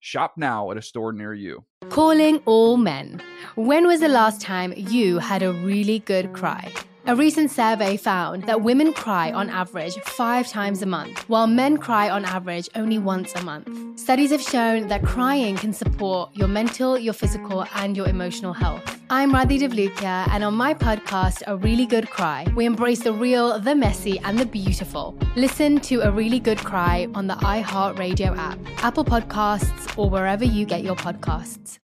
Shop 0.00 0.34
now 0.36 0.70
at 0.70 0.76
a 0.76 0.82
store 0.82 1.12
near 1.12 1.34
you. 1.34 1.64
Calling 1.88 2.40
all 2.46 2.76
men. 2.76 3.20
When 3.56 3.86
was 3.86 4.00
the 4.00 4.08
last 4.08 4.40
time 4.40 4.72
you 4.76 5.18
had 5.18 5.42
a 5.42 5.52
really 5.52 5.98
good 5.98 6.32
cry? 6.32 6.72
A 7.08 7.16
recent 7.16 7.50
survey 7.50 7.96
found 7.96 8.42
that 8.42 8.60
women 8.60 8.92
cry 8.92 9.32
on 9.32 9.48
average 9.48 9.94
five 10.00 10.46
times 10.46 10.82
a 10.82 10.86
month, 10.86 11.26
while 11.26 11.46
men 11.46 11.78
cry 11.78 12.10
on 12.10 12.26
average 12.26 12.68
only 12.74 12.98
once 12.98 13.32
a 13.34 13.42
month. 13.42 13.98
Studies 13.98 14.30
have 14.30 14.42
shown 14.42 14.88
that 14.88 15.02
crying 15.02 15.56
can 15.56 15.72
support 15.72 16.36
your 16.36 16.48
mental, 16.48 16.98
your 16.98 17.14
physical, 17.14 17.64
and 17.76 17.96
your 17.96 18.06
emotional 18.06 18.52
health. 18.52 19.00
I'm 19.08 19.32
Radhi 19.32 19.58
Devlukia, 19.58 20.28
and 20.28 20.44
on 20.44 20.52
my 20.52 20.74
podcast, 20.74 21.42
A 21.46 21.56
Really 21.56 21.86
Good 21.86 22.10
Cry, 22.10 22.46
we 22.54 22.66
embrace 22.66 23.00
the 23.00 23.14
real, 23.14 23.58
the 23.58 23.74
messy, 23.74 24.18
and 24.18 24.38
the 24.38 24.44
beautiful. 24.44 25.16
Listen 25.34 25.80
to 25.88 26.02
A 26.02 26.10
Really 26.10 26.40
Good 26.40 26.58
Cry 26.58 27.08
on 27.14 27.26
the 27.26 27.36
iHeartRadio 27.36 28.36
app, 28.36 28.58
Apple 28.84 29.06
Podcasts, 29.06 29.96
or 29.96 30.10
wherever 30.10 30.44
you 30.44 30.66
get 30.66 30.82
your 30.82 30.96
podcasts. 30.96 31.76